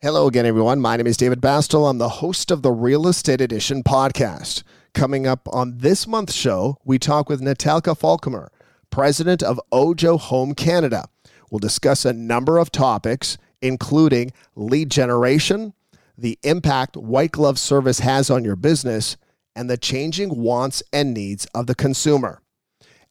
Hello 0.00 0.28
again, 0.28 0.46
everyone. 0.46 0.80
My 0.80 0.96
name 0.96 1.08
is 1.08 1.16
David 1.16 1.40
Bastel. 1.40 1.90
I'm 1.90 1.98
the 1.98 2.08
host 2.08 2.52
of 2.52 2.62
the 2.62 2.70
Real 2.70 3.08
Estate 3.08 3.40
Edition 3.40 3.82
podcast. 3.82 4.62
Coming 4.94 5.26
up 5.26 5.48
on 5.52 5.78
this 5.78 6.06
month's 6.06 6.36
show, 6.36 6.78
we 6.84 7.00
talk 7.00 7.28
with 7.28 7.40
Natalka 7.40 7.98
Falcomer, 7.98 8.46
president 8.90 9.42
of 9.42 9.60
Ojo 9.72 10.16
Home 10.16 10.54
Canada. 10.54 11.06
We'll 11.50 11.58
discuss 11.58 12.04
a 12.04 12.12
number 12.12 12.58
of 12.58 12.70
topics, 12.70 13.38
including 13.60 14.32
lead 14.54 14.88
generation, 14.88 15.74
the 16.16 16.38
impact 16.44 16.96
white 16.96 17.32
glove 17.32 17.58
service 17.58 17.98
has 17.98 18.30
on 18.30 18.44
your 18.44 18.54
business, 18.54 19.16
and 19.56 19.68
the 19.68 19.76
changing 19.76 20.40
wants 20.40 20.80
and 20.92 21.12
needs 21.12 21.44
of 21.46 21.66
the 21.66 21.74
consumer. 21.74 22.40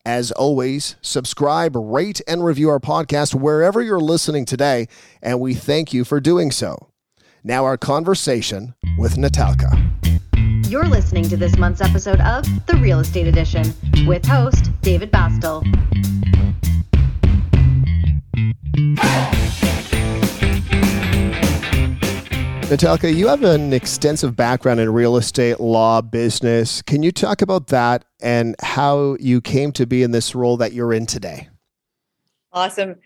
As 0.08 0.32
always, 0.32 0.96
subscribe, 1.02 1.76
rate, 1.76 2.22
and 2.30 2.46
review 2.46 2.70
our 2.70 2.80
podcast 2.80 3.36
wherever 3.36 3.82
you're 3.82 4.00
listening 4.00 4.46
today, 4.46 4.88
and 5.22 5.42
we 5.42 5.54
thank 5.54 5.94
you 5.94 6.06
for 6.06 6.22
doing 6.22 6.50
so. 6.50 6.78
Now, 7.44 7.66
our 7.66 7.78
conversation 7.78 8.74
with 8.98 9.18
Natalka. 9.18 9.78
You're 10.72 10.88
listening 10.88 11.28
to 11.28 11.36
this 11.36 11.58
month's 11.58 11.82
episode 11.82 12.22
of 12.22 12.46
The 12.68 12.78
Real 12.78 13.02
Estate 13.02 13.28
Edition 13.28 13.74
with 14.08 14.26
host 14.26 14.72
David 14.82 15.12
Bastel. 15.12 15.66
Natalka, 22.68 23.16
you 23.16 23.30
have 23.30 23.44
an 23.44 23.72
extensive 23.72 24.36
background 24.36 24.82
in 24.82 24.92
real 24.92 25.16
estate, 25.16 25.62
law, 25.62 26.02
business. 26.02 26.82
Can 26.82 27.02
you 27.02 27.14
talk 27.14 27.42
about 27.42 27.68
that 27.68 28.04
and 28.22 28.58
how 28.62 29.16
you 29.22 29.40
came 29.40 29.72
to 29.72 29.88
be 29.88 30.04
in 30.04 30.12
this 30.12 30.36
role 30.36 30.58
that 30.58 30.74
you're 30.74 30.92
in 30.92 31.06
today? 31.06 31.48
Awesome. 32.52 32.98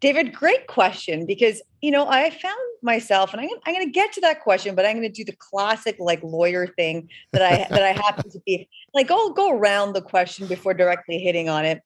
David, 0.00 0.34
great 0.34 0.66
question 0.66 1.26
because, 1.26 1.62
you 1.80 1.92
know, 1.92 2.08
I 2.08 2.30
found 2.30 2.58
myself, 2.82 3.32
and 3.32 3.40
I'm, 3.40 3.48
I'm 3.64 3.72
going 3.72 3.86
to 3.86 3.92
get 3.92 4.12
to 4.14 4.20
that 4.22 4.40
question, 4.40 4.74
but 4.74 4.84
I'm 4.84 4.96
going 4.96 5.08
to 5.08 5.08
do 5.08 5.24
the 5.24 5.36
classic 5.38 5.94
like 6.00 6.20
lawyer 6.24 6.66
thing 6.66 7.08
that 7.30 7.40
I, 7.40 7.68
that 7.70 7.84
I 7.84 7.92
happen 8.02 8.28
to 8.32 8.40
be 8.44 8.68
like, 8.94 9.12
I'll 9.12 9.30
go 9.30 9.56
around 9.56 9.92
the 9.92 10.02
question 10.02 10.48
before 10.48 10.74
directly 10.74 11.18
hitting 11.18 11.48
on 11.48 11.64
it 11.64 11.82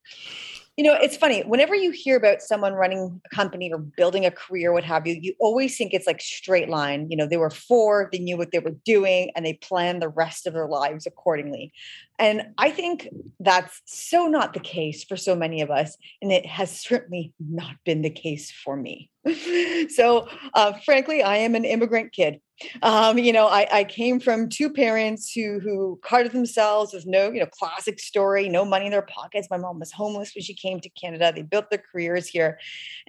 you 0.78 0.84
know 0.84 0.94
it's 0.94 1.16
funny 1.16 1.42
whenever 1.42 1.74
you 1.74 1.90
hear 1.90 2.16
about 2.16 2.40
someone 2.40 2.72
running 2.72 3.20
a 3.26 3.34
company 3.34 3.70
or 3.72 3.78
building 3.78 4.24
a 4.24 4.30
career 4.30 4.72
what 4.72 4.84
have 4.84 5.08
you 5.08 5.18
you 5.20 5.34
always 5.40 5.76
think 5.76 5.92
it's 5.92 6.06
like 6.06 6.20
straight 6.20 6.68
line. 6.68 7.10
You 7.10 7.16
know 7.16 7.26
they 7.26 7.36
were 7.36 7.50
four 7.50 8.08
they 8.12 8.20
knew 8.20 8.36
what 8.36 8.52
they 8.52 8.60
were 8.60 8.76
doing 8.84 9.32
and 9.34 9.44
they 9.44 9.54
planned 9.54 10.00
the 10.00 10.08
rest 10.08 10.46
of 10.46 10.54
their 10.54 10.68
lives 10.68 11.04
accordingly 11.04 11.72
and 12.18 12.42
i 12.58 12.70
think 12.70 13.08
that's 13.40 13.80
so 13.84 14.26
not 14.26 14.54
the 14.54 14.60
case 14.60 15.04
for 15.04 15.16
so 15.16 15.34
many 15.34 15.60
of 15.60 15.70
us 15.70 15.96
and 16.22 16.32
it 16.32 16.46
has 16.46 16.70
certainly 16.80 17.32
not 17.38 17.76
been 17.84 18.02
the 18.02 18.10
case 18.10 18.50
for 18.50 18.76
me 18.76 19.10
so 19.88 20.28
uh, 20.54 20.72
frankly 20.84 21.22
i 21.22 21.36
am 21.36 21.54
an 21.54 21.64
immigrant 21.64 22.12
kid 22.12 22.40
um, 22.82 23.18
you 23.18 23.32
know, 23.32 23.46
I, 23.46 23.68
I 23.70 23.84
came 23.84 24.18
from 24.18 24.48
two 24.48 24.70
parents 24.70 25.32
who 25.32 25.60
who 25.60 25.98
carted 26.02 26.32
themselves 26.32 26.92
with 26.92 27.06
no, 27.06 27.30
you 27.30 27.40
know, 27.40 27.46
classic 27.46 28.00
story, 28.00 28.48
no 28.48 28.64
money 28.64 28.86
in 28.86 28.90
their 28.90 29.02
pockets. 29.02 29.48
My 29.50 29.58
mom 29.58 29.78
was 29.78 29.92
homeless 29.92 30.32
when 30.34 30.42
she 30.42 30.54
came 30.54 30.80
to 30.80 30.88
Canada. 30.90 31.32
They 31.34 31.42
built 31.42 31.70
their 31.70 31.82
careers 31.92 32.26
here, 32.26 32.58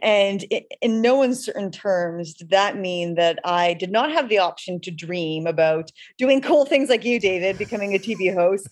and 0.02 0.46
it, 0.52 0.68
in 0.82 1.02
no 1.02 1.24
uncertain 1.24 1.72
terms 1.72 2.34
did 2.34 2.50
that 2.52 2.78
mean 2.78 3.16
that 3.16 3.40
I 3.44 3.74
did 3.74 3.92
not 3.92 4.12
have 4.12 4.30
the 4.30 4.38
option 4.38 4.80
to 4.82 4.92
dream 4.92 5.48
about 5.48 5.92
doing 6.18 6.42
cool 6.42 6.66
things 6.66 6.90
like 6.90 7.04
you, 7.04 7.20
David, 7.20 7.58
becoming 7.58 7.96
a 7.96 8.00
TV 8.00 8.34
host. 8.34 8.70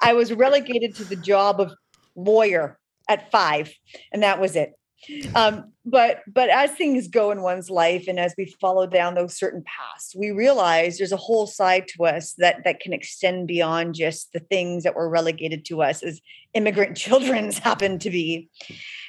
I 0.00 0.12
was 0.14 0.32
relegated 0.32 0.94
to 0.96 1.04
the 1.04 1.16
job 1.16 1.60
of 1.60 1.72
lawyer 2.14 2.78
at 3.08 3.30
five, 3.30 3.72
and 4.12 4.22
that 4.22 4.40
was 4.40 4.56
it 4.56 4.72
um, 5.34 5.72
but 5.84 6.22
but 6.26 6.48
as 6.48 6.72
things 6.72 7.08
go 7.08 7.30
in 7.30 7.42
one's 7.42 7.70
life 7.70 8.06
and 8.08 8.18
as 8.18 8.34
we 8.36 8.46
follow 8.60 8.86
down 8.86 9.14
those 9.14 9.36
certain 9.36 9.62
paths 9.64 10.14
we 10.16 10.30
realize 10.30 10.98
there's 10.98 11.12
a 11.12 11.16
whole 11.16 11.46
side 11.46 11.86
to 11.88 12.04
us 12.04 12.34
that 12.38 12.64
that 12.64 12.80
can 12.80 12.92
extend 12.92 13.46
beyond 13.46 13.94
just 13.94 14.32
the 14.32 14.40
things 14.40 14.82
that 14.82 14.94
were 14.94 15.08
relegated 15.08 15.64
to 15.64 15.82
us 15.82 16.02
as 16.02 16.20
immigrant 16.54 16.96
children's 16.96 17.58
happen 17.58 17.98
to 17.98 18.10
be 18.10 18.48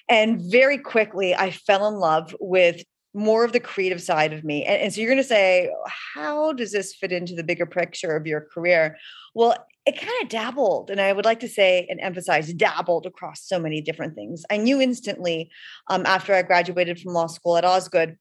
and 0.10 0.42
very 0.52 0.78
quickly 0.78 1.34
i 1.34 1.50
fell 1.50 1.88
in 1.88 1.96
love 1.96 2.36
with 2.40 2.84
more 3.14 3.44
of 3.44 3.52
the 3.52 3.60
creative 3.60 4.02
side 4.02 4.32
of 4.32 4.44
me. 4.44 4.64
And, 4.64 4.80
and 4.80 4.94
so 4.94 5.02
you're 5.02 5.10
going 5.10 5.18
to 5.18 5.24
say, 5.24 5.72
how 6.14 6.54
does 6.54 6.72
this 6.72 6.94
fit 6.94 7.12
into 7.12 7.34
the 7.34 7.44
bigger 7.44 7.66
picture 7.66 8.16
of 8.16 8.28
your 8.28 8.42
career? 8.42 8.98
Well, 9.34 9.56
it 9.88 9.98
kind 9.98 10.14
of 10.22 10.28
dabbled. 10.28 10.90
And 10.90 11.00
I 11.00 11.14
would 11.14 11.24
like 11.24 11.40
to 11.40 11.48
say 11.48 11.88
and 11.90 12.00
emphasize 12.02 12.54
dabbled 12.54 13.06
across 13.06 13.48
so 13.48 13.58
many 13.58 13.80
different 13.80 14.16
things. 14.16 14.44
I 14.52 14.58
knew 14.58 14.82
instantly 14.82 15.50
um, 15.90 16.06
after 16.06 16.34
I 16.34 16.42
graduated 16.42 17.00
from 17.00 17.14
law 17.14 17.28
school 17.28 17.56
at 17.58 17.64
Osgoode 17.64 18.18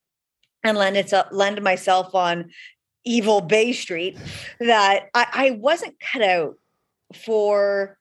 and 0.63 0.79
landed, 0.79 1.13
landed 1.33 1.65
myself 1.65 2.15
on 2.15 2.51
evil 3.05 3.41
Bay 3.41 3.73
Street 3.73 4.17
that 4.61 5.09
I, 5.13 5.27
I 5.33 5.51
wasn't 5.51 5.99
cut 6.01 6.23
out 6.23 6.55
for 7.13 7.99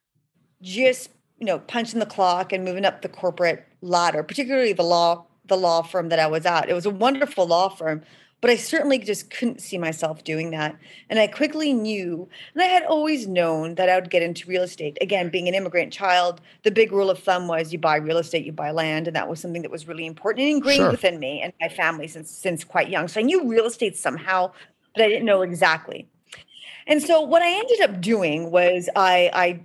just 0.62 1.10
you 1.38 1.46
know 1.46 1.58
punching 1.58 2.00
the 2.00 2.06
clock 2.06 2.52
and 2.52 2.64
moving 2.64 2.84
up 2.84 3.02
the 3.02 3.08
corporate 3.10 3.64
ladder 3.82 4.22
particularly 4.22 4.72
the 4.72 4.82
law 4.82 5.26
the 5.48 5.56
law 5.56 5.82
firm 5.82 6.08
that 6.08 6.18
I 6.18 6.26
was 6.26 6.46
at. 6.46 6.68
It 6.68 6.74
was 6.74 6.86
a 6.86 6.90
wonderful 6.90 7.46
law 7.46 7.68
firm, 7.68 8.02
but 8.40 8.50
I 8.50 8.56
certainly 8.56 8.98
just 8.98 9.30
couldn't 9.30 9.60
see 9.60 9.78
myself 9.78 10.22
doing 10.22 10.50
that. 10.50 10.76
And 11.08 11.18
I 11.18 11.26
quickly 11.26 11.72
knew, 11.72 12.28
and 12.54 12.62
I 12.62 12.66
had 12.66 12.84
always 12.84 13.26
known 13.26 13.76
that 13.76 13.88
I 13.88 13.94
would 13.94 14.10
get 14.10 14.22
into 14.22 14.48
real 14.48 14.62
estate. 14.62 14.98
Again, 15.00 15.30
being 15.30 15.48
an 15.48 15.54
immigrant 15.54 15.92
child, 15.92 16.40
the 16.62 16.70
big 16.70 16.92
rule 16.92 17.10
of 17.10 17.18
thumb 17.18 17.48
was 17.48 17.72
you 17.72 17.78
buy 17.78 17.96
real 17.96 18.18
estate, 18.18 18.44
you 18.44 18.52
buy 18.52 18.70
land, 18.70 19.06
and 19.06 19.16
that 19.16 19.28
was 19.28 19.40
something 19.40 19.62
that 19.62 19.70
was 19.70 19.88
really 19.88 20.06
important 20.06 20.46
and 20.46 20.56
ingrained 20.56 20.78
sure. 20.78 20.90
within 20.90 21.18
me 21.18 21.40
and 21.40 21.52
my 21.60 21.68
family 21.68 22.08
since 22.08 22.30
since 22.30 22.62
quite 22.62 22.90
young. 22.90 23.08
So 23.08 23.20
I 23.20 23.22
knew 23.22 23.48
real 23.48 23.64
estate 23.64 23.96
somehow, 23.96 24.52
but 24.94 25.02
I 25.02 25.08
didn't 25.08 25.24
know 25.24 25.42
exactly. 25.42 26.06
And 26.86 27.02
so 27.02 27.20
what 27.20 27.42
I 27.42 27.50
ended 27.50 27.80
up 27.80 28.00
doing 28.00 28.50
was 28.50 28.88
I 28.94 29.30
I 29.32 29.60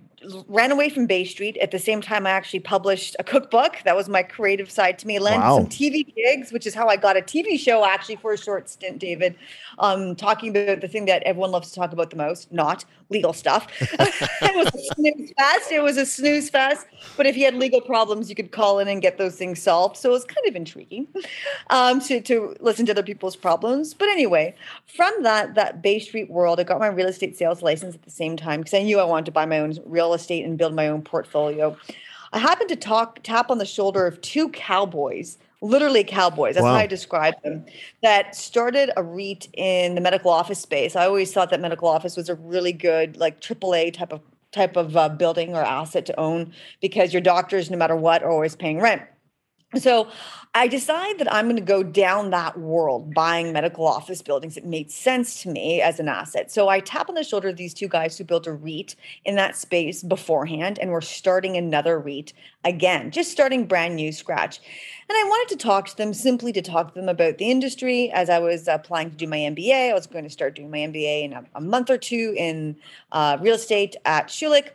ran 0.47 0.71
away 0.71 0.89
from 0.89 1.07
Bay 1.07 1.25
Street. 1.25 1.57
At 1.57 1.71
the 1.71 1.79
same 1.79 2.01
time, 2.01 2.27
I 2.27 2.31
actually 2.31 2.59
published 2.59 3.15
a 3.19 3.23
cookbook. 3.23 3.77
That 3.85 3.95
was 3.95 4.07
my 4.07 4.23
creative 4.23 4.69
side 4.69 4.99
to 4.99 5.07
me. 5.07 5.19
Landed 5.19 5.45
wow. 5.45 5.57
some 5.57 5.67
TV 5.67 6.13
gigs, 6.15 6.51
which 6.51 6.67
is 6.67 6.73
how 6.73 6.87
I 6.87 6.95
got 6.95 7.17
a 7.17 7.21
TV 7.21 7.59
show 7.59 7.85
actually 7.85 8.17
for 8.17 8.33
a 8.33 8.37
short 8.37 8.69
stint, 8.69 8.99
David, 8.99 9.35
um, 9.79 10.15
talking 10.15 10.55
about 10.55 10.81
the 10.81 10.87
thing 10.87 11.05
that 11.05 11.23
everyone 11.23 11.51
loves 11.51 11.69
to 11.69 11.75
talk 11.75 11.91
about 11.91 12.09
the 12.09 12.17
most, 12.17 12.51
not 12.51 12.85
legal 13.11 13.33
stuff. 13.33 13.67
it 13.81 14.55
was 14.55 14.67
a 14.73 14.93
snooze 14.95 15.33
fest. 15.37 15.71
It 15.71 15.83
was 15.83 15.97
a 15.97 16.05
snooze 16.05 16.49
fest. 16.49 16.87
But 17.17 17.27
if 17.27 17.37
you 17.37 17.45
had 17.45 17.55
legal 17.55 17.81
problems, 17.81 18.29
you 18.29 18.35
could 18.35 18.51
call 18.51 18.79
in 18.79 18.87
and 18.87 19.01
get 19.01 19.17
those 19.17 19.35
things 19.35 19.61
solved. 19.61 19.97
So 19.97 20.09
it 20.09 20.13
was 20.13 20.25
kind 20.25 20.47
of 20.47 20.55
intriguing 20.55 21.07
um, 21.69 21.99
to, 22.01 22.21
to 22.21 22.55
listen 22.59 22.85
to 22.87 22.93
other 22.93 23.03
people's 23.03 23.35
problems. 23.35 23.93
But 23.93 24.09
anyway, 24.09 24.55
from 24.87 25.11
that, 25.23 25.55
that 25.55 25.81
Bay 25.81 25.99
Street 25.99 26.29
world, 26.29 26.59
I 26.59 26.63
got 26.63 26.79
my 26.79 26.87
real 26.87 27.07
estate 27.07 27.37
sales 27.37 27.61
license 27.61 27.95
at 27.95 28.03
the 28.03 28.11
same 28.11 28.37
time 28.37 28.61
because 28.61 28.73
I 28.73 28.83
knew 28.83 28.99
I 28.99 29.03
wanted 29.03 29.25
to 29.25 29.31
buy 29.31 29.45
my 29.45 29.59
own 29.59 29.75
real 29.85 30.13
estate 30.13 30.45
and 30.45 30.57
build 30.57 30.73
my 30.73 30.87
own 30.87 31.01
portfolio. 31.01 31.77
I 32.33 32.39
happened 32.39 32.69
to 32.69 32.77
talk 32.77 33.19
tap 33.23 33.51
on 33.51 33.57
the 33.57 33.65
shoulder 33.65 34.07
of 34.07 34.21
two 34.21 34.49
cowboys 34.49 35.37
literally 35.61 36.03
cowboys. 36.03 36.55
That's 36.55 36.63
wow. 36.63 36.73
how 36.73 36.79
I 36.79 36.87
describe 36.87 37.41
them. 37.43 37.65
That 38.01 38.35
started 38.35 38.91
a 38.97 39.03
REIT 39.03 39.47
in 39.53 39.95
the 39.95 40.01
medical 40.01 40.31
office 40.31 40.59
space. 40.59 40.95
I 40.95 41.05
always 41.05 41.31
thought 41.31 41.51
that 41.51 41.61
medical 41.61 41.87
office 41.87 42.17
was 42.17 42.29
a 42.29 42.35
really 42.35 42.73
good, 42.73 43.17
like 43.17 43.39
AAA 43.39 43.93
type 43.93 44.11
of 44.11 44.21
type 44.51 44.75
of 44.75 44.97
uh, 44.97 45.07
building 45.07 45.55
or 45.55 45.61
asset 45.61 46.05
to 46.05 46.19
own 46.19 46.51
because 46.81 47.13
your 47.13 47.21
doctors, 47.21 47.71
no 47.71 47.77
matter 47.77 47.95
what, 47.95 48.21
are 48.21 48.29
always 48.29 48.55
paying 48.55 48.81
rent. 48.81 49.01
So 49.77 50.09
I 50.53 50.67
decided 50.67 51.17
that 51.19 51.33
I'm 51.33 51.45
going 51.45 51.55
to 51.55 51.61
go 51.61 51.81
down 51.81 52.31
that 52.31 52.59
world 52.59 53.13
buying 53.13 53.53
medical 53.53 53.87
office 53.87 54.21
buildings. 54.21 54.57
It 54.57 54.65
made 54.65 54.91
sense 54.91 55.41
to 55.43 55.49
me 55.49 55.81
as 55.81 55.97
an 55.97 56.09
asset. 56.09 56.51
So 56.51 56.67
I 56.67 56.81
tap 56.81 57.07
on 57.07 57.15
the 57.15 57.23
shoulder 57.23 57.47
of 57.47 57.55
these 57.55 57.73
two 57.73 57.87
guys 57.87 58.17
who 58.17 58.25
built 58.25 58.47
a 58.47 58.51
REIT 58.51 58.97
in 59.23 59.35
that 59.37 59.55
space 59.55 60.03
beforehand, 60.03 60.77
and 60.77 60.91
we're 60.91 60.99
starting 60.99 61.55
another 61.55 61.97
REIT 61.97 62.33
again, 62.65 63.11
just 63.11 63.31
starting 63.31 63.65
brand 63.65 63.95
new 63.95 64.11
scratch. 64.11 64.59
And 65.07 65.17
I 65.17 65.23
wanted 65.23 65.57
to 65.57 65.63
talk 65.63 65.87
to 65.87 65.95
them 65.95 66.13
simply 66.13 66.51
to 66.51 66.61
talk 66.61 66.89
to 66.89 66.99
them 66.99 67.07
about 67.07 67.37
the 67.37 67.49
industry. 67.49 68.11
As 68.11 68.29
I 68.29 68.39
was 68.39 68.67
applying 68.67 69.09
to 69.11 69.15
do 69.15 69.27
my 69.27 69.37
MBA, 69.37 69.91
I 69.91 69.93
was 69.93 70.05
going 70.05 70.25
to 70.25 70.29
start 70.29 70.55
doing 70.55 70.69
my 70.69 70.79
MBA 70.79 71.23
in 71.23 71.33
a, 71.33 71.45
a 71.55 71.61
month 71.61 71.89
or 71.89 71.97
two 71.97 72.35
in 72.37 72.75
uh, 73.13 73.37
real 73.39 73.55
estate 73.55 73.95
at 74.03 74.27
Schulich. 74.27 74.71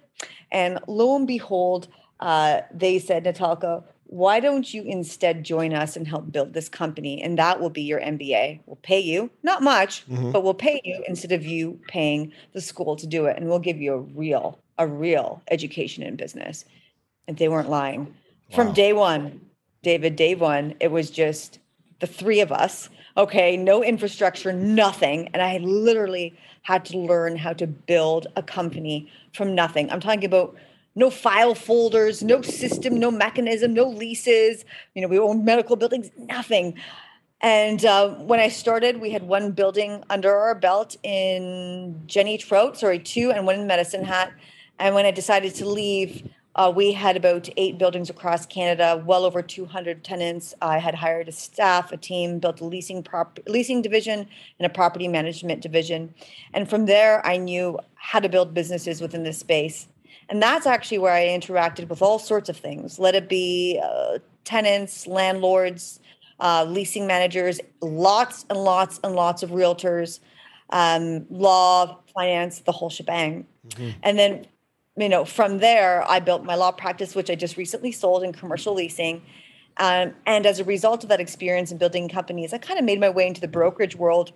And 0.51 0.79
lo 0.87 1.17
and 1.17 1.27
behold, 1.27 1.89
uh, 2.21 2.63
they 2.73 2.99
said, 2.99 3.25
Natalka, 3.25 3.85
why 4.09 4.41
don't 4.41 4.73
you 4.73 4.83
instead 4.83 5.45
join 5.45 5.75
us 5.75 5.97
and 5.97 6.07
help 6.07 6.31
build 6.31 6.53
this 6.53 6.69
company? 6.69 7.23
And 7.23 7.39
that 7.39 7.61
will 7.61 7.71
be 7.71 7.83
your 7.83 8.01
MBA. 8.01 8.61
We'll 8.67 8.77
pay 8.77 9.01
you, 9.01 9.31
not 9.43 9.63
much, 9.63 10.09
mm-hmm. 10.09 10.33
but 10.33 10.45
we'll 10.45 10.55
pay 10.55 10.81
you 10.85 11.05
instead 11.09 11.33
of 11.33 11.45
you 11.45 11.81
paying 11.89 12.33
the 12.53 12.61
school 12.61 12.97
to 12.97 13.07
do 13.07 13.27
it. 13.27 13.37
And 13.37 13.49
we'll 13.49 13.59
give 13.59 13.81
you 13.81 13.95
a 13.95 13.99
real, 13.99 14.59
a 14.79 14.87
real 14.87 15.43
education 15.51 16.03
in 16.03 16.17
business. 16.17 16.65
And 17.27 17.37
they 17.37 17.49
weren't 17.49 17.71
lying. 17.71 18.07
Wow. 18.07 18.15
From 18.57 18.73
day 18.73 18.93
one, 18.93 19.41
David, 19.83 20.17
day 20.17 20.35
one, 20.35 20.75
it 20.81 20.91
was 20.91 21.11
just 21.11 21.59
the 22.01 22.07
three 22.07 22.41
of 22.41 22.53
us. 22.53 22.89
Okay, 23.17 23.57
no 23.57 23.83
infrastructure, 23.83 24.53
nothing. 24.53 25.29
And 25.29 25.43
I 25.43 25.59
literally 25.59 26.35
had 26.63 26.85
to 26.87 26.99
learn 26.99 27.37
how 27.37 27.53
to 27.55 27.67
build 27.67 28.27
a 28.37 28.43
company 28.43 29.11
from 29.33 29.55
nothing. 29.55 29.91
I'm 29.91 30.01
talking 30.01 30.25
about 30.25 30.57
no 30.97 31.11
file 31.11 31.55
folders, 31.55 32.23
no 32.23 32.43
system, 32.43 32.99
no 32.99 33.11
mechanism, 33.11 33.75
no 33.75 33.85
leases. 33.85 34.65
You 34.95 35.03
know, 35.03 35.09
we 35.09 35.19
own 35.19 35.45
medical 35.45 35.77
buildings, 35.77 36.11
nothing. 36.17 36.75
And 37.43 37.85
uh, 37.85 38.15
when 38.15 38.41
I 38.41 38.49
started, 38.49 39.01
we 39.01 39.11
had 39.11 39.23
one 39.23 39.53
building 39.53 40.03
under 40.09 40.35
our 40.35 40.55
belt 40.55 40.97
in 41.03 42.03
Jenny 42.07 42.39
Trout, 42.39 42.79
sorry, 42.79 42.99
two, 42.99 43.31
and 43.31 43.47
one 43.47 43.61
in 43.61 43.67
Medicine 43.67 44.05
Hat. 44.05 44.33
And 44.79 44.95
when 44.95 45.05
I 45.05 45.11
decided 45.11 45.55
to 45.57 45.69
leave, 45.69 46.29
uh, 46.55 46.73
we 46.75 46.93
had 46.93 47.19
about 47.19 47.51
eight 47.59 47.77
buildings 47.77 48.09
across 48.09 48.47
Canada, 48.47 49.03
well 49.05 49.27
over 49.27 49.43
200 49.43 50.03
tenants. 50.03 50.55
I 50.63 50.79
had 50.79 50.95
hired 50.95 51.29
a 51.29 51.33
staff, 51.33 51.93
a 51.93 51.99
team, 51.99 52.39
built 52.39 52.63
a 52.63 52.65
leasing 52.65 53.03
prop- 53.03 53.39
leasing 53.47 53.83
division 53.83 54.27
and 54.59 54.67
a 54.67 54.71
property 54.71 55.07
management 55.07 55.61
division. 55.61 56.15
And 56.55 56.69
from 56.69 56.87
there, 56.87 57.25
I 57.27 57.37
knew 57.37 57.79
how 57.97 58.21
to 58.21 58.31
build 58.31 58.55
businesses 58.55 59.03
within 59.03 59.23
this 59.23 59.39
space. 59.39 59.87
And 60.29 60.43
that's 60.43 60.67
actually 60.67 60.99
where 60.99 61.13
I 61.13 61.27
interacted 61.27 61.89
with 61.89 62.03
all 62.03 62.19
sorts 62.19 62.49
of 62.49 62.57
things. 62.57 62.99
Let 62.99 63.15
it 63.15 63.29
be 63.29 63.81
uh, 63.83 64.19
tenants, 64.45 65.07
landlords, 65.07 66.01
uh, 66.41 66.65
leasing 66.69 67.07
managers, 67.07 67.61
lots 67.81 68.45
and 68.51 68.59
lots 68.59 69.01
and 69.05 69.15
lots 69.15 69.43
of 69.43 69.51
realtors, 69.51 70.21
um, 70.71 71.27
law, 71.31 71.99
finance, 72.13 72.61
the 72.61 72.73
whole 72.73 72.91
shebang. 72.91 73.47
Mm-hmm. 73.69 73.91
And 74.03 74.19
then 74.19 74.47
you 74.97 75.09
know, 75.09 75.25
from 75.25 75.59
there, 75.59 76.09
I 76.09 76.21
built 76.21 76.45
my 76.45 76.55
law 76.55 76.73
practice, 76.73 77.15
which 77.15 77.31
I 77.31 77.35
just 77.35 77.57
recently 77.57 77.93
sold 77.93 78.23
in 78.23 78.33
commercial 78.33 78.75
leasing. 78.75 79.23
Um, 79.77 80.15
and 80.25 80.47
as 80.47 80.59
a 80.59 80.65
result 80.65 81.03
of 81.03 81.11
that 81.11 81.21
experience 81.21 81.71
in 81.71 81.77
building 81.77 82.09
companies, 82.09 82.55
I 82.55 82.59
kind 82.59 82.79
of 82.79 82.85
made 82.85 82.99
my 82.99 83.11
way 83.11 83.27
into 83.27 83.43
the 83.43 83.49
brokerage 83.49 83.95
world, 83.95 84.33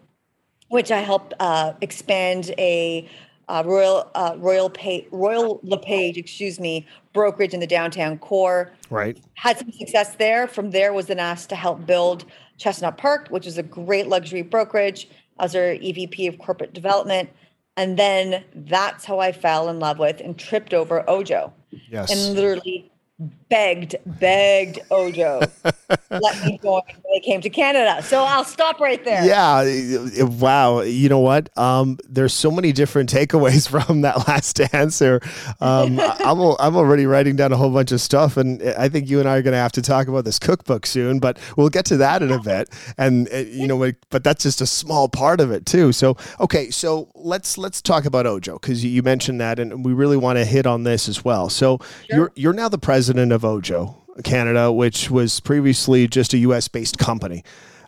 which 0.69 0.91
I 0.91 1.01
helped 1.01 1.33
uh, 1.41 1.73
expand 1.81 2.53
a 2.59 3.09
uh, 3.49 3.63
Royal 3.67 4.11
uh, 4.15 4.37
Royal 4.39 4.71
Pay, 4.71 5.07
Royal 5.11 5.61
LePage, 5.63 6.17
excuse 6.17 6.61
me, 6.61 6.87
brokerage 7.13 7.55
in 7.55 7.61
the 7.61 7.67
downtown 7.67 8.19
core. 8.19 8.71
Right. 8.91 9.19
Had 9.35 9.59
some 9.59 9.73
success 9.73 10.15
there. 10.17 10.47
From 10.47 10.71
there, 10.71 10.93
was 10.93 11.07
then 11.07 11.19
asked 11.19 11.49
to 11.51 11.57
help 11.57 11.87
build 11.87 12.25
Chestnut 12.59 12.97
Park, 12.97 13.29
which 13.31 13.47
is 13.47 13.59
a 13.59 13.63
great 13.63 14.07
luxury 14.07 14.43
brokerage. 14.43 15.09
as 15.39 15.55
our 15.57 15.63
EVP 15.63 16.29
of 16.29 16.39
corporate 16.39 16.75
development. 16.75 17.31
And 17.77 17.99
then 17.99 18.45
that's 18.55 19.05
how 19.07 19.21
I 19.21 19.33
fell 19.33 19.69
in 19.69 19.79
love 19.79 19.99
with 19.99 20.21
and 20.21 20.39
tripped 20.39 20.75
over 20.75 21.09
Ojo. 21.09 21.53
Yes. 21.91 22.11
And 22.11 22.35
literally 22.35 22.90
begged, 23.21 23.97
begged 24.07 24.79
Ojo, 24.91 25.41
let 26.11 26.45
me 26.45 26.59
join 26.63 26.81
when 26.87 27.03
they 27.13 27.21
came 27.21 27.41
to 27.43 27.51
Canada. 27.51 28.03
So 28.03 28.23
I'll 28.25 28.45
stop 28.45 28.81
right 28.81 29.05
there. 29.05 29.25
Yeah. 29.25 30.25
Wow. 30.25 30.81
You 30.81 31.09
know 31.09 31.19
what? 31.19 31.57
Um, 31.59 31.99
there's 32.09 32.33
so 32.33 32.51
many 32.51 32.73
different 32.73 33.13
takeaways 33.13 33.69
from 33.87 34.03
that 34.03 34.27
last 34.29 34.61
answer. 34.73 35.21
Um, 35.61 36.01
I'm, 36.01 36.41
I'm 36.59 36.77
already 36.77 37.07
writing 37.07 37.37
down 37.37 37.53
a 37.53 37.57
whole 37.57 37.71
bunch 37.71 37.93
of 37.93 38.01
stuff, 38.01 38.37
and 38.37 38.63
I 38.63 38.89
think 38.89 39.11
you 39.11 39.21
and 39.21 39.29
I 39.29 39.37
are 39.37 39.43
going 39.43 39.53
to 39.53 39.59
have 39.59 39.73
to 39.73 39.83
talk 39.83 40.09
about 40.09 40.25
this 40.25 40.39
cookbook 40.39 40.87
soon, 40.87 41.19
but 41.19 41.39
we'll 41.57 41.69
get 41.69 41.85
to 41.87 41.97
that 41.99 42.23
in 42.23 42.31
a 42.31 42.41
bit. 42.41 42.71
And, 42.97 43.29
uh, 43.33 43.39
you 43.39 43.67
know, 43.67 43.93
but 44.11 44.25
that's 44.25 44.45
just 44.45 44.61
a 44.61 44.67
small 44.67 45.09
part 45.09 45.41
of 45.41 45.51
it 45.51 45.67
too. 45.67 45.93
So, 45.93 46.17
okay. 46.39 46.71
So 46.71 47.11
let's, 47.15 47.59
let's 47.59 47.83
talk 47.83 48.05
about 48.05 48.27
Ojo 48.27 48.55
because 48.55 48.85
you 48.85 49.03
mentioned 49.03 49.41
that, 49.41 49.59
and 49.59 49.85
we 49.85 49.93
really 49.93 50.17
want 50.17 50.39
to 50.39 50.45
hit 50.45 50.67
on 50.67 50.85
this 50.85 51.09
as 51.09 51.25
well. 51.25 51.51
So 51.51 51.79
sure. 51.79 52.17
you're, 52.17 52.33
you're 52.37 52.53
now 52.53 52.69
the 52.69 52.79
president 52.79 53.10
president 53.11 53.33
of 53.33 53.45
Ojo 53.45 54.05
Canada, 54.23 54.71
which 54.71 55.11
was 55.11 55.41
previously 55.41 56.07
just 56.07 56.33
a 56.33 56.39
U.S. 56.39 56.69
based 56.69 56.97
company. 56.97 57.43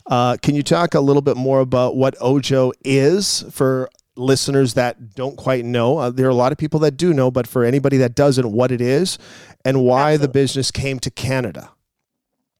Uh, 0.08 0.36
can 0.42 0.56
you 0.56 0.64
talk 0.64 0.94
a 0.94 1.00
little 1.00 1.22
bit 1.22 1.36
more 1.36 1.60
about 1.60 1.94
what 1.94 2.16
Ojo 2.20 2.72
is 2.84 3.44
for 3.52 3.88
listeners 4.16 4.74
that 4.74 5.14
don't 5.14 5.36
quite 5.36 5.64
know? 5.64 5.98
Uh, 5.98 6.10
there 6.10 6.26
are 6.26 6.30
a 6.30 6.34
lot 6.34 6.50
of 6.50 6.58
people 6.58 6.80
that 6.80 6.96
do 6.96 7.14
know, 7.14 7.30
but 7.30 7.46
for 7.46 7.62
anybody 7.62 7.98
that 7.98 8.16
doesn't, 8.16 8.50
what 8.50 8.72
it 8.72 8.80
is 8.80 9.16
and 9.64 9.84
why 9.84 10.14
Absolutely. 10.14 10.26
the 10.26 10.32
business 10.32 10.70
came 10.72 10.98
to 10.98 11.10
Canada? 11.12 11.70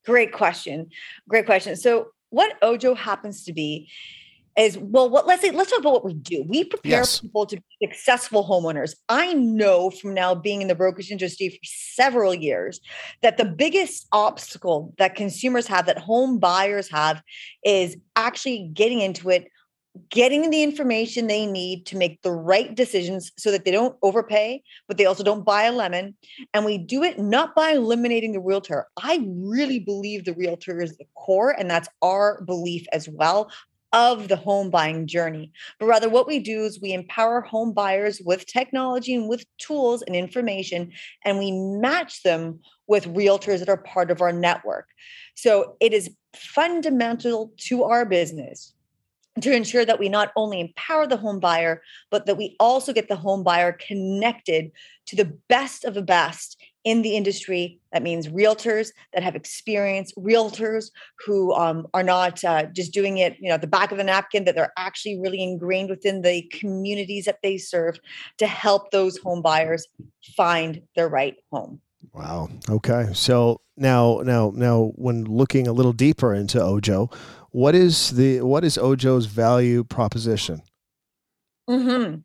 Great 0.07 0.33
question. 0.33 0.89
Great 1.29 1.47
question. 1.47 1.75
So, 1.75 2.13
what 2.31 2.57
Ojo 2.63 2.95
happens 2.95 3.45
to 3.47 3.53
be 3.53 3.89
is 4.57 4.77
well 4.79 5.09
what 5.09 5.27
let's 5.27 5.41
say 5.41 5.51
let's 5.51 5.71
talk 5.71 5.81
about 5.81 5.93
what 5.93 6.05
we 6.05 6.15
do. 6.15 6.45
We 6.47 6.65
prepare 6.65 6.99
yes. 6.99 7.21
people 7.21 7.47
to 7.47 7.57
be 7.57 7.89
successful 7.89 8.47
homeowners. 8.47 8.95
I 9.09 9.33
know 9.33 9.91
from 9.91 10.15
now 10.15 10.35
being 10.35 10.63
in 10.63 10.69
the 10.69 10.75
brokerage 10.75 11.11
industry 11.11 11.49
for 11.49 11.59
several 11.65 12.35
years 12.35 12.81
that 13.23 13.39
the 13.39 13.45
biggest 13.45 14.07
obstacle 14.13 14.95
that 14.99 15.15
consumers 15.15 15.67
have 15.67 15.87
that 15.87 15.99
home 15.99 16.39
buyers 16.39 16.91
have 16.91 17.23
is 17.65 17.97
actually 18.17 18.71
getting 18.75 19.01
into 19.01 19.31
it 19.31 19.49
getting 20.09 20.49
the 20.49 20.63
information 20.63 21.27
they 21.27 21.45
need 21.45 21.85
to 21.85 21.99
make 21.99 22.21
the 22.23 22.33
right 22.33 22.75
decisions 22.75 23.31
so 23.37 23.51
that 23.51 23.67
they 23.67 23.71
don't 23.71 23.97
overpay 24.03 24.63
but 24.89 24.97
they 24.97 25.05
also 25.05 25.23
don't 25.23 25.45
buy 25.45 25.65
a 25.65 25.73
lemon. 25.73 26.17
And 26.55 26.65
we 26.65 26.79
do 26.79 27.03
it 27.03 27.19
not 27.19 27.55
by 27.55 27.73
eliminating 27.73 28.33
the 28.33 28.41
realtor. 28.41 28.87
I 29.03 29.23
really 29.27 29.79
believe 29.79 30.25
the 30.25 30.35
realtor 30.35 30.81
is 30.81 30.97
the 30.97 31.05
core 31.15 31.51
and 31.51 31.71
that's 31.71 31.89
our 32.01 32.43
belief 32.45 32.87
as 32.93 33.09
well 33.09 33.51
of 33.93 34.29
the 34.29 34.37
home 34.37 34.71
buying 34.71 35.07
journey, 35.07 35.53
but 35.79 35.87
rather 35.87 36.09
what 36.09 36.27
we 36.27 36.39
do 36.39 36.65
is 36.65 36.81
we 36.81 36.93
empower 36.93 37.41
home 37.41 37.73
buyers 37.73 38.21
with 38.25 38.47
technology 38.47 39.15
and 39.15 39.29
with 39.29 39.45
tools 39.59 40.03
and 40.03 40.17
information, 40.17 40.93
and 41.25 41.39
we 41.39 41.53
match 41.53 42.23
them 42.23 42.61
with 42.87 43.15
realtors 43.15 43.59
that 43.59 43.69
are 43.69 43.77
part 43.77 44.11
of 44.11 44.21
our 44.21 44.33
network. 44.33 44.89
So 45.35 45.77
it 45.81 45.93
is 45.93 46.11
fundamental 46.35 47.53
to 47.69 47.85
our 47.85 48.05
business 48.05 48.75
to 49.41 49.55
ensure 49.55 49.85
that 49.85 49.99
we 49.99 50.09
not 50.09 50.31
only 50.37 50.61
empower 50.61 51.07
the 51.07 51.17
home 51.17 51.41
buyer, 51.41 51.83
but 52.11 52.27
that 52.27 52.37
we 52.37 52.55
also 52.61 52.93
get 52.93 53.09
the 53.09 53.17
home 53.17 53.43
buyer 53.43 53.73
connected 53.73 54.71
to 55.07 55.17
the 55.17 55.37
best 55.49 55.85
of 55.85 55.95
the 55.95 56.03
best 56.03 56.61
in 56.85 57.03
the 57.03 57.17
industry. 57.17 57.79
That 57.93 58.03
means 58.03 58.29
realtors 58.29 58.91
that 59.13 59.23
have 59.23 59.37
experience, 59.37 60.13
realtors 60.19 60.91
who 61.25 61.53
um, 61.55 61.87
are 61.95 62.03
not 62.03 62.43
uh, 62.45 62.65
just 62.75 62.93
doing 62.93 63.19
it, 63.19 63.37
you 63.41 63.49
know, 63.49 63.55
at 63.55 63.61
the 63.61 63.67
back 63.67 63.93
of 63.93 63.99
the 63.99 64.05
napkin, 64.05 64.45
that 64.45 64.55
they're 64.55 64.73
actually 64.77 65.19
really 65.19 65.43
ingrained 65.43 65.91
within 65.91 66.23
the 66.23 66.43
communities 66.53 67.27
that 67.27 67.39
they 67.43 67.59
serve 67.59 67.99
to 68.39 68.47
help 68.47 68.91
those 68.91 69.19
home 69.19 69.43
buyers 69.43 69.87
find 70.37 70.83
their 70.97 71.09
right 71.09 71.37
home. 71.51 71.81
Wow. 72.13 72.49
Okay. 72.69 73.09
So 73.13 73.61
now, 73.77 74.21
now, 74.25 74.53
now, 74.55 74.93
when 74.97 75.25
looking 75.25 75.67
a 75.67 75.73
little 75.73 75.93
deeper 75.93 76.35
into 76.35 76.61
Ojo, 76.61 77.11
what 77.51 77.75
is 77.75 78.11
the 78.11 78.41
what 78.41 78.65
is 78.65 78.77
Ojo's 78.77 79.27
value 79.27 79.85
proposition? 79.85 80.63
Mm-hmm. 81.69 82.17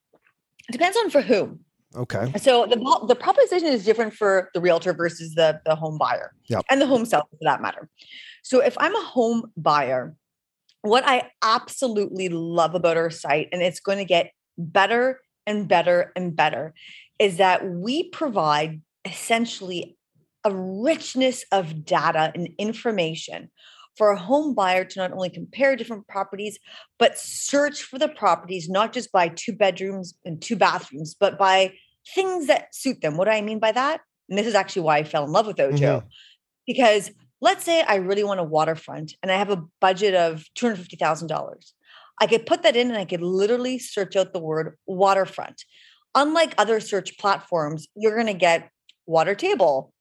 Depends 0.71 0.97
on 0.97 1.09
for 1.09 1.21
whom. 1.21 1.59
Okay. 1.95 2.33
So 2.37 2.65
the 2.65 2.77
the 3.07 3.15
proposition 3.15 3.69
is 3.69 3.85
different 3.85 4.13
for 4.13 4.49
the 4.53 4.59
realtor 4.59 4.93
versus 4.93 5.35
the 5.35 5.61
the 5.65 5.75
home 5.75 5.97
buyer 5.97 6.33
yep. 6.47 6.65
and 6.69 6.81
the 6.81 6.85
home 6.85 7.05
seller 7.05 7.23
for 7.31 7.37
that 7.41 7.61
matter. 7.61 7.89
So 8.43 8.61
if 8.61 8.77
I'm 8.77 8.95
a 8.95 9.03
home 9.03 9.51
buyer, 9.55 10.15
what 10.81 11.03
I 11.07 11.31
absolutely 11.41 12.29
love 12.29 12.75
about 12.75 12.97
our 12.97 13.09
site, 13.09 13.49
and 13.51 13.61
it's 13.61 13.79
going 13.79 13.97
to 13.99 14.05
get 14.05 14.31
better 14.57 15.21
and 15.45 15.67
better 15.67 16.11
and 16.15 16.35
better, 16.35 16.73
is 17.19 17.37
that 17.37 17.65
we 17.65 18.09
provide 18.09 18.81
essentially 19.05 19.97
a 20.43 20.53
richness 20.53 21.45
of 21.51 21.85
data 21.85 22.31
and 22.35 22.49
information 22.57 23.49
for 23.97 24.11
a 24.11 24.19
home 24.19 24.53
buyer 24.53 24.85
to 24.85 24.99
not 24.99 25.11
only 25.11 25.29
compare 25.29 25.75
different 25.75 26.07
properties, 26.07 26.59
but 26.99 27.17
search 27.17 27.81
for 27.81 27.97
the 27.97 28.07
properties, 28.07 28.69
not 28.69 28.93
just 28.93 29.11
by 29.11 29.27
two 29.29 29.53
bedrooms 29.53 30.13
and 30.23 30.41
two 30.41 30.55
bathrooms, 30.55 31.15
but 31.19 31.37
by 31.37 31.73
things 32.13 32.47
that 32.47 32.73
suit 32.75 33.01
them. 33.01 33.17
What 33.17 33.25
do 33.25 33.31
I 33.31 33.41
mean 33.41 33.59
by 33.59 33.71
that? 33.71 34.01
And 34.29 34.37
this 34.37 34.47
is 34.47 34.55
actually 34.55 34.83
why 34.83 34.97
I 34.97 35.03
fell 35.03 35.25
in 35.25 35.31
love 35.31 35.47
with 35.47 35.59
Ojo. 35.59 35.99
Mm-hmm. 35.99 36.07
Because 36.65 37.11
let's 37.41 37.63
say 37.63 37.81
I 37.81 37.95
really 37.95 38.23
want 38.23 38.39
a 38.39 38.43
waterfront 38.43 39.15
and 39.21 39.31
I 39.31 39.35
have 39.35 39.49
a 39.49 39.63
budget 39.79 40.13
of 40.13 40.45
$250,000. 40.57 41.71
I 42.19 42.27
could 42.27 42.45
put 42.45 42.63
that 42.63 42.75
in 42.75 42.89
and 42.89 42.97
I 42.97 43.05
could 43.05 43.21
literally 43.21 43.79
search 43.79 44.15
out 44.15 44.33
the 44.33 44.39
word 44.39 44.77
waterfront. 44.85 45.63
Unlike 46.15 46.55
other 46.57 46.79
search 46.79 47.17
platforms, 47.17 47.87
you're 47.95 48.15
going 48.15 48.27
to 48.27 48.33
get 48.33 48.69
water 49.05 49.35
table, 49.35 49.93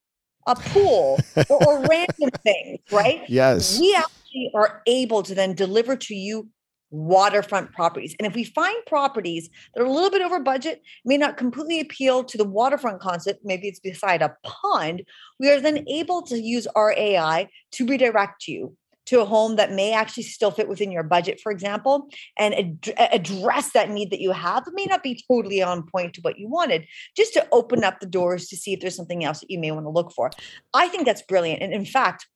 a 0.47 0.55
pool, 0.55 1.19
or, 1.49 1.69
or 1.69 1.87
random 1.91 2.31
things, 2.43 2.81
right? 2.93 3.23
Yes. 3.29 3.79
We 3.79 3.95
actually 3.95 4.51
are 4.55 4.83
able 4.87 5.23
to 5.23 5.35
then 5.35 5.55
deliver 5.55 5.97
to 5.97 6.15
you 6.15 6.49
waterfront 6.91 7.73
properties. 7.73 8.15
And 8.19 8.27
if 8.27 8.35
we 8.35 8.45
find 8.45 8.77
properties 8.87 9.51
that 9.75 9.83
are 9.83 9.87
a 9.87 9.91
little 9.91 10.11
bit 10.11 10.23
over 10.23 10.39
budget, 10.41 10.83
may 11.05 11.17
not 11.17 11.37
completely 11.37 11.81
appeal 11.81 12.25
to 12.25 12.39
the 12.39 12.45
waterfront 12.45 13.01
concept, 13.01 13.41
maybe 13.45 13.69
it's 13.69 13.81
beside 13.81 14.23
a 14.23 14.37
pond, 14.45 15.03
we 15.41 15.51
are 15.51 15.61
then 15.61 15.85
able 15.89 16.23
to 16.23 16.41
use 16.41 16.67
our 16.69 16.95
AI 16.97 17.49
to 17.73 17.87
redirect 17.87 18.47
you 18.47 18.77
to 19.07 19.21
a 19.21 19.25
home 19.25 19.57
that 19.57 19.73
may 19.73 19.93
actually 19.93 20.23
still 20.23 20.51
fit 20.51 20.69
within 20.69 20.93
your 20.93 21.03
budget, 21.03 21.41
for 21.41 21.53
example, 21.53 22.09
and 22.39 22.55
ad- 22.55 22.95
address 23.13 23.73
that 23.73 23.91
need 23.91 24.11
that 24.11 24.21
you 24.21 24.33
have. 24.33 24.67
It 24.67 24.75
may 24.75 24.87
not 24.87 25.03
be 25.03 25.23
totally 25.29 25.63
on 25.63 25.87
point 25.87 26.15
to 26.15 26.21
what 26.21 26.39
you 26.39 26.49
wanted, 26.49 26.87
just 27.17 27.33
to 27.35 27.47
open 27.53 27.85
up 27.85 28.01
the 28.01 28.07
doors 28.07 28.49
to 28.49 28.57
see 28.57 28.73
if 28.73 28.81
there's 28.81 28.97
something 28.97 29.25
else 29.25 29.41
that 29.41 29.51
you 29.51 29.59
may 29.59 29.71
want 29.71 29.87
to 29.87 29.91
look 29.91 30.13
for. 30.13 30.31
I 30.75 30.89
think 30.89 31.07
that's 31.07 31.23
brilliant. 31.23 31.63
And 31.63 31.73
in 31.73 31.85
fact, 31.85 32.27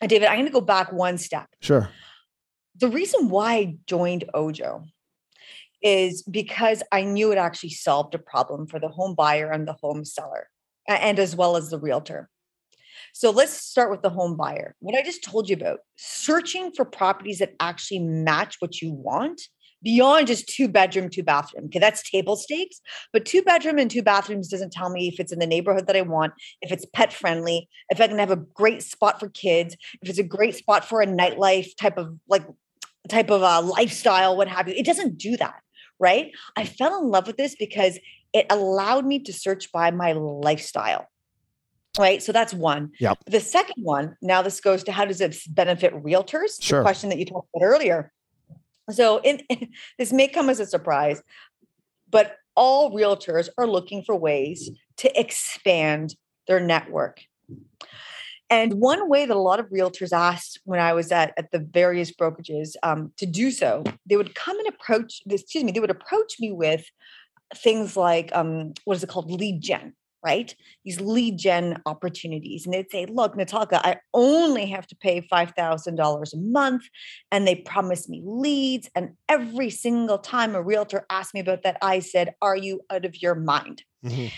David, 0.00 0.26
I'm 0.26 0.36
going 0.36 0.46
to 0.46 0.52
go 0.52 0.60
back 0.60 0.92
one 0.92 1.18
step. 1.18 1.48
Sure 1.60 1.90
the 2.76 2.88
reason 2.88 3.28
why 3.28 3.54
I 3.54 3.76
joined 3.86 4.24
Ojo 4.34 4.84
is 5.82 6.22
because 6.22 6.82
I 6.90 7.02
knew 7.02 7.30
it 7.30 7.38
actually 7.38 7.70
solved 7.70 8.14
a 8.14 8.18
problem 8.18 8.66
for 8.66 8.80
the 8.80 8.88
home 8.88 9.14
buyer 9.14 9.50
and 9.50 9.68
the 9.68 9.74
home 9.74 10.04
seller, 10.04 10.48
and 10.88 11.18
as 11.18 11.36
well 11.36 11.56
as 11.56 11.70
the 11.70 11.78
realtor. 11.78 12.30
So 13.16 13.30
let's 13.30 13.52
start 13.52 13.92
with 13.92 14.02
the 14.02 14.10
home 14.10 14.36
buyer. 14.36 14.74
What 14.80 14.96
I 14.96 15.02
just 15.02 15.22
told 15.22 15.48
you 15.48 15.54
about 15.54 15.78
searching 15.94 16.72
for 16.72 16.84
properties 16.84 17.38
that 17.38 17.54
actually 17.60 18.00
match 18.00 18.56
what 18.58 18.82
you 18.82 18.90
want 18.90 19.40
beyond 19.84 20.26
just 20.26 20.48
two 20.48 20.66
bedroom, 20.66 21.08
two 21.08 21.22
bathroom. 21.22 21.66
Okay, 21.66 21.78
that's 21.78 22.10
table 22.10 22.34
stakes. 22.34 22.80
But 23.12 23.24
two 23.24 23.42
bedroom 23.42 23.78
and 23.78 23.88
two 23.88 24.02
bathrooms 24.02 24.48
doesn't 24.48 24.72
tell 24.72 24.90
me 24.90 25.06
if 25.06 25.20
it's 25.20 25.30
in 25.30 25.38
the 25.38 25.46
neighborhood 25.46 25.86
that 25.86 25.94
I 25.94 26.00
want, 26.00 26.32
if 26.60 26.72
it's 26.72 26.84
pet 26.92 27.12
friendly, 27.12 27.68
if 27.88 28.00
I 28.00 28.08
can 28.08 28.18
have 28.18 28.32
a 28.32 28.36
great 28.36 28.82
spot 28.82 29.20
for 29.20 29.28
kids, 29.28 29.76
if 30.02 30.08
it's 30.08 30.18
a 30.18 30.24
great 30.24 30.56
spot 30.56 30.84
for 30.84 31.00
a 31.00 31.06
nightlife 31.06 31.76
type 31.76 31.96
of 31.96 32.18
like 32.28 32.42
type 33.08 33.30
of 33.30 33.44
uh, 33.44 33.62
lifestyle, 33.62 34.36
what 34.36 34.48
have 34.48 34.66
you. 34.66 34.74
It 34.74 34.86
doesn't 34.86 35.18
do 35.18 35.36
that, 35.36 35.60
right? 36.00 36.32
I 36.56 36.64
fell 36.64 36.98
in 37.00 37.10
love 37.10 37.28
with 37.28 37.36
this 37.36 37.54
because 37.54 37.96
it 38.32 38.46
allowed 38.50 39.06
me 39.06 39.20
to 39.20 39.32
search 39.32 39.70
by 39.70 39.92
my 39.92 40.14
lifestyle. 40.14 41.06
Right. 41.98 42.22
So 42.22 42.32
that's 42.32 42.52
one. 42.52 42.90
Yep. 42.98 43.18
The 43.26 43.40
second 43.40 43.82
one, 43.84 44.16
now 44.20 44.42
this 44.42 44.60
goes 44.60 44.82
to 44.84 44.92
how 44.92 45.04
does 45.04 45.20
it 45.20 45.36
benefit 45.48 45.94
realtors? 45.94 46.60
Sure. 46.60 46.80
The 46.80 46.84
question 46.84 47.08
that 47.10 47.18
you 47.18 47.24
talked 47.24 47.48
about 47.54 47.64
earlier. 47.64 48.12
So 48.90 49.20
in, 49.22 49.40
this 49.98 50.12
may 50.12 50.28
come 50.28 50.50
as 50.50 50.60
a 50.60 50.66
surprise, 50.66 51.22
but 52.10 52.36
all 52.56 52.92
realtors 52.92 53.48
are 53.58 53.66
looking 53.66 54.02
for 54.02 54.16
ways 54.16 54.70
to 54.98 55.20
expand 55.20 56.16
their 56.46 56.60
network. 56.60 57.20
And 58.50 58.74
one 58.74 59.08
way 59.08 59.24
that 59.24 59.36
a 59.36 59.40
lot 59.40 59.58
of 59.58 59.70
realtors 59.70 60.12
asked 60.12 60.60
when 60.64 60.78
I 60.78 60.92
was 60.92 61.10
at, 61.10 61.32
at 61.36 61.50
the 61.50 61.58
various 61.58 62.12
brokerages 62.12 62.74
um, 62.82 63.12
to 63.16 63.26
do 63.26 63.50
so, 63.50 63.84
they 64.06 64.16
would 64.16 64.34
come 64.34 64.58
and 64.58 64.68
approach, 64.68 65.22
excuse 65.28 65.64
me, 65.64 65.72
they 65.72 65.80
would 65.80 65.90
approach 65.90 66.34
me 66.38 66.52
with 66.52 66.84
things 67.56 67.96
like 67.96 68.30
um, 68.34 68.74
what 68.84 68.96
is 68.96 69.02
it 69.02 69.08
called 69.08 69.30
lead 69.30 69.60
gen 69.60 69.94
right 70.24 70.54
these 70.84 71.00
lead 71.00 71.38
gen 71.38 71.80
opportunities 71.86 72.64
and 72.64 72.74
they'd 72.74 72.90
say 72.90 73.06
look 73.06 73.36
natalka 73.36 73.80
i 73.84 73.96
only 74.12 74.66
have 74.66 74.86
to 74.86 74.96
pay 74.96 75.20
$5000 75.20 76.32
a 76.32 76.36
month 76.36 76.82
and 77.30 77.46
they 77.46 77.56
promise 77.56 78.08
me 78.08 78.22
leads 78.24 78.88
and 78.94 79.10
every 79.28 79.70
single 79.70 80.18
time 80.18 80.54
a 80.54 80.62
realtor 80.62 81.06
asked 81.10 81.34
me 81.34 81.40
about 81.40 81.62
that 81.62 81.76
i 81.82 81.98
said 82.00 82.34
are 82.40 82.56
you 82.56 82.80
out 82.90 83.04
of 83.04 83.20
your 83.20 83.34
mind 83.34 83.82
mm-hmm. 84.04 84.28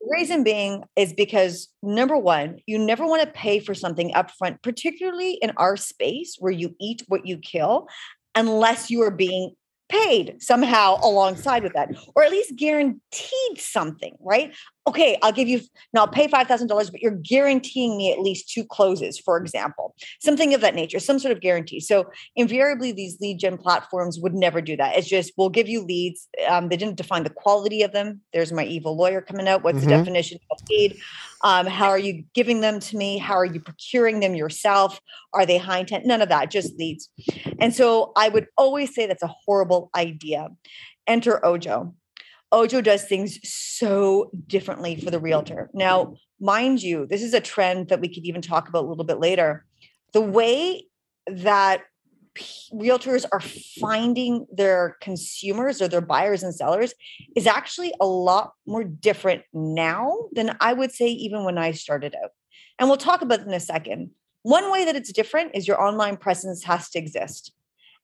The 0.00 0.08
reason 0.10 0.44
being 0.44 0.84
is 0.94 1.12
because 1.12 1.68
number 1.82 2.16
one, 2.16 2.58
you 2.66 2.78
never 2.78 3.06
want 3.06 3.22
to 3.22 3.30
pay 3.30 3.60
for 3.60 3.74
something 3.74 4.12
upfront, 4.12 4.62
particularly 4.62 5.38
in 5.40 5.52
our 5.56 5.76
space 5.76 6.36
where 6.38 6.52
you 6.52 6.76
eat 6.78 7.02
what 7.08 7.26
you 7.26 7.38
kill, 7.38 7.88
unless 8.34 8.90
you 8.90 9.02
are 9.02 9.10
being 9.10 9.54
paid 9.88 10.36
somehow 10.40 10.98
alongside 11.02 11.62
with 11.62 11.72
that, 11.74 11.90
or 12.14 12.24
at 12.24 12.30
least 12.30 12.56
guaranteed 12.56 13.56
something, 13.56 14.16
right? 14.20 14.54
Okay, 14.88 15.18
I'll 15.22 15.32
give 15.32 15.48
you, 15.48 15.60
now 15.92 16.02
I'll 16.02 16.08
pay 16.08 16.28
$5,000, 16.28 16.68
but 16.68 17.00
you're 17.00 17.10
guaranteeing 17.10 17.96
me 17.96 18.12
at 18.12 18.20
least 18.20 18.48
two 18.48 18.64
closes, 18.64 19.18
for 19.18 19.36
example, 19.36 19.94
something 20.20 20.54
of 20.54 20.60
that 20.60 20.76
nature, 20.76 21.00
some 21.00 21.18
sort 21.18 21.32
of 21.32 21.40
guarantee. 21.40 21.80
So 21.80 22.06
invariably, 22.36 22.92
these 22.92 23.20
lead 23.20 23.40
gen 23.40 23.58
platforms 23.58 24.18
would 24.20 24.34
never 24.34 24.60
do 24.60 24.76
that. 24.76 24.96
It's 24.96 25.08
just, 25.08 25.32
we'll 25.36 25.48
give 25.48 25.68
you 25.68 25.82
leads. 25.82 26.28
Um, 26.48 26.68
they 26.68 26.76
didn't 26.76 26.96
define 26.96 27.24
the 27.24 27.30
quality 27.30 27.82
of 27.82 27.92
them. 27.92 28.20
There's 28.32 28.52
my 28.52 28.64
evil 28.64 28.96
lawyer 28.96 29.20
coming 29.20 29.48
out. 29.48 29.64
What's 29.64 29.78
mm-hmm. 29.78 29.90
the 29.90 29.96
definition 29.96 30.38
of 30.50 30.58
lead? 30.70 31.00
Um, 31.42 31.66
how 31.66 31.88
are 31.88 31.98
you 31.98 32.24
giving 32.34 32.60
them 32.60 32.78
to 32.80 32.96
me? 32.96 33.18
How 33.18 33.34
are 33.34 33.44
you 33.44 33.60
procuring 33.60 34.20
them 34.20 34.34
yourself? 34.34 35.00
Are 35.32 35.44
they 35.44 35.58
high 35.58 35.80
intent? 35.80 36.06
None 36.06 36.22
of 36.22 36.28
that, 36.28 36.50
just 36.50 36.78
leads. 36.78 37.10
And 37.58 37.74
so 37.74 38.12
I 38.16 38.28
would 38.28 38.46
always 38.56 38.94
say 38.94 39.06
that's 39.06 39.22
a 39.22 39.34
horrible 39.44 39.90
idea. 39.94 40.48
Enter 41.06 41.44
Ojo. 41.44 41.94
Ojo 42.52 42.80
does 42.80 43.04
things 43.04 43.38
so 43.42 44.30
differently 44.46 44.96
for 44.96 45.10
the 45.10 45.18
realtor. 45.18 45.70
Now, 45.74 46.16
mind 46.40 46.82
you, 46.82 47.06
this 47.06 47.22
is 47.22 47.34
a 47.34 47.40
trend 47.40 47.88
that 47.88 48.00
we 48.00 48.12
could 48.12 48.24
even 48.24 48.42
talk 48.42 48.68
about 48.68 48.84
a 48.84 48.88
little 48.88 49.04
bit 49.04 49.18
later. 49.18 49.64
The 50.12 50.20
way 50.20 50.86
that 51.26 51.82
realtors 52.72 53.24
are 53.32 53.40
finding 53.80 54.46
their 54.52 54.96
consumers 55.00 55.80
or 55.80 55.88
their 55.88 56.00
buyers 56.00 56.42
and 56.42 56.54
sellers 56.54 56.94
is 57.34 57.46
actually 57.46 57.92
a 58.00 58.06
lot 58.06 58.52
more 58.66 58.84
different 58.84 59.42
now 59.52 60.28
than 60.32 60.56
I 60.60 60.72
would 60.72 60.92
say 60.92 61.08
even 61.08 61.44
when 61.44 61.58
I 61.58 61.72
started 61.72 62.14
out. 62.22 62.30
And 62.78 62.88
we'll 62.88 62.98
talk 62.98 63.22
about 63.22 63.40
it 63.40 63.46
in 63.46 63.54
a 63.54 63.60
second. 63.60 64.10
One 64.42 64.70
way 64.70 64.84
that 64.84 64.96
it's 64.96 65.12
different 65.12 65.52
is 65.54 65.66
your 65.66 65.82
online 65.82 66.16
presence 66.16 66.62
has 66.64 66.90
to 66.90 66.98
exist 66.98 67.52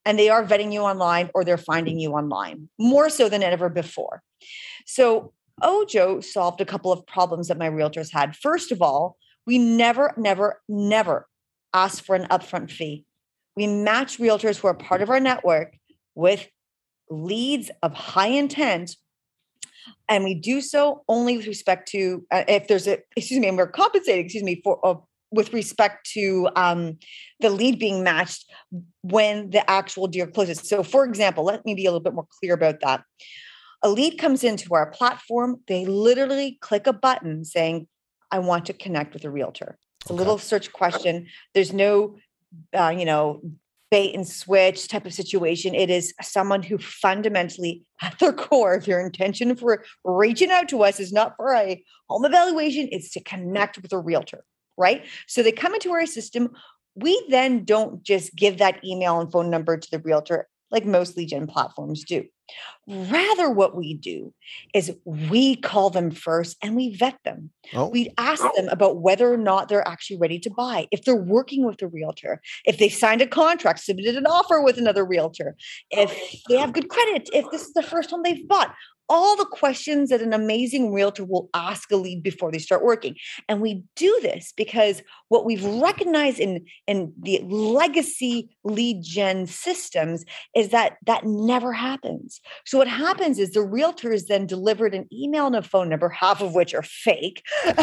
and 0.05 0.19
they 0.19 0.29
are 0.29 0.43
vetting 0.43 0.73
you 0.73 0.81
online 0.81 1.29
or 1.33 1.43
they're 1.43 1.57
finding 1.57 1.99
you 1.99 2.11
online 2.11 2.69
more 2.77 3.09
so 3.09 3.29
than 3.29 3.43
ever 3.43 3.69
before. 3.69 4.21
So 4.85 5.33
Ojo 5.61 6.19
solved 6.19 6.61
a 6.61 6.65
couple 6.65 6.91
of 6.91 7.05
problems 7.05 7.47
that 7.47 7.57
my 7.57 7.69
realtors 7.69 8.11
had. 8.11 8.35
First 8.35 8.71
of 8.71 8.81
all, 8.81 9.17
we 9.45 9.57
never, 9.57 10.13
never, 10.17 10.61
never 10.67 11.27
ask 11.73 12.03
for 12.03 12.15
an 12.15 12.27
upfront 12.29 12.71
fee. 12.71 13.05
We 13.55 13.67
match 13.67 14.17
realtors 14.17 14.59
who 14.59 14.67
are 14.67 14.73
part 14.73 15.01
of 15.01 15.09
our 15.09 15.19
network 15.19 15.77
with 16.15 16.47
leads 17.09 17.69
of 17.81 17.93
high 17.93 18.27
intent. 18.27 18.95
And 20.09 20.23
we 20.23 20.33
do 20.33 20.61
so 20.61 21.03
only 21.07 21.37
with 21.37 21.47
respect 21.47 21.89
to 21.89 22.25
uh, 22.31 22.43
if 22.47 22.67
there's 22.67 22.87
a, 22.87 22.99
excuse 23.15 23.39
me, 23.39 23.47
and 23.47 23.57
we're 23.57 23.67
compensating, 23.67 24.25
excuse 24.25 24.43
me, 24.43 24.61
for 24.63 25.03
with 25.33 25.51
respect 25.51 26.09
to 26.11 26.47
um, 26.55 26.97
the 27.39 27.49
lead 27.49 27.79
being 27.79 28.03
matched 28.03 28.49
when 29.01 29.49
the 29.49 29.69
actual 29.69 30.07
deal 30.07 30.27
closes. 30.27 30.59
So, 30.59 30.83
for 30.83 31.03
example, 31.03 31.43
let 31.43 31.65
me 31.65 31.73
be 31.73 31.85
a 31.85 31.89
little 31.89 32.03
bit 32.03 32.13
more 32.13 32.27
clear 32.39 32.53
about 32.53 32.79
that. 32.81 33.03
A 33.81 33.89
lead 33.89 34.17
comes 34.17 34.43
into 34.43 34.73
our 34.75 34.91
platform, 34.91 35.59
they 35.67 35.85
literally 35.85 36.57
click 36.61 36.87
a 36.87 36.93
button 36.93 37.43
saying, 37.43 37.87
I 38.31 38.39
want 38.39 38.67
to 38.67 38.73
connect 38.73 39.13
with 39.13 39.25
a 39.25 39.29
realtor. 39.29 39.77
It's 40.01 40.11
a 40.11 40.13
little 40.13 40.37
search 40.37 40.71
question. 40.71 41.27
There's 41.53 41.73
no, 41.73 42.17
uh, 42.73 42.93
you 42.97 43.05
know, 43.05 43.41
bait 43.91 44.15
and 44.15 44.27
switch 44.27 44.87
type 44.87 45.05
of 45.05 45.13
situation. 45.13 45.75
It 45.75 45.89
is 45.89 46.13
someone 46.21 46.63
who 46.63 46.77
fundamentally, 46.77 47.83
at 48.01 48.17
their 48.19 48.33
core, 48.33 48.79
their 48.79 49.05
intention 49.05 49.55
for 49.55 49.83
reaching 50.03 50.49
out 50.49 50.69
to 50.69 50.83
us 50.83 50.99
is 50.99 51.11
not 51.11 51.35
for 51.35 51.53
a 51.53 51.83
home 52.09 52.25
evaluation, 52.25 52.87
it's 52.91 53.11
to 53.11 53.21
connect 53.21 53.81
with 53.81 53.91
a 53.93 53.99
realtor 53.99 54.43
right? 54.77 55.05
So 55.27 55.43
they 55.43 55.51
come 55.51 55.73
into 55.73 55.91
our 55.91 56.05
system. 56.05 56.49
We 56.95 57.23
then 57.29 57.65
don't 57.65 58.03
just 58.03 58.35
give 58.35 58.59
that 58.59 58.83
email 58.83 59.19
and 59.19 59.31
phone 59.31 59.49
number 59.49 59.77
to 59.77 59.91
the 59.91 59.99
realtor 59.99 60.47
like 60.73 60.85
most 60.85 61.15
lead 61.15 61.29
gen 61.29 61.47
platforms 61.47 62.03
do. 62.03 62.25
Rather, 62.87 63.49
what 63.49 63.77
we 63.77 63.93
do 63.93 64.33
is 64.73 64.91
we 65.05 65.55
call 65.55 65.89
them 65.89 66.11
first 66.11 66.57
and 66.61 66.75
we 66.75 66.93
vet 66.95 67.17
them. 67.23 67.51
Oh. 67.73 67.87
We 67.87 68.09
ask 68.17 68.43
them 68.55 68.67
about 68.67 68.97
whether 68.97 69.31
or 69.31 69.37
not 69.37 69.69
they're 69.69 69.87
actually 69.87 70.17
ready 70.17 70.39
to 70.39 70.49
buy, 70.49 70.87
if 70.91 71.05
they're 71.05 71.15
working 71.15 71.65
with 71.65 71.81
a 71.81 71.87
realtor, 71.87 72.41
if 72.65 72.79
they've 72.79 72.93
signed 72.93 73.21
a 73.21 73.27
contract, 73.27 73.79
submitted 73.79 74.17
an 74.17 74.25
offer 74.25 74.61
with 74.61 74.77
another 74.77 75.05
realtor, 75.05 75.55
if 75.91 76.11
oh. 76.11 76.37
they 76.49 76.57
have 76.57 76.73
good 76.73 76.89
credit, 76.89 77.29
if 77.31 77.49
this 77.51 77.61
is 77.61 77.73
the 77.73 77.83
first 77.83 78.09
home 78.09 78.23
they've 78.23 78.47
bought 78.47 78.75
all 79.09 79.35
the 79.35 79.45
questions 79.45 80.09
that 80.09 80.21
an 80.21 80.33
amazing 80.33 80.93
realtor 80.93 81.23
will 81.23 81.49
ask 81.53 81.91
a 81.91 81.95
lead 81.95 82.23
before 82.23 82.51
they 82.51 82.59
start 82.59 82.83
working. 82.83 83.15
And 83.47 83.61
we 83.61 83.83
do 83.95 84.17
this 84.21 84.53
because 84.55 85.01
what 85.29 85.45
we've 85.45 85.63
recognized 85.63 86.39
in, 86.39 86.65
in 86.87 87.13
the 87.21 87.39
legacy 87.43 88.52
lead 88.63 89.03
gen 89.03 89.45
systems 89.45 90.25
is 90.55 90.69
that 90.69 90.97
that 91.05 91.25
never 91.25 91.73
happens. 91.73 92.41
So 92.65 92.77
what 92.77 92.87
happens 92.87 93.39
is 93.39 93.51
the 93.51 93.61
realtor 93.61 94.11
is 94.11 94.27
then 94.27 94.47
delivered 94.47 94.93
an 94.93 95.07
email 95.11 95.47
and 95.47 95.55
a 95.55 95.61
phone 95.61 95.89
number, 95.89 96.09
half 96.09 96.41
of 96.41 96.55
which 96.55 96.73
are 96.73 96.83
fake. 96.83 97.43
and, 97.65 97.79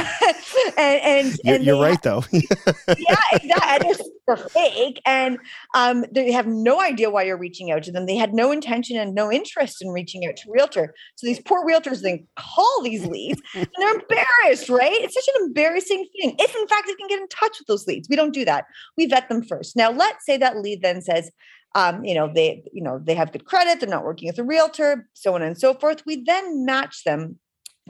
and, 0.78 1.38
you're, 1.44 1.54
and 1.54 1.64
you're 1.64 1.80
right, 1.80 2.02
though. 2.02 2.24
yeah, 2.32 3.16
exactly. 3.32 3.94
They're 4.26 4.36
fake. 4.36 5.02
And 5.06 5.38
um, 5.74 6.04
they 6.12 6.30
have 6.30 6.46
no 6.46 6.80
idea 6.80 7.10
why 7.10 7.24
you're 7.24 7.36
reaching 7.36 7.72
out 7.72 7.82
to 7.84 7.92
them. 7.92 8.06
They 8.06 8.16
had 8.16 8.32
no 8.32 8.52
intention 8.52 8.96
and 8.96 9.12
no 9.12 9.32
interest 9.32 9.82
in 9.82 9.88
reaching 9.88 10.24
out 10.24 10.36
to 10.36 10.50
realtor. 10.50 10.94
So 11.16 11.26
these 11.26 11.40
poor 11.40 11.66
realtors 11.66 12.02
then 12.02 12.26
call 12.36 12.80
these 12.84 13.04
leads 13.06 13.40
and 13.54 13.66
they're 13.78 13.94
embarrassed, 13.94 14.68
right? 14.68 14.92
It's 14.92 15.14
such 15.14 15.28
an 15.36 15.46
embarrassing 15.46 16.06
thing. 16.20 16.36
If 16.38 16.54
in 16.54 16.68
fact 16.68 16.86
they 16.86 16.94
can 16.94 17.08
get 17.08 17.20
in 17.20 17.28
touch 17.28 17.58
with 17.58 17.66
those 17.66 17.88
leads, 17.88 18.08
we 18.08 18.14
don't 18.14 18.32
do 18.32 18.44
that. 18.44 18.66
We 18.96 19.06
vet 19.06 19.28
them 19.28 19.42
first. 19.42 19.76
Now, 19.76 19.90
let's 19.90 20.24
say 20.24 20.36
that 20.36 20.58
lead 20.58 20.69
then 20.76 21.02
says, 21.02 21.30
um, 21.74 22.04
you 22.04 22.14
know, 22.14 22.32
they, 22.32 22.64
you 22.72 22.82
know, 22.82 23.00
they 23.02 23.14
have 23.14 23.32
good 23.32 23.44
credit, 23.44 23.80
they're 23.80 23.88
not 23.88 24.04
working 24.04 24.28
with 24.28 24.38
a 24.38 24.44
realtor, 24.44 25.08
so 25.14 25.34
on 25.34 25.42
and 25.42 25.58
so 25.58 25.74
forth. 25.74 26.02
We 26.04 26.24
then 26.24 26.64
match 26.64 27.04
them 27.04 27.38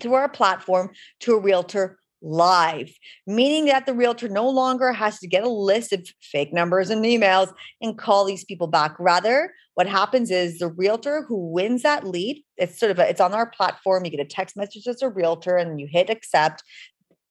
through 0.00 0.14
our 0.14 0.28
platform 0.28 0.90
to 1.20 1.34
a 1.34 1.40
realtor 1.40 1.98
live, 2.22 2.90
meaning 3.26 3.64
that 3.66 3.86
the 3.86 3.94
realtor 3.94 4.28
no 4.28 4.48
longer 4.48 4.92
has 4.92 5.18
to 5.20 5.26
get 5.26 5.42
a 5.42 5.48
list 5.48 5.92
of 5.92 6.06
fake 6.20 6.52
numbers 6.52 6.90
and 6.90 7.04
emails 7.04 7.52
and 7.80 7.96
call 7.96 8.24
these 8.24 8.44
people 8.44 8.66
back. 8.66 8.94
Rather, 8.98 9.54
what 9.74 9.86
happens 9.86 10.30
is 10.30 10.58
the 10.58 10.68
realtor 10.68 11.24
who 11.26 11.50
wins 11.50 11.82
that 11.82 12.06
lead, 12.06 12.42
it's 12.58 12.78
sort 12.78 12.90
of 12.90 12.98
a, 12.98 13.08
it's 13.08 13.20
on 13.20 13.32
our 13.32 13.46
platform. 13.46 14.04
You 14.04 14.10
get 14.10 14.20
a 14.20 14.26
text 14.26 14.56
message 14.56 14.86
as 14.86 15.00
a 15.00 15.08
realtor 15.08 15.56
and 15.56 15.80
you 15.80 15.88
hit 15.90 16.10
accept. 16.10 16.62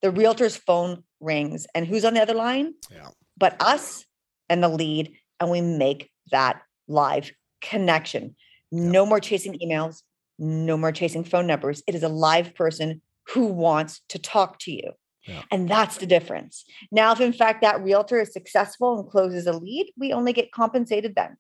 The 0.02 0.12
realtor's 0.12 0.56
phone 0.56 1.04
rings. 1.20 1.68
And 1.76 1.86
who's 1.86 2.06
on 2.06 2.14
the 2.14 2.22
other 2.22 2.34
line? 2.34 2.74
Yeah. 2.90 3.10
But 3.38 3.62
us 3.62 4.06
and 4.50 4.64
the 4.64 4.70
lead. 4.70 5.16
And 5.40 5.50
we 5.50 5.62
make 5.62 6.12
that 6.32 6.62
live 6.88 7.32
connection. 7.62 8.36
No 8.72 9.06
more 9.06 9.20
chasing 9.20 9.58
emails, 9.60 10.04
no 10.38 10.78
more 10.78 10.92
chasing 10.92 11.24
phone 11.24 11.48
numbers. 11.48 11.84
It 11.88 11.96
is 11.96 12.04
a 12.04 12.10
live 12.10 12.56
person 12.56 13.02
who 13.30 13.46
wants 13.48 14.02
to 14.10 14.20
talk 14.20 14.60
to 14.60 14.72
you. 14.72 14.92
Yeah. 15.28 15.44
And 15.52 15.70
that's 15.70 15.98
the 15.98 16.06
difference. 16.06 16.66
Now, 16.92 17.12
if 17.12 17.20
in 17.20 17.34
fact 17.34 17.62
that 17.62 17.84
realtor 17.84 18.22
is 18.22 18.34
successful 18.34 19.00
and 19.00 19.10
closes 19.10 19.48
a 19.48 19.54
lead, 19.54 19.92
we 19.98 20.14
only 20.14 20.34
get 20.34 20.52
compensated 20.52 21.14
then. 21.16 21.38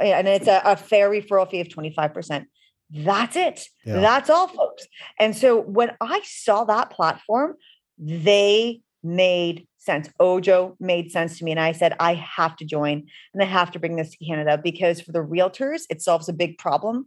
And 0.00 0.28
it's 0.28 0.48
a, 0.48 0.60
a 0.64 0.76
fair 0.76 1.10
referral 1.10 1.48
fee 1.50 1.60
of 1.60 1.68
25%. 1.68 2.46
That's 2.90 3.36
it. 3.36 3.66
Yeah. 3.84 4.00
That's 4.00 4.30
all, 4.30 4.48
folks. 4.48 4.86
And 5.18 5.36
so 5.36 5.60
when 5.60 5.92
I 6.00 6.20
saw 6.24 6.64
that 6.64 6.90
platform, 6.90 7.54
they 7.98 8.82
made 9.02 9.66
sense. 9.84 10.08
Ojo 10.20 10.76
made 10.80 11.10
sense 11.10 11.38
to 11.38 11.44
me. 11.44 11.50
And 11.50 11.60
I 11.60 11.72
said, 11.72 11.94
I 12.00 12.14
have 12.14 12.56
to 12.56 12.64
join 12.64 13.06
and 13.32 13.42
I 13.42 13.46
have 13.46 13.70
to 13.72 13.78
bring 13.78 13.96
this 13.96 14.10
to 14.10 14.24
Canada 14.24 14.60
because 14.62 15.00
for 15.00 15.12
the 15.12 15.20
realtors, 15.20 15.82
it 15.90 16.02
solves 16.02 16.28
a 16.28 16.32
big 16.32 16.58
problem. 16.58 17.06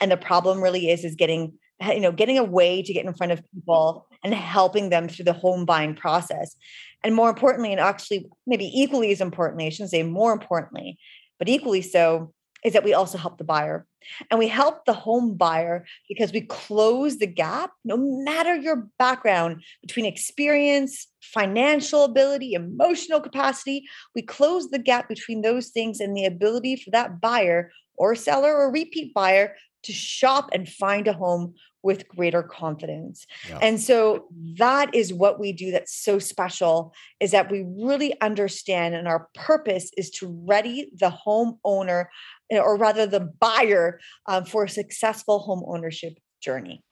And 0.00 0.10
the 0.10 0.16
problem 0.16 0.62
really 0.62 0.90
is, 0.90 1.04
is 1.04 1.14
getting, 1.14 1.54
you 1.80 2.00
know, 2.00 2.12
getting 2.12 2.38
a 2.38 2.44
way 2.44 2.82
to 2.82 2.92
get 2.92 3.04
in 3.04 3.14
front 3.14 3.32
of 3.32 3.42
people 3.54 4.06
and 4.24 4.34
helping 4.34 4.90
them 4.90 5.08
through 5.08 5.24
the 5.24 5.32
home 5.32 5.64
buying 5.64 5.94
process. 5.94 6.56
And 7.04 7.14
more 7.14 7.28
importantly, 7.28 7.72
and 7.72 7.80
actually 7.80 8.26
maybe 8.46 8.66
equally 8.66 9.12
as 9.12 9.20
importantly, 9.20 9.66
I 9.66 9.70
shouldn't 9.70 9.90
say 9.90 10.02
more 10.02 10.32
importantly, 10.32 10.98
but 11.38 11.48
equally 11.48 11.82
so, 11.82 12.32
is 12.64 12.72
that 12.72 12.84
we 12.84 12.94
also 12.94 13.18
help 13.18 13.38
the 13.38 13.44
buyer. 13.44 13.86
And 14.30 14.38
we 14.38 14.48
help 14.48 14.84
the 14.84 14.92
home 14.92 15.36
buyer 15.36 15.84
because 16.08 16.32
we 16.32 16.42
close 16.42 17.18
the 17.18 17.26
gap, 17.26 17.72
no 17.84 17.96
matter 17.96 18.54
your 18.54 18.88
background, 18.98 19.62
between 19.82 20.06
experience, 20.06 21.08
financial 21.20 22.04
ability, 22.04 22.52
emotional 22.52 23.20
capacity. 23.20 23.84
We 24.14 24.22
close 24.22 24.70
the 24.70 24.78
gap 24.78 25.08
between 25.08 25.42
those 25.42 25.68
things 25.68 26.00
and 26.00 26.16
the 26.16 26.24
ability 26.24 26.76
for 26.76 26.90
that 26.92 27.20
buyer 27.20 27.70
or 27.98 28.14
seller 28.14 28.54
or 28.54 28.70
repeat 28.70 29.12
buyer 29.12 29.54
to 29.84 29.92
shop 29.92 30.50
and 30.52 30.68
find 30.68 31.08
a 31.08 31.12
home 31.12 31.54
with 31.86 32.08
greater 32.08 32.42
confidence. 32.42 33.26
Yeah. 33.48 33.60
And 33.62 33.80
so 33.80 34.26
that 34.58 34.92
is 34.92 35.14
what 35.14 35.38
we 35.38 35.52
do 35.52 35.70
that's 35.70 35.94
so 35.94 36.18
special 36.18 36.92
is 37.20 37.30
that 37.30 37.48
we 37.48 37.64
really 37.64 38.20
understand 38.20 38.96
and 38.96 39.06
our 39.06 39.28
purpose 39.34 39.92
is 39.96 40.10
to 40.10 40.26
ready 40.48 40.90
the 40.98 41.16
homeowner 41.24 42.06
or 42.50 42.76
rather 42.76 43.06
the 43.06 43.32
buyer 43.40 44.00
um, 44.26 44.44
for 44.44 44.64
a 44.64 44.68
successful 44.68 45.40
home 45.40 45.62
ownership 45.66 46.14
journey. 46.42 46.82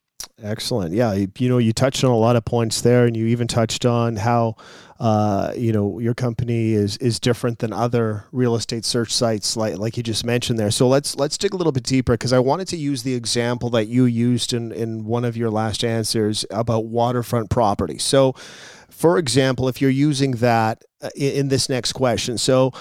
Excellent. 0.42 0.92
Yeah, 0.92 1.12
you 1.38 1.48
know, 1.48 1.58
you 1.58 1.72
touched 1.72 2.02
on 2.02 2.10
a 2.10 2.16
lot 2.16 2.34
of 2.34 2.44
points 2.44 2.80
there, 2.80 3.06
and 3.06 3.16
you 3.16 3.26
even 3.26 3.46
touched 3.46 3.86
on 3.86 4.16
how, 4.16 4.56
uh, 4.98 5.52
you 5.56 5.72
know, 5.72 6.00
your 6.00 6.14
company 6.14 6.72
is 6.72 6.96
is 6.96 7.20
different 7.20 7.60
than 7.60 7.72
other 7.72 8.24
real 8.32 8.56
estate 8.56 8.84
search 8.84 9.12
sites, 9.12 9.56
like 9.56 9.78
like 9.78 9.96
you 9.96 10.02
just 10.02 10.26
mentioned 10.26 10.58
there. 10.58 10.72
So 10.72 10.88
let's 10.88 11.14
let's 11.14 11.38
dig 11.38 11.54
a 11.54 11.56
little 11.56 11.72
bit 11.72 11.84
deeper 11.84 12.14
because 12.14 12.32
I 12.32 12.40
wanted 12.40 12.66
to 12.68 12.76
use 12.76 13.04
the 13.04 13.14
example 13.14 13.70
that 13.70 13.86
you 13.86 14.06
used 14.06 14.52
in 14.52 14.72
in 14.72 15.04
one 15.04 15.24
of 15.24 15.36
your 15.36 15.50
last 15.50 15.84
answers 15.84 16.44
about 16.50 16.86
waterfront 16.86 17.48
property. 17.48 17.98
So, 17.98 18.32
for 18.90 19.18
example, 19.18 19.68
if 19.68 19.80
you're 19.80 19.88
using 19.88 20.32
that 20.32 20.82
uh, 21.00 21.10
in, 21.14 21.32
in 21.32 21.48
this 21.48 21.68
next 21.68 21.92
question, 21.92 22.38
so 22.38 22.72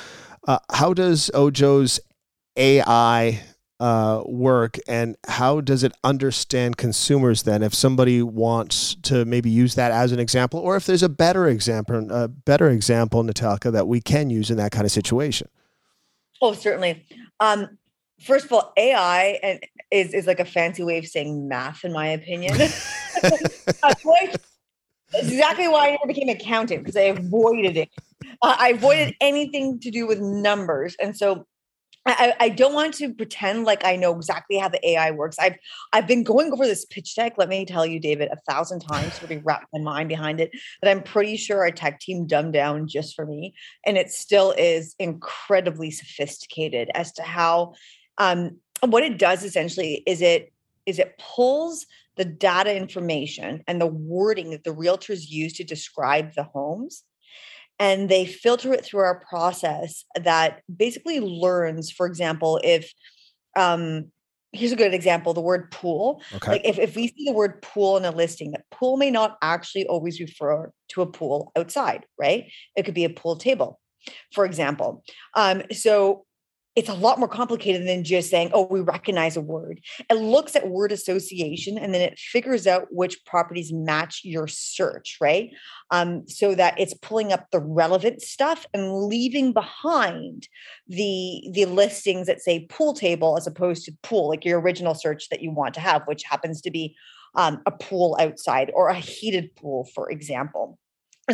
uh, 0.47 0.57
how 0.71 0.93
does 0.93 1.29
Ojo's 1.35 1.99
AI 2.55 3.41
uh, 3.79 4.23
work 4.25 4.77
and 4.87 5.17
how 5.27 5.59
does 5.59 5.83
it 5.83 5.91
understand 6.03 6.77
consumers 6.77 7.43
then 7.43 7.61
if 7.61 7.73
somebody 7.73 8.21
wants 8.21 8.95
to 8.95 9.25
maybe 9.25 9.49
use 9.49 9.75
that 9.75 9.91
as 9.91 10.11
an 10.13 10.19
example 10.19 10.59
or 10.59 10.77
if 10.77 10.85
there's 10.85 11.03
a 11.03 11.09
better 11.09 11.47
example 11.47 12.07
a 12.11 12.27
better 12.29 12.69
example 12.69 13.23
natalka 13.23 13.71
that 13.71 13.87
we 13.87 13.99
can 13.99 14.29
use 14.29 14.49
in 14.49 14.57
that 14.57 14.71
kind 14.71 14.85
of 14.85 14.91
situation? 14.91 15.49
Oh 16.41 16.53
certainly. 16.53 17.05
Um, 17.39 17.77
first 18.21 18.45
of 18.45 18.53
all 18.53 18.71
ai 18.77 19.39
and 19.43 19.59
is, 19.91 20.13
is 20.13 20.27
like 20.27 20.39
a 20.39 20.45
fancy 20.45 20.83
way 20.83 20.97
of 20.97 21.05
saying 21.05 21.47
math 21.47 21.83
in 21.83 21.91
my 21.91 22.07
opinion. 22.07 22.55
Exactly 25.15 25.67
why 25.67 25.87
I 25.87 25.91
never 25.91 26.07
became 26.07 26.29
an 26.29 26.35
accountant 26.35 26.81
because 26.81 26.95
I 26.95 27.01
avoided 27.01 27.77
it. 27.77 27.89
Uh, 28.41 28.55
I 28.57 28.69
avoided 28.69 29.13
anything 29.21 29.79
to 29.81 29.91
do 29.91 30.07
with 30.07 30.19
numbers, 30.19 30.95
and 30.99 31.15
so 31.15 31.45
I, 32.05 32.33
I, 32.39 32.49
don't 32.49 32.73
want 32.73 32.95
to 32.95 33.13
pretend 33.13 33.63
like 33.63 33.85
I 33.85 33.95
know 33.95 34.15
exactly 34.15 34.57
how 34.57 34.67
the 34.67 34.85
AI 34.89 35.11
works. 35.11 35.37
I've 35.39 35.55
I've 35.93 36.07
been 36.07 36.23
going 36.23 36.51
over 36.51 36.65
this 36.65 36.85
pitch 36.85 37.15
deck. 37.15 37.37
Let 37.37 37.47
me 37.47 37.65
tell 37.65 37.85
you, 37.85 37.99
David, 37.99 38.29
a 38.29 38.51
thousand 38.51 38.81
times 38.81 39.17
to 39.19 39.41
wrap 39.43 39.67
my 39.73 39.79
mind 39.79 40.09
behind 40.09 40.41
it. 40.41 40.51
That 40.81 40.91
I'm 40.91 41.01
pretty 41.01 41.37
sure 41.37 41.59
our 41.59 41.71
tech 41.71 41.99
team 41.99 42.27
dumbed 42.27 42.53
down 42.53 42.87
just 42.87 43.15
for 43.15 43.25
me, 43.25 43.53
and 43.85 43.97
it 43.97 44.11
still 44.11 44.51
is 44.57 44.95
incredibly 44.99 45.91
sophisticated 45.91 46.89
as 46.93 47.13
to 47.13 47.23
how. 47.23 47.73
Um, 48.17 48.59
what 48.81 49.03
it 49.03 49.17
does 49.17 49.43
essentially 49.43 50.03
is 50.05 50.21
it 50.21 50.51
is 50.85 50.99
it 50.99 51.17
pulls 51.17 51.85
the 52.15 52.25
data 52.25 52.75
information 52.75 53.63
and 53.67 53.79
the 53.79 53.87
wording 53.87 54.51
that 54.51 54.63
the 54.63 54.75
realtors 54.75 55.29
use 55.29 55.53
to 55.53 55.63
describe 55.63 56.33
the 56.35 56.43
homes 56.43 57.03
and 57.83 58.07
they 58.07 58.25
filter 58.25 58.71
it 58.71 58.85
through 58.85 59.01
our 59.01 59.19
process 59.29 60.05
that 60.15 60.61
basically 60.73 61.19
learns 61.19 61.91
for 61.91 62.05
example 62.07 62.59
if 62.63 62.91
um 63.57 64.05
here's 64.53 64.71
a 64.71 64.77
good 64.77 64.93
example 64.93 65.33
the 65.33 65.41
word 65.41 65.69
pool. 65.69 66.21
Okay. 66.33 66.51
like 66.51 66.61
if, 66.63 66.79
if 66.79 66.95
we 66.95 67.07
see 67.07 67.25
the 67.25 67.33
word 67.33 67.61
pool 67.61 67.97
in 67.97 68.05
a 68.05 68.11
listing 68.11 68.51
that 68.51 68.69
pool 68.71 68.95
may 68.95 69.11
not 69.11 69.37
actually 69.41 69.85
always 69.87 70.21
refer 70.21 70.71
to 70.89 71.01
a 71.01 71.05
pool 71.05 71.51
outside 71.57 72.05
right? 72.17 72.45
It 72.77 72.83
could 72.83 72.93
be 72.93 73.03
a 73.03 73.09
pool 73.09 73.35
table 73.35 73.79
for 74.33 74.45
example. 74.45 75.03
Um, 75.33 75.63
so 75.71 76.25
it's 76.75 76.89
a 76.89 76.93
lot 76.93 77.19
more 77.19 77.27
complicated 77.27 77.87
than 77.87 78.03
just 78.03 78.31
saying, 78.31 78.49
oh, 78.53 78.67
we 78.69 78.79
recognize 78.79 79.37
a 79.37 79.41
word. 79.41 79.79
It 80.09 80.15
looks 80.15 80.55
at 80.55 80.69
word 80.69 80.91
association 80.91 81.77
and 81.77 81.93
then 81.93 82.01
it 82.01 82.17
figures 82.17 82.65
out 82.65 82.87
which 82.89 83.23
properties 83.25 83.71
match 83.71 84.21
your 84.23 84.47
search, 84.47 85.17
right? 85.21 85.51
Um, 85.91 86.27
so 86.27 86.55
that 86.55 86.79
it's 86.79 86.95
pulling 86.95 87.31
up 87.31 87.51
the 87.51 87.59
relevant 87.59 88.21
stuff 88.21 88.65
and 88.73 89.05
leaving 89.05 89.53
behind 89.53 90.47
the 90.87 91.47
the 91.51 91.65
listings 91.65 92.25
that 92.27 92.41
say 92.41 92.65
pool 92.69 92.93
table 92.93 93.37
as 93.37 93.45
opposed 93.45 93.85
to 93.85 93.93
pool, 94.01 94.29
like 94.29 94.43
your 94.43 94.59
original 94.59 94.95
search 94.95 95.29
that 95.29 95.41
you 95.41 95.51
want 95.51 95.75
to 95.75 95.79
have, 95.79 96.03
which 96.05 96.23
happens 96.23 96.61
to 96.61 96.71
be 96.71 96.95
um, 97.35 97.61
a 97.67 97.71
pool 97.71 98.17
outside 98.19 98.71
or 98.73 98.89
a 98.89 98.95
heated 98.95 99.55
pool, 99.55 99.87
for 99.93 100.09
example. 100.09 100.79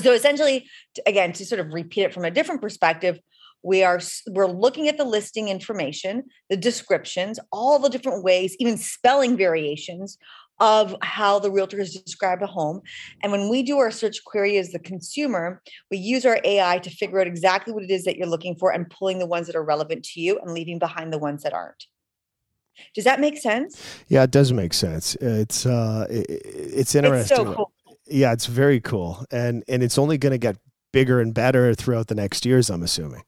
So 0.01 0.11
essentially, 0.11 0.67
again, 1.05 1.31
to 1.33 1.45
sort 1.45 1.59
of 1.59 1.73
repeat 1.73 2.03
it 2.03 2.13
from 2.13 2.25
a 2.25 2.31
different 2.31 2.61
perspective, 2.61 3.19
we 3.63 3.83
are 3.83 3.99
we're 4.31 4.47
looking 4.47 4.87
at 4.87 4.97
the 4.97 5.03
listing 5.03 5.49
information 5.49 6.23
the 6.49 6.57
descriptions 6.57 7.39
all 7.51 7.79
the 7.79 7.89
different 7.89 8.23
ways 8.23 8.55
even 8.59 8.77
spelling 8.77 9.37
variations 9.37 10.17
of 10.59 10.95
how 11.01 11.39
the 11.39 11.49
realtor 11.49 11.77
has 11.77 11.93
described 11.93 12.41
a 12.41 12.47
home. 12.47 12.81
And 13.23 13.31
when 13.31 13.49
we 13.49 13.63
do 13.63 13.77
our 13.77 13.91
search 13.91 14.23
query 14.25 14.57
as 14.57 14.71
the 14.71 14.79
consumer 14.79 15.61
we 15.89 15.97
use 15.97 16.25
our 16.25 16.39
ai 16.43 16.79
to 16.79 16.89
figure 16.89 17.21
out 17.21 17.27
exactly 17.27 17.73
what 17.73 17.83
it 17.83 17.91
is 17.91 18.03
that 18.03 18.17
you're 18.17 18.27
looking 18.27 18.55
for 18.55 18.71
and 18.71 18.89
pulling 18.89 19.19
the 19.19 19.25
ones 19.25 19.47
that 19.47 19.55
are 19.55 19.63
relevant 19.63 20.03
to 20.05 20.21
you 20.21 20.39
and 20.39 20.53
leaving 20.53 20.79
behind 20.79 21.13
the 21.13 21.19
ones 21.19 21.43
that 21.43 21.53
aren't. 21.53 21.85
Does 22.95 23.03
that 23.03 23.19
make 23.19 23.37
sense? 23.37 23.81
Yeah 24.07 24.23
it 24.23 24.31
does 24.31 24.53
make 24.53 24.73
sense. 24.73 25.15
It's 25.15 25.65
uh 25.65 26.07
it, 26.09 26.25
it's 26.29 26.95
interesting 26.95 27.37
it's 27.37 27.49
so 27.49 27.53
cool. 27.53 27.71
yeah 28.07 28.33
it's 28.33 28.45
very 28.45 28.79
cool. 28.79 29.25
And 29.31 29.63
and 29.67 29.83
it's 29.83 29.97
only 29.97 30.17
going 30.17 30.31
to 30.31 30.37
get 30.37 30.57
bigger 30.91 31.21
and 31.21 31.33
better 31.33 31.73
throughout 31.75 32.07
the 32.07 32.15
next 32.15 32.45
years 32.45 32.69
i'm 32.69 32.81
assuming 32.81 33.23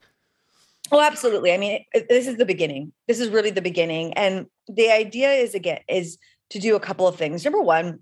Oh, 0.92 1.00
absolutely. 1.00 1.54
I 1.54 1.58
mean, 1.58 1.86
this 2.10 2.28
is 2.28 2.38
the 2.38 2.46
beginning. 2.46 2.92
This 3.08 3.20
is 3.20 3.30
really 3.30 3.50
the 3.50 3.62
beginning. 3.62 4.14
And 4.14 4.48
the 4.68 4.92
idea 4.92 5.32
is 5.32 5.56
again 5.56 5.80
is 5.88 6.18
to 6.50 6.60
do 6.60 6.76
a 6.76 6.80
couple 6.80 7.08
of 7.08 7.16
things. 7.16 7.46
Number 7.46 7.62
one, 7.62 8.00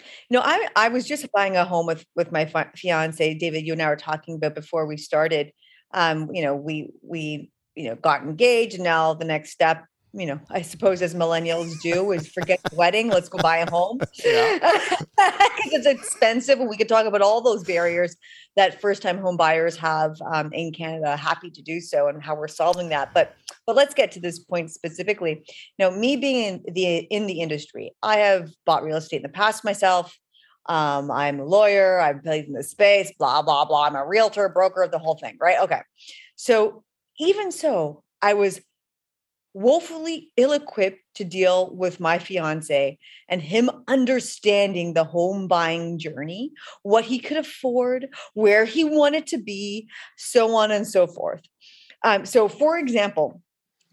you 0.00 0.04
know, 0.36 0.42
I 0.44 0.68
I 0.76 0.88
was 0.88 1.06
just 1.06 1.30
buying 1.32 1.56
a 1.56 1.64
home 1.64 1.86
with 1.86 2.04
with 2.16 2.32
my 2.32 2.44
fiance 2.76 3.34
David. 3.34 3.66
You 3.66 3.72
and 3.72 3.82
I 3.82 3.88
were 3.88 3.96
talking 3.96 4.36
about 4.36 4.54
before 4.54 4.86
we 4.86 4.96
started. 4.96 5.52
Um, 5.94 6.28
you 6.32 6.42
know, 6.42 6.56
we 6.56 6.90
we 7.02 7.50
you 7.76 7.88
know 7.88 7.94
got 7.96 8.22
engaged, 8.22 8.74
and 8.74 8.84
now 8.84 9.14
the 9.14 9.24
next 9.24 9.50
step 9.50 9.84
you 10.12 10.26
know, 10.26 10.40
I 10.50 10.62
suppose 10.62 11.02
as 11.02 11.14
millennials 11.14 11.80
do 11.82 12.12
is 12.12 12.28
forget 12.28 12.60
the 12.62 12.74
wedding. 12.76 13.08
Let's 13.08 13.28
go 13.28 13.38
buy 13.38 13.58
a 13.58 13.70
home 13.70 13.98
because 13.98 14.16
it's 15.66 15.86
expensive. 15.86 16.60
And 16.60 16.68
we 16.68 16.76
could 16.76 16.88
talk 16.88 17.06
about 17.06 17.20
all 17.20 17.40
those 17.40 17.62
barriers 17.62 18.16
that 18.56 18.80
first-time 18.80 19.18
home 19.18 19.36
buyers 19.36 19.76
have 19.76 20.16
um, 20.32 20.50
in 20.52 20.72
Canada. 20.72 21.16
Happy 21.16 21.50
to 21.50 21.62
do 21.62 21.80
so 21.80 22.08
and 22.08 22.22
how 22.22 22.34
we're 22.34 22.48
solving 22.48 22.88
that. 22.88 23.12
But 23.12 23.34
but 23.66 23.76
let's 23.76 23.94
get 23.94 24.10
to 24.12 24.20
this 24.20 24.38
point 24.38 24.70
specifically. 24.70 25.44
Now, 25.78 25.90
me 25.90 26.16
being 26.16 26.62
in 26.66 26.74
the 26.74 26.96
in 27.10 27.26
the 27.26 27.40
industry, 27.40 27.94
I 28.02 28.16
have 28.18 28.50
bought 28.64 28.84
real 28.84 28.96
estate 28.96 29.18
in 29.18 29.22
the 29.22 29.28
past 29.28 29.62
myself. 29.62 30.16
Um, 30.66 31.10
I'm 31.10 31.40
a 31.40 31.44
lawyer. 31.44 31.98
I've 31.98 32.22
played 32.22 32.46
in 32.46 32.52
the 32.52 32.64
space. 32.64 33.12
Blah 33.18 33.42
blah 33.42 33.66
blah. 33.66 33.86
I'm 33.86 33.96
a 33.96 34.06
realtor, 34.06 34.48
broker, 34.48 34.82
of 34.82 34.90
the 34.90 34.98
whole 34.98 35.18
thing. 35.18 35.36
Right? 35.38 35.58
Okay. 35.60 35.82
So 36.36 36.82
even 37.18 37.52
so, 37.52 38.04
I 38.22 38.34
was 38.34 38.60
woefully 39.54 40.30
ill 40.36 40.52
equipped 40.52 41.02
to 41.14 41.24
deal 41.24 41.74
with 41.74 42.00
my 42.00 42.18
fiance 42.18 42.98
and 43.28 43.42
him 43.42 43.70
understanding 43.88 44.94
the 44.94 45.04
home 45.04 45.48
buying 45.48 45.98
journey, 45.98 46.52
what 46.82 47.04
he 47.04 47.18
could 47.18 47.36
afford, 47.36 48.08
where 48.34 48.64
he 48.64 48.84
wanted 48.84 49.26
to 49.26 49.38
be, 49.38 49.88
so 50.16 50.54
on 50.54 50.70
and 50.70 50.86
so 50.86 51.06
forth. 51.06 51.42
Um, 52.04 52.24
so, 52.24 52.48
for 52.48 52.78
example, 52.78 53.42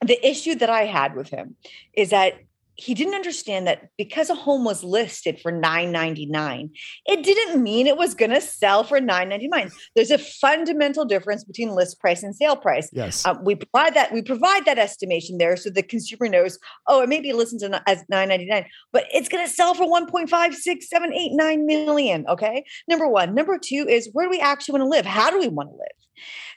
the 0.05 0.27
issue 0.27 0.55
that 0.55 0.69
I 0.69 0.85
had 0.85 1.15
with 1.15 1.29
him 1.29 1.55
is 1.93 2.11
that 2.11 2.35
he 2.77 2.93
didn't 2.93 3.15
understand 3.15 3.67
that 3.67 3.89
because 3.97 4.29
a 4.29 4.35
home 4.35 4.63
was 4.63 4.83
listed 4.83 5.39
for 5.39 5.51
999 5.51 6.69
it 7.05 7.23
didn't 7.23 7.61
mean 7.61 7.87
it 7.87 7.97
was 7.97 8.13
going 8.13 8.31
to 8.31 8.41
sell 8.41 8.83
for 8.83 8.99
999 8.99 9.71
there's 9.95 10.11
a 10.11 10.17
fundamental 10.17 11.05
difference 11.05 11.43
between 11.43 11.69
list 11.69 11.99
price 11.99 12.23
and 12.23 12.35
sale 12.35 12.55
price. 12.55 12.89
Yes. 12.91 13.25
Um, 13.25 13.43
we 13.43 13.55
provide 13.55 13.93
that 13.93 14.11
we 14.11 14.21
provide 14.21 14.65
that 14.65 14.77
estimation 14.77 15.37
there 15.37 15.55
so 15.57 15.69
the 15.69 15.83
consumer 15.83 16.27
knows 16.27 16.59
oh 16.87 17.01
it 17.01 17.09
maybe 17.09 17.31
listens 17.33 17.61
to 17.61 17.81
as 17.87 18.03
999 18.09 18.65
but 18.91 19.05
it's 19.13 19.29
going 19.29 19.45
to 19.45 19.51
sell 19.51 19.73
for 19.73 19.85
1.56789 19.85 21.65
million 21.65 22.25
okay? 22.27 22.65
Number 22.87 23.07
one. 23.07 23.33
Number 23.35 23.57
two 23.57 23.85
is 23.87 24.09
where 24.13 24.25
do 24.25 24.29
we 24.29 24.39
actually 24.39 24.73
want 24.73 24.83
to 24.83 24.89
live? 24.89 25.05
How 25.05 25.29
do 25.29 25.39
we 25.39 25.47
want 25.47 25.69
to 25.69 25.75
live 25.75 25.87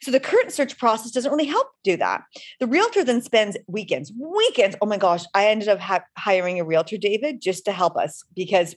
so 0.03 0.11
the 0.11 0.21
current 0.21 0.53
search 0.53 0.79
process 0.79 1.11
doesn't 1.11 1.31
really 1.31 1.47
help 1.47 1.69
do 1.85 1.97
that. 1.97 2.23
The 2.61 2.67
realtor 2.67 3.05
then 3.05 3.23
spends 3.23 3.57
weekends, 3.67 4.13
weekends. 4.19 4.77
Oh 4.81 4.87
my 4.87 4.97
gosh, 4.97 5.25
I 5.35 5.47
ended 5.49 5.69
up 5.69 5.81
ha- 5.81 6.05
hiring 6.17 6.61
a 6.61 6.65
realtor, 6.65 6.97
David, 6.97 7.41
just 7.41 7.65
to 7.67 7.73
help 7.73 7.97
us 7.97 8.23
because 8.35 8.75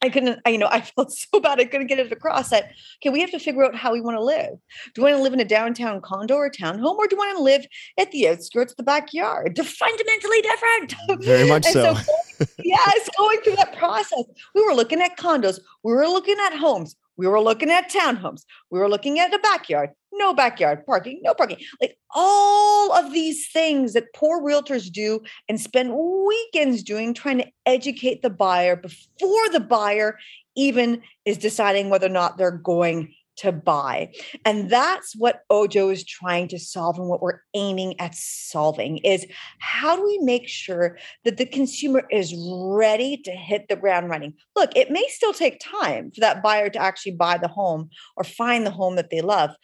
I 0.00 0.10
couldn't, 0.10 0.40
I, 0.46 0.50
you 0.50 0.58
know, 0.58 0.68
I 0.70 0.80
felt 0.80 1.12
so 1.12 1.40
bad 1.40 1.60
I 1.60 1.64
couldn't 1.64 1.88
get 1.88 1.98
it 1.98 2.12
across 2.12 2.50
that, 2.50 2.70
okay, 3.00 3.10
we 3.10 3.20
have 3.20 3.30
to 3.30 3.38
figure 3.38 3.64
out 3.64 3.74
how 3.74 3.92
we 3.92 4.00
want 4.00 4.16
to 4.16 4.22
live. 4.22 4.58
Do 4.94 5.02
we 5.02 5.10
want 5.10 5.16
to 5.16 5.22
live 5.22 5.32
in 5.32 5.40
a 5.40 5.44
downtown 5.44 6.00
condo 6.00 6.34
or 6.34 6.50
townhome, 6.50 6.96
or 6.96 7.06
do 7.06 7.16
we 7.16 7.26
want 7.26 7.36
to 7.36 7.42
live 7.42 7.66
at 7.98 8.10
the 8.12 8.28
outskirts 8.28 8.72
of 8.72 8.76
the 8.76 8.82
backyard? 8.82 9.56
They're 9.56 9.64
fundamentally 9.64 10.42
different. 10.42 10.94
Mm, 11.08 11.24
very 11.24 11.48
much 11.48 11.64
so. 11.64 11.94
so 11.94 12.44
yes, 12.64 13.08
going 13.18 13.40
through 13.40 13.56
that 13.56 13.76
process. 13.76 14.24
We 14.54 14.62
were 14.62 14.74
looking 14.74 15.00
at 15.00 15.16
condos, 15.16 15.58
we 15.82 15.92
were 15.92 16.06
looking 16.06 16.36
at 16.46 16.56
homes, 16.56 16.96
we 17.18 17.26
were 17.26 17.40
looking 17.40 17.70
at 17.70 17.90
townhomes. 17.90 18.44
We 18.70 18.78
were 18.78 18.88
looking 18.88 19.18
at 19.18 19.34
a 19.34 19.38
backyard, 19.40 19.90
no 20.12 20.32
backyard 20.32 20.86
parking, 20.86 21.20
no 21.22 21.34
parking. 21.34 21.58
Like 21.82 21.98
all 22.14 22.92
of 22.92 23.12
these 23.12 23.48
things 23.50 23.92
that 23.92 24.14
poor 24.14 24.40
realtors 24.40 24.90
do 24.90 25.20
and 25.48 25.60
spend 25.60 25.94
weekends 25.94 26.82
doing, 26.82 27.12
trying 27.12 27.38
to 27.38 27.48
educate 27.66 28.22
the 28.22 28.30
buyer 28.30 28.76
before 28.76 29.48
the 29.50 29.60
buyer 29.60 30.16
even 30.56 31.02
is 31.24 31.38
deciding 31.38 31.90
whether 31.90 32.06
or 32.06 32.10
not 32.10 32.38
they're 32.38 32.50
going 32.50 33.14
to 33.38 33.52
buy. 33.52 34.12
And 34.44 34.68
that's 34.68 35.14
what 35.16 35.42
Ojo 35.48 35.88
is 35.88 36.04
trying 36.04 36.48
to 36.48 36.58
solve 36.58 36.98
and 36.98 37.08
what 37.08 37.22
we're 37.22 37.40
aiming 37.54 37.98
at 38.00 38.14
solving 38.14 38.98
is 38.98 39.26
how 39.58 39.96
do 39.96 40.04
we 40.04 40.18
make 40.18 40.48
sure 40.48 40.98
that 41.24 41.36
the 41.36 41.46
consumer 41.46 42.04
is 42.10 42.34
ready 42.36 43.16
to 43.18 43.30
hit 43.30 43.68
the 43.68 43.76
ground 43.76 44.10
running? 44.10 44.34
Look, 44.56 44.76
it 44.76 44.90
may 44.90 45.06
still 45.08 45.32
take 45.32 45.60
time 45.60 46.10
for 46.10 46.20
that 46.20 46.42
buyer 46.42 46.68
to 46.68 46.78
actually 46.78 47.12
buy 47.12 47.38
the 47.38 47.48
home 47.48 47.90
or 48.16 48.24
find 48.24 48.66
the 48.66 48.70
home 48.70 48.96
that 48.96 49.10
they 49.10 49.20
love. 49.20 49.54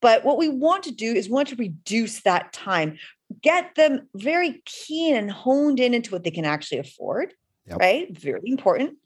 But 0.00 0.24
what 0.24 0.38
we 0.38 0.48
want 0.48 0.84
to 0.84 0.92
do 0.92 1.12
is 1.12 1.28
want 1.28 1.48
to 1.48 1.56
reduce 1.56 2.22
that 2.22 2.52
time, 2.52 2.98
get 3.42 3.74
them 3.74 4.08
very 4.14 4.62
keen 4.66 5.16
and 5.16 5.30
honed 5.30 5.80
in 5.80 5.94
into 5.94 6.12
what 6.12 6.24
they 6.24 6.30
can 6.30 6.44
actually 6.44 6.78
afford, 6.78 7.32
yep. 7.66 7.78
right? 7.78 8.16
Very 8.16 8.42
important. 8.44 8.98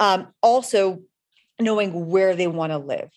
Um, 0.00 0.28
also, 0.42 1.02
knowing 1.60 2.08
where 2.08 2.34
they 2.34 2.46
want 2.46 2.72
to 2.72 2.78
live 2.78 3.10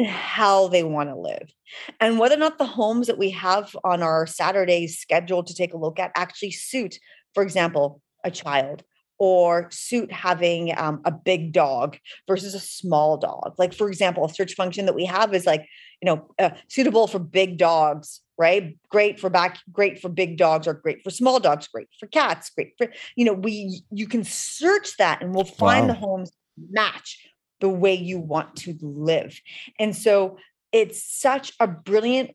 and 0.00 0.08
how 0.08 0.68
they 0.68 0.82
want 0.82 1.10
to 1.10 1.14
live. 1.14 1.52
And 2.00 2.18
whether 2.18 2.34
or 2.34 2.38
not 2.38 2.56
the 2.56 2.64
homes 2.64 3.06
that 3.06 3.18
we 3.18 3.30
have 3.30 3.76
on 3.84 4.02
our 4.02 4.26
Saturdays 4.26 4.98
scheduled 4.98 5.46
to 5.48 5.54
take 5.54 5.74
a 5.74 5.78
look 5.78 5.98
at 5.98 6.10
actually 6.16 6.52
suit, 6.52 6.98
for 7.34 7.42
example, 7.42 8.00
a 8.24 8.30
child 8.30 8.82
or 9.18 9.68
suit 9.70 10.10
having 10.10 10.72
um, 10.78 11.02
a 11.04 11.10
big 11.12 11.52
dog 11.52 11.98
versus 12.26 12.54
a 12.54 12.60
small 12.60 13.18
dog. 13.18 13.54
Like, 13.58 13.74
for 13.74 13.88
example, 13.88 14.24
a 14.24 14.32
search 14.32 14.54
function 14.54 14.86
that 14.86 14.94
we 14.94 15.04
have 15.04 15.34
is 15.34 15.44
like, 15.44 15.66
you 16.00 16.06
know, 16.06 16.26
uh, 16.38 16.50
suitable 16.68 17.06
for 17.06 17.18
big 17.18 17.58
dogs, 17.58 18.22
right? 18.38 18.78
Great 18.88 19.20
for 19.20 19.28
back, 19.28 19.58
great 19.70 20.00
for 20.00 20.08
big 20.08 20.38
dogs, 20.38 20.66
or 20.66 20.72
great 20.72 21.04
for 21.04 21.10
small 21.10 21.38
dogs, 21.38 21.68
great 21.68 21.88
for 21.98 22.06
cats, 22.06 22.48
great 22.48 22.72
for, 22.78 22.90
you 23.16 23.26
know, 23.26 23.34
we, 23.34 23.82
you 23.90 24.06
can 24.06 24.24
search 24.24 24.96
that 24.96 25.22
and 25.22 25.34
we'll 25.34 25.44
find 25.44 25.88
wow. 25.88 25.92
the 25.92 26.00
homes 26.00 26.32
match 26.70 27.18
the 27.60 27.68
way 27.68 27.94
you 27.94 28.18
want 28.18 28.56
to 28.56 28.76
live. 28.80 29.40
And 29.78 29.94
so 29.94 30.38
it's 30.72 31.02
such 31.02 31.52
a 31.60 31.66
brilliant 31.66 32.30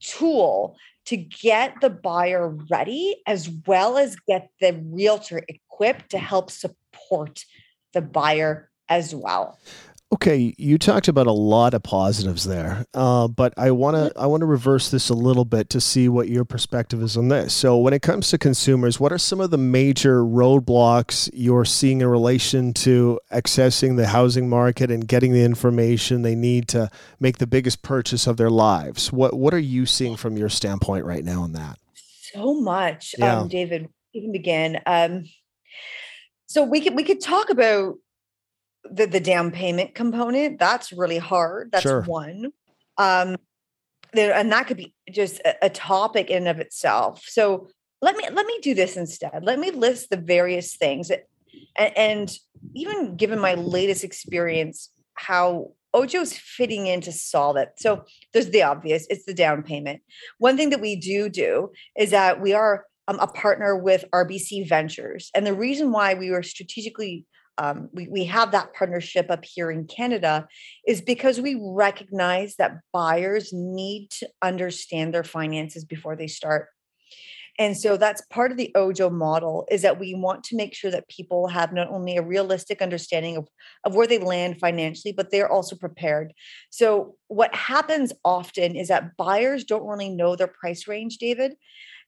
tool 0.00 0.76
to 1.04 1.16
get 1.16 1.80
the 1.80 1.90
buyer 1.90 2.48
ready 2.70 3.16
as 3.26 3.50
well 3.66 3.98
as 3.98 4.16
get 4.28 4.50
the 4.60 4.80
realtor 4.84 5.42
equipped 5.48 6.10
to 6.10 6.18
help 6.18 6.50
support 6.50 7.44
the 7.92 8.02
buyer 8.02 8.70
as 8.88 9.14
well. 9.14 9.58
Okay, 10.12 10.54
you 10.58 10.76
talked 10.76 11.08
about 11.08 11.26
a 11.26 11.32
lot 11.32 11.72
of 11.72 11.82
positives 11.82 12.44
there, 12.44 12.84
uh, 12.92 13.28
but 13.28 13.54
I 13.56 13.70
want 13.70 13.96
to 13.96 14.12
I 14.14 14.26
want 14.26 14.42
to 14.42 14.46
reverse 14.46 14.90
this 14.90 15.08
a 15.08 15.14
little 15.14 15.46
bit 15.46 15.70
to 15.70 15.80
see 15.80 16.06
what 16.06 16.28
your 16.28 16.44
perspective 16.44 17.02
is 17.02 17.16
on 17.16 17.28
this. 17.28 17.54
So, 17.54 17.78
when 17.78 17.94
it 17.94 18.02
comes 18.02 18.28
to 18.28 18.36
consumers, 18.36 19.00
what 19.00 19.10
are 19.10 19.16
some 19.16 19.40
of 19.40 19.50
the 19.50 19.56
major 19.56 20.22
roadblocks 20.22 21.30
you're 21.32 21.64
seeing 21.64 22.02
in 22.02 22.08
relation 22.08 22.74
to 22.74 23.20
accessing 23.32 23.96
the 23.96 24.08
housing 24.08 24.50
market 24.50 24.90
and 24.90 25.08
getting 25.08 25.32
the 25.32 25.44
information 25.44 26.20
they 26.20 26.34
need 26.34 26.68
to 26.68 26.90
make 27.18 27.38
the 27.38 27.46
biggest 27.46 27.80
purchase 27.80 28.26
of 28.26 28.36
their 28.36 28.50
lives? 28.50 29.10
What 29.10 29.32
What 29.32 29.54
are 29.54 29.58
you 29.58 29.86
seeing 29.86 30.16
from 30.16 30.36
your 30.36 30.50
standpoint 30.50 31.06
right 31.06 31.24
now 31.24 31.40
on 31.40 31.52
that? 31.52 31.78
So 32.34 32.52
much, 32.60 33.14
yeah. 33.16 33.40
um, 33.40 33.48
David. 33.48 33.88
You 34.12 34.20
can 34.20 34.32
begin. 34.32 34.78
Um, 34.84 35.24
so 36.44 36.64
we 36.64 36.82
could 36.82 36.94
we 36.94 37.02
could 37.02 37.22
talk 37.22 37.48
about 37.48 37.94
the 38.90 39.06
the 39.06 39.20
down 39.20 39.50
payment 39.50 39.94
component 39.94 40.58
that's 40.58 40.92
really 40.92 41.18
hard 41.18 41.70
that's 41.72 41.82
sure. 41.82 42.02
one. 42.02 42.52
Um 42.98 43.36
there, 44.12 44.34
and 44.34 44.52
that 44.52 44.66
could 44.66 44.76
be 44.76 44.94
just 45.10 45.40
a, 45.40 45.66
a 45.66 45.70
topic 45.70 46.30
in 46.30 46.46
of 46.46 46.58
itself. 46.58 47.24
So 47.26 47.68
let 48.00 48.16
me 48.16 48.24
let 48.30 48.46
me 48.46 48.58
do 48.62 48.74
this 48.74 48.96
instead. 48.96 49.42
Let 49.42 49.58
me 49.58 49.70
list 49.70 50.10
the 50.10 50.16
various 50.16 50.76
things 50.76 51.08
that, 51.08 51.26
and, 51.76 51.96
and 51.96 52.32
even 52.74 53.16
given 53.16 53.38
my 53.38 53.54
latest 53.54 54.04
experience 54.04 54.90
how 55.14 55.72
ojo's 55.94 56.36
fitting 56.36 56.86
in 56.86 57.00
to 57.02 57.12
solve 57.12 57.56
it. 57.56 57.70
So 57.76 58.04
there's 58.32 58.50
the 58.50 58.62
obvious 58.62 59.06
it's 59.08 59.24
the 59.24 59.34
down 59.34 59.62
payment. 59.62 60.02
One 60.38 60.56
thing 60.56 60.70
that 60.70 60.80
we 60.80 60.96
do 60.96 61.28
do 61.28 61.70
is 61.96 62.10
that 62.10 62.40
we 62.40 62.52
are 62.52 62.84
um, 63.08 63.18
a 63.18 63.26
partner 63.26 63.76
with 63.76 64.04
rbc 64.12 64.68
ventures. 64.68 65.30
And 65.34 65.46
the 65.46 65.54
reason 65.54 65.92
why 65.92 66.14
we 66.14 66.30
were 66.30 66.42
strategically 66.42 67.26
um, 67.58 67.88
we, 67.92 68.08
we 68.08 68.24
have 68.24 68.52
that 68.52 68.74
partnership 68.74 69.30
up 69.30 69.44
here 69.44 69.70
in 69.70 69.86
Canada 69.86 70.46
is 70.86 71.00
because 71.00 71.40
we 71.40 71.60
recognize 71.60 72.56
that 72.56 72.80
buyers 72.92 73.50
need 73.52 74.10
to 74.10 74.28
understand 74.42 75.12
their 75.12 75.24
finances 75.24 75.84
before 75.84 76.16
they 76.16 76.28
start. 76.28 76.68
And 77.58 77.76
so 77.76 77.98
that's 77.98 78.22
part 78.30 78.50
of 78.50 78.56
the 78.56 78.72
Ojo 78.74 79.10
model 79.10 79.66
is 79.70 79.82
that 79.82 80.00
we 80.00 80.14
want 80.14 80.42
to 80.44 80.56
make 80.56 80.74
sure 80.74 80.90
that 80.90 81.08
people 81.08 81.48
have 81.48 81.72
not 81.72 81.88
only 81.90 82.16
a 82.16 82.22
realistic 82.22 82.80
understanding 82.80 83.36
of, 83.36 83.46
of 83.84 83.94
where 83.94 84.06
they 84.06 84.18
land 84.18 84.58
financially, 84.58 85.12
but 85.12 85.30
they're 85.30 85.52
also 85.52 85.76
prepared. 85.76 86.32
So 86.70 87.16
what 87.28 87.54
happens 87.54 88.12
often 88.24 88.74
is 88.74 88.88
that 88.88 89.16
buyers 89.18 89.64
don't 89.64 89.86
really 89.86 90.08
know 90.08 90.34
their 90.34 90.48
price 90.48 90.88
range, 90.88 91.18
David. 91.18 91.52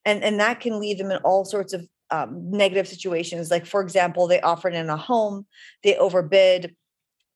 And, 0.07 0.25
and 0.25 0.41
that 0.41 0.61
can 0.61 0.81
leave 0.81 0.99
them 0.99 1.11
in 1.11 1.19
all 1.19 1.45
sorts 1.45 1.73
of 1.73 1.87
um, 2.15 2.51
negative 2.51 2.89
situations. 2.89 3.51
Like, 3.51 3.67
for 3.67 3.81
example, 3.81 4.27
they 4.27 4.41
offered 4.41 4.75
in 4.75 4.89
a 4.89 4.97
home, 4.97 5.47
they 5.83 5.97
overbid. 5.97 6.75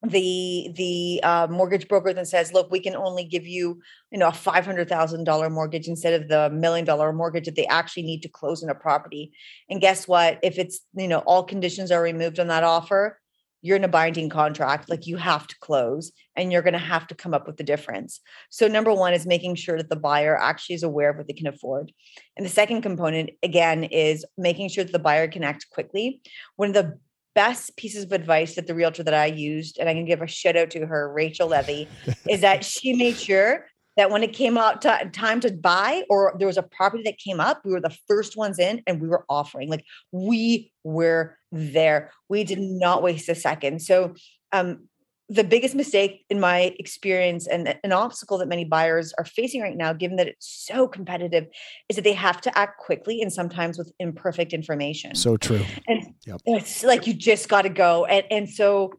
The 0.06 0.70
the 0.76 1.20
uh, 1.24 1.48
mortgage 1.50 1.88
broker 1.88 2.12
then 2.12 2.24
says, 2.24 2.52
"Look, 2.52 2.70
we 2.70 2.78
can 2.78 2.94
only 2.94 3.24
give 3.24 3.48
you, 3.48 3.80
you 4.12 4.18
know, 4.18 4.28
a 4.28 4.32
five 4.32 4.64
hundred 4.64 4.88
thousand 4.88 5.24
dollar 5.24 5.50
mortgage 5.50 5.88
instead 5.88 6.14
of 6.14 6.28
the 6.28 6.50
million 6.50 6.84
dollar 6.84 7.12
mortgage 7.12 7.46
that 7.46 7.56
they 7.56 7.66
actually 7.66 8.04
need 8.04 8.22
to 8.22 8.28
close 8.28 8.62
in 8.62 8.70
a 8.70 8.76
property." 8.76 9.32
And 9.68 9.80
guess 9.80 10.06
what? 10.06 10.38
If 10.44 10.56
it's 10.56 10.78
you 10.94 11.08
know 11.08 11.18
all 11.26 11.42
conditions 11.42 11.90
are 11.90 12.00
removed 12.00 12.38
on 12.38 12.46
that 12.46 12.62
offer, 12.62 13.18
you're 13.62 13.76
in 13.76 13.84
a 13.84 13.88
binding 13.88 14.28
contract 14.28 14.88
like 14.88 15.06
you 15.06 15.16
have 15.16 15.46
to 15.46 15.58
close 15.60 16.12
and 16.36 16.52
you're 16.52 16.62
going 16.62 16.72
to 16.72 16.78
have 16.78 17.06
to 17.08 17.14
come 17.14 17.34
up 17.34 17.46
with 17.46 17.56
the 17.56 17.64
difference. 17.64 18.20
So 18.50 18.68
number 18.68 18.92
one 18.92 19.14
is 19.14 19.26
making 19.26 19.56
sure 19.56 19.76
that 19.76 19.90
the 19.90 19.96
buyer 19.96 20.36
actually 20.36 20.76
is 20.76 20.82
aware 20.82 21.10
of 21.10 21.16
what 21.16 21.26
they 21.26 21.32
can 21.32 21.46
afford. 21.46 21.92
And 22.36 22.46
the 22.46 22.50
second 22.50 22.82
component 22.82 23.30
again 23.42 23.84
is 23.84 24.24
making 24.36 24.68
sure 24.68 24.84
that 24.84 24.92
the 24.92 24.98
buyer 24.98 25.28
can 25.28 25.44
act 25.44 25.66
quickly. 25.70 26.20
One 26.56 26.68
of 26.68 26.74
the 26.74 26.98
best 27.34 27.76
pieces 27.76 28.04
of 28.04 28.12
advice 28.12 28.56
that 28.56 28.66
the 28.66 28.74
realtor 28.74 29.04
that 29.04 29.14
i 29.14 29.26
used 29.26 29.78
and 29.78 29.88
i 29.88 29.94
can 29.94 30.04
give 30.04 30.20
a 30.20 30.26
shout 30.26 30.56
out 30.56 30.70
to 30.70 30.84
her 30.84 31.12
rachel 31.12 31.46
levy 31.46 31.86
is 32.28 32.40
that 32.40 32.64
she 32.64 32.92
made 32.94 33.16
sure 33.16 33.64
that 33.98 34.12
when 34.12 34.22
it 34.22 34.32
came 34.32 34.56
out 34.56 34.80
to, 34.82 35.11
time 35.12 35.40
to 35.40 35.52
buy 35.52 36.04
or 36.08 36.34
there 36.38 36.46
was 36.46 36.56
a 36.56 36.62
property 36.62 37.02
that 37.02 37.18
came 37.18 37.40
up, 37.40 37.61
we 37.64 37.72
were 37.72 37.80
the 37.80 37.96
first 38.06 38.37
ones 38.37 38.58
in 38.61 38.80
and 38.87 39.00
we 39.00 39.08
were 39.08 39.24
offering. 39.28 39.68
Like 39.68 39.84
we 40.12 40.72
were 40.84 41.37
there. 41.50 42.12
We 42.28 42.44
did 42.44 42.61
not 42.61 43.02
waste 43.02 43.28
a 43.28 43.34
second. 43.34 43.82
So 43.82 44.14
um, 44.52 44.88
the 45.28 45.42
biggest 45.42 45.74
mistake 45.74 46.24
in 46.30 46.38
my 46.38 46.76
experience 46.78 47.48
and 47.48 47.76
an 47.82 47.90
obstacle 47.90 48.38
that 48.38 48.46
many 48.46 48.64
buyers 48.64 49.12
are 49.18 49.24
facing 49.24 49.61
right 49.62 49.76
now 49.76 49.92
given 49.92 50.16
that 50.16 50.28
it's 50.28 50.48
so 50.48 50.87
competitive 50.87 51.48
is 51.88 51.96
that 51.96 52.02
they 52.02 52.12
have 52.12 52.40
to 52.42 52.56
act 52.56 52.78
quickly 52.78 53.20
and 53.20 53.32
sometimes 53.32 53.76
with 53.76 53.92
imperfect 53.98 54.54
information 54.54 55.14
so 55.14 55.37
true 55.37 55.62
and 55.87 56.14
yep. 56.26 56.40
it's 56.46 56.82
like 56.82 57.06
you 57.06 57.12
just 57.12 57.48
got 57.48 57.62
to 57.62 57.68
go 57.68 58.06
and, 58.06 58.24
and 58.30 58.48
so 58.48 58.90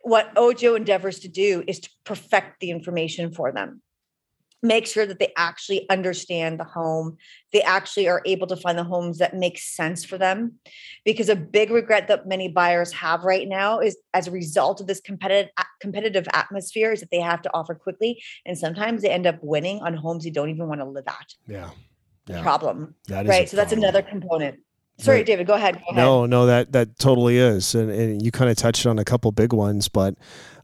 what 0.00 0.32
ojo 0.36 0.76
endeavors 0.76 1.18
to 1.18 1.28
do 1.28 1.62
is 1.66 1.80
to 1.80 1.90
perfect 2.04 2.60
the 2.60 2.70
information 2.70 3.30
for 3.30 3.52
them 3.52 3.82
make 4.62 4.86
sure 4.86 5.06
that 5.06 5.18
they 5.18 5.32
actually 5.36 5.88
understand 5.90 6.58
the 6.58 6.64
home. 6.64 7.16
They 7.52 7.62
actually 7.62 8.08
are 8.08 8.22
able 8.24 8.46
to 8.48 8.56
find 8.56 8.78
the 8.78 8.84
homes 8.84 9.18
that 9.18 9.34
make 9.34 9.58
sense 9.58 10.04
for 10.04 10.18
them. 10.18 10.54
Because 11.04 11.28
a 11.28 11.36
big 11.36 11.70
regret 11.70 12.08
that 12.08 12.26
many 12.26 12.48
buyers 12.48 12.92
have 12.92 13.24
right 13.24 13.48
now 13.48 13.80
is 13.80 13.96
as 14.14 14.26
a 14.26 14.30
result 14.30 14.80
of 14.80 14.86
this 14.86 15.00
competitive 15.00 15.50
competitive 15.80 16.26
atmosphere 16.32 16.92
is 16.92 17.00
that 17.00 17.10
they 17.10 17.20
have 17.20 17.42
to 17.42 17.50
offer 17.54 17.74
quickly. 17.74 18.22
And 18.44 18.56
sometimes 18.58 19.02
they 19.02 19.10
end 19.10 19.26
up 19.26 19.38
winning 19.42 19.80
on 19.80 19.94
homes 19.94 20.24
they 20.24 20.30
don't 20.30 20.50
even 20.50 20.68
want 20.68 20.80
to 20.80 20.86
live 20.86 21.06
at. 21.06 21.34
Yeah, 21.46 21.70
yeah. 22.26 22.42
problem 22.42 22.94
right? 23.28 23.48
So 23.48 23.56
that's 23.56 23.72
another 23.72 24.02
component 24.02 24.60
Sorry. 24.98 25.24
David, 25.24 25.46
go 25.46 25.54
ahead, 25.54 25.74
go 25.74 25.80
ahead. 25.90 25.96
No, 25.96 26.26
no, 26.26 26.46
that 26.46 26.72
that 26.72 26.98
totally 26.98 27.36
is, 27.38 27.74
and, 27.74 27.90
and 27.90 28.22
you 28.22 28.30
kind 28.30 28.50
of 28.50 28.56
touched 28.56 28.86
on 28.86 28.98
a 28.98 29.04
couple 29.04 29.30
big 29.30 29.52
ones, 29.52 29.88
but 29.88 30.14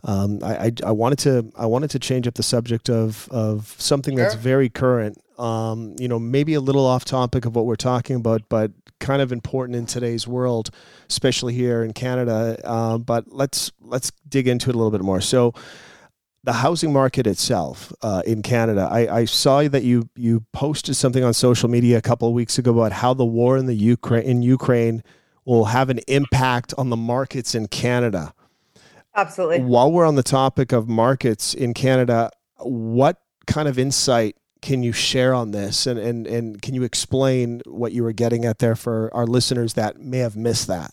um, 0.04 0.40
I, 0.42 0.66
I, 0.66 0.72
I 0.86 0.92
wanted 0.92 1.18
to 1.20 1.52
I 1.56 1.66
wanted 1.66 1.90
to 1.90 1.98
change 1.98 2.26
up 2.26 2.34
the 2.34 2.42
subject 2.42 2.88
of 2.88 3.28
of 3.30 3.74
something 3.78 4.16
sure. 4.16 4.24
that's 4.24 4.34
very 4.34 4.68
current. 4.68 5.18
Um, 5.38 5.96
you 5.98 6.08
know, 6.08 6.18
maybe 6.18 6.54
a 6.54 6.60
little 6.60 6.86
off 6.86 7.04
topic 7.04 7.44
of 7.44 7.54
what 7.54 7.66
we're 7.66 7.76
talking 7.76 8.16
about, 8.16 8.42
but 8.48 8.70
kind 9.00 9.20
of 9.20 9.32
important 9.32 9.76
in 9.76 9.84
today's 9.84 10.26
world, 10.26 10.70
especially 11.10 11.52
here 11.52 11.82
in 11.82 11.92
Canada. 11.92 12.58
Uh, 12.64 12.98
but 12.98 13.24
let's 13.32 13.70
let's 13.80 14.12
dig 14.28 14.48
into 14.48 14.70
it 14.70 14.74
a 14.74 14.78
little 14.78 14.90
bit 14.92 15.02
more. 15.02 15.20
So 15.20 15.52
the 16.44 16.52
housing 16.54 16.92
market 16.92 17.26
itself 17.26 17.92
uh, 18.02 18.22
in 18.26 18.42
Canada. 18.42 18.88
I, 18.90 19.18
I, 19.18 19.24
saw 19.26 19.62
that 19.62 19.84
you 19.84 20.08
you 20.16 20.44
posted 20.52 20.96
something 20.96 21.22
on 21.22 21.34
social 21.34 21.68
media 21.68 21.98
a 21.98 22.02
couple 22.02 22.26
of 22.26 22.34
weeks 22.34 22.58
ago 22.58 22.72
about 22.72 22.92
how 22.92 23.14
the 23.14 23.24
war 23.24 23.56
in 23.56 23.66
the 23.66 23.74
Ukraine 23.74 24.24
in 24.24 24.42
Ukraine 24.42 25.02
will 25.44 25.66
have 25.66 25.88
an 25.90 26.00
impact 26.08 26.74
on 26.76 26.90
the 26.90 26.96
markets 26.96 27.54
in 27.54 27.68
Canada. 27.68 28.34
Absolutely. 29.14 29.60
While 29.60 29.92
we're 29.92 30.06
on 30.06 30.14
the 30.14 30.22
topic 30.22 30.72
of 30.72 30.88
markets 30.88 31.54
in 31.54 31.74
Canada, 31.74 32.30
what 32.58 33.20
kind 33.46 33.68
of 33.68 33.78
insight 33.78 34.36
can 34.62 34.82
you 34.82 34.92
share 34.92 35.34
on 35.34 35.50
this 35.50 35.86
and, 35.86 35.98
and, 35.98 36.26
and 36.26 36.62
can 36.62 36.74
you 36.74 36.84
explain 36.84 37.60
what 37.66 37.92
you 37.92 38.04
were 38.04 38.12
getting 38.12 38.44
at 38.44 38.60
there 38.60 38.76
for 38.76 39.12
our 39.12 39.26
listeners 39.26 39.74
that 39.74 39.98
may 39.98 40.18
have 40.18 40.36
missed 40.36 40.68
that? 40.68 40.92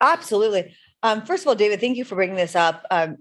Absolutely. 0.00 0.72
Um, 1.02 1.22
first 1.22 1.42
of 1.42 1.48
all, 1.48 1.54
David, 1.54 1.80
thank 1.80 1.96
you 1.96 2.04
for 2.04 2.14
bringing 2.14 2.36
this 2.36 2.54
up. 2.54 2.86
Um, 2.90 3.18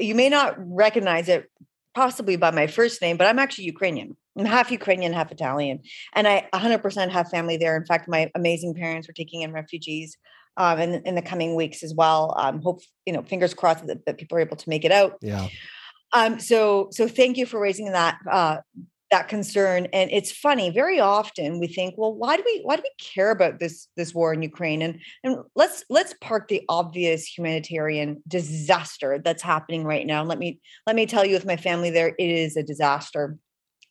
you 0.00 0.14
may 0.14 0.28
not 0.28 0.54
recognize 0.58 1.28
it 1.28 1.50
possibly 1.94 2.36
by 2.36 2.50
my 2.50 2.66
first 2.66 3.02
name, 3.02 3.16
but 3.16 3.26
I'm 3.26 3.38
actually 3.38 3.64
Ukrainian. 3.64 4.16
I'm 4.38 4.46
half 4.46 4.70
Ukrainian, 4.70 5.12
half 5.12 5.30
Italian, 5.30 5.80
and 6.14 6.26
I 6.26 6.48
100% 6.54 7.10
have 7.10 7.28
family 7.28 7.58
there. 7.58 7.76
In 7.76 7.84
fact, 7.84 8.08
my 8.08 8.30
amazing 8.34 8.74
parents 8.74 9.06
were 9.06 9.14
taking 9.14 9.42
in 9.42 9.52
refugees 9.52 10.16
um, 10.56 10.78
in, 10.78 11.02
in 11.06 11.14
the 11.14 11.22
coming 11.22 11.54
weeks 11.54 11.82
as 11.82 11.94
well. 11.94 12.34
Um, 12.38 12.62
hope 12.62 12.80
you 13.04 13.12
know, 13.12 13.22
fingers 13.22 13.52
crossed 13.52 13.86
that, 13.86 14.04
that 14.06 14.18
people 14.18 14.38
are 14.38 14.40
able 14.40 14.56
to 14.56 14.68
make 14.68 14.84
it 14.84 14.92
out. 14.92 15.18
Yeah. 15.20 15.48
Um, 16.14 16.40
so 16.40 16.88
so 16.92 17.08
thank 17.08 17.36
you 17.36 17.46
for 17.46 17.58
raising 17.60 17.92
that 17.92 18.18
uh, 18.30 18.58
that 19.12 19.28
concern. 19.28 19.86
And 19.92 20.10
it's 20.10 20.32
funny, 20.32 20.70
very 20.70 20.98
often 20.98 21.60
we 21.60 21.68
think, 21.68 21.94
well, 21.96 22.12
why 22.12 22.36
do 22.36 22.42
we 22.44 22.62
why 22.64 22.76
do 22.76 22.82
we 22.82 22.90
care 22.98 23.30
about 23.30 23.60
this 23.60 23.86
this 23.96 24.12
war 24.12 24.32
in 24.32 24.42
Ukraine? 24.42 24.82
And 24.82 24.98
and 25.22 25.36
let's 25.54 25.84
let's 25.88 26.14
park 26.20 26.48
the 26.48 26.62
obvious 26.68 27.26
humanitarian 27.26 28.22
disaster 28.26 29.20
that's 29.24 29.42
happening 29.42 29.84
right 29.84 30.06
now. 30.06 30.24
Let 30.24 30.38
me 30.38 30.60
let 30.86 30.96
me 30.96 31.06
tell 31.06 31.24
you, 31.24 31.34
with 31.34 31.46
my 31.46 31.56
family 31.56 31.90
there, 31.90 32.08
it 32.18 32.30
is 32.30 32.56
a 32.56 32.62
disaster. 32.62 33.36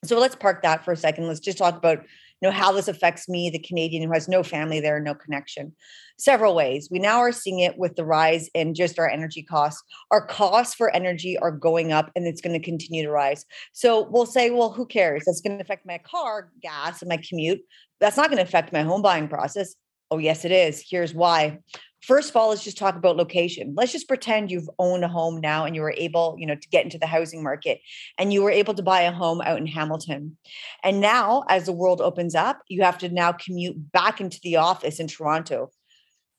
So 0.04 0.20
let's 0.20 0.36
park 0.36 0.64
that 0.64 0.84
for 0.84 0.92
a 0.92 0.98
second. 0.98 1.28
Let's 1.28 1.40
just 1.40 1.60
talk 1.60 1.78
about 1.78 2.00
know 2.42 2.52
how 2.52 2.72
this 2.72 2.88
affects 2.88 3.30
me 3.30 3.50
the 3.50 3.60
canadian 3.60 4.04
who 4.04 4.14
has 4.14 4.28
no 4.28 4.44
family 4.44 4.80
there 4.80 5.00
no 5.00 5.14
connection. 5.14 5.74
Several 6.18 6.56
ways. 6.56 6.88
We 6.92 7.00
now 7.00 7.20
are 7.20 7.32
seeing 7.32 7.60
it 7.60 7.78
with 7.78 7.96
the 7.96 8.06
rise 8.06 8.50
in 8.54 8.74
just 8.74 9.00
our 9.00 9.10
energy 9.10 9.44
costs. 9.44 9.84
Our 10.12 10.26
costs 10.26 10.76
for 10.76 10.90
energy 10.96 11.38
are 11.38 11.52
going 11.52 11.92
up 11.92 12.12
and 12.16 12.28
it's 12.28 12.42
going 12.42 12.60
to 12.60 12.64
continue 12.64 13.04
to 13.04 13.12
rise. 13.12 13.46
So 13.74 14.08
we'll 14.10 14.26
say 14.26 14.50
well 14.50 14.72
who 14.72 14.86
cares? 14.86 15.24
That's 15.26 15.42
going 15.42 15.58
to 15.58 15.64
affect 15.64 15.86
my 15.86 16.00
car 16.00 16.52
gas 16.62 17.02
and 17.02 17.10
my 17.10 17.18
commute. 17.18 17.62
That's 18.00 18.18
not 18.18 18.28
going 18.28 18.38
to 18.38 18.44
affect 18.44 18.74
my 18.74 18.84
home 18.84 19.02
buying 19.02 19.28
process. 19.28 19.76
Oh 20.10 20.18
yes 20.18 20.46
it 20.46 20.52
is. 20.52 20.84
Here's 20.88 21.14
why 21.14 21.60
first 22.02 22.30
of 22.30 22.36
all 22.36 22.50
let's 22.50 22.64
just 22.64 22.78
talk 22.78 22.96
about 22.96 23.18
location. 23.18 23.74
Let's 23.76 23.92
just 23.92 24.08
pretend 24.08 24.52
you've 24.52 24.70
owned 24.80 25.04
a 25.04 25.08
home 25.08 25.40
now 25.40 25.66
and 25.66 25.76
you 25.76 25.82
were 25.82 25.94
able 25.98 26.36
you 26.38 26.46
know 26.46 26.56
to 26.56 26.70
get 26.70 26.84
into 26.84 26.98
the 26.98 27.08
housing 27.08 27.44
market 27.44 27.82
and 28.18 28.34
you 28.34 28.44
were 28.44 28.52
able 28.52 28.74
to 28.74 28.84
buy 28.84 29.02
a 29.02 29.12
home 29.12 29.42
out 29.42 29.58
in 29.58 29.68
hamilton. 29.68 30.38
And 30.84 31.00
now 31.02 31.44
as 31.50 31.66
the 31.66 31.74
world 31.74 32.02
opens 32.02 32.36
up 32.36 32.62
you 32.68 32.84
have 32.84 32.98
to 33.00 33.10
now 33.10 33.32
commute 33.32 33.92
back 33.92 34.22
into 34.22 34.40
the 34.44 34.58
office 34.58 35.00
in 35.00 35.08
toronto 35.08 35.72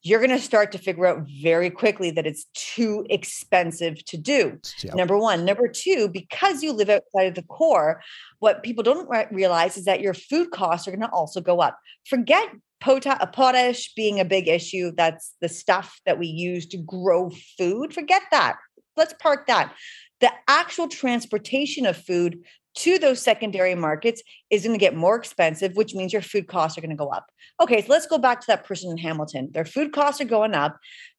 you're 0.02 0.18
going 0.18 0.30
to 0.30 0.40
start 0.40 0.72
to 0.72 0.78
figure 0.78 1.06
out 1.06 1.26
very 1.42 1.70
quickly 1.70 2.10
that 2.10 2.26
it's 2.26 2.46
too 2.54 3.06
expensive 3.08 4.04
to 4.06 4.16
do. 4.16 4.58
Yep. 4.82 4.94
Number 4.94 5.16
one. 5.16 5.44
Number 5.44 5.68
two, 5.68 6.08
because 6.08 6.62
you 6.62 6.72
live 6.72 6.90
outside 6.90 7.28
of 7.28 7.34
the 7.34 7.42
core, 7.42 8.02
what 8.40 8.64
people 8.64 8.82
don't 8.82 9.08
realize 9.30 9.76
is 9.76 9.84
that 9.84 10.00
your 10.00 10.14
food 10.14 10.50
costs 10.50 10.88
are 10.88 10.90
going 10.90 11.00
to 11.00 11.10
also 11.10 11.40
go 11.40 11.60
up. 11.60 11.78
Forget 12.06 12.48
uh, 12.84 13.26
potash 13.26 13.94
being 13.94 14.18
a 14.18 14.24
big 14.24 14.48
issue. 14.48 14.90
That's 14.96 15.34
the 15.40 15.48
stuff 15.48 16.00
that 16.04 16.18
we 16.18 16.26
use 16.26 16.66
to 16.68 16.78
grow 16.78 17.30
food. 17.56 17.94
Forget 17.94 18.22
that. 18.32 18.56
Let's 18.96 19.14
park 19.20 19.46
that. 19.46 19.72
The 20.20 20.32
actual 20.48 20.88
transportation 20.88 21.86
of 21.86 21.96
food 21.96 22.44
to 22.74 22.98
those 22.98 23.20
secondary 23.20 23.74
markets 23.74 24.22
is 24.50 24.62
going 24.62 24.74
to 24.74 24.80
get 24.80 24.94
more 24.94 25.16
expensive, 25.16 25.76
which 25.76 25.94
means 25.94 26.12
your 26.12 26.22
food 26.22 26.48
costs 26.48 26.76
are 26.78 26.80
going 26.80 26.90
to 26.90 26.96
go 26.96 27.08
up. 27.08 27.26
Okay, 27.60 27.82
so 27.82 27.88
let's 27.90 28.06
go 28.06 28.18
back 28.18 28.40
to 28.40 28.46
that 28.48 28.64
person 28.64 28.90
in 28.90 28.98
Hamilton. 28.98 29.50
Their 29.52 29.64
food 29.64 29.92
costs 29.92 30.20
are 30.20 30.26
going 30.26 30.54
up. 30.54 30.78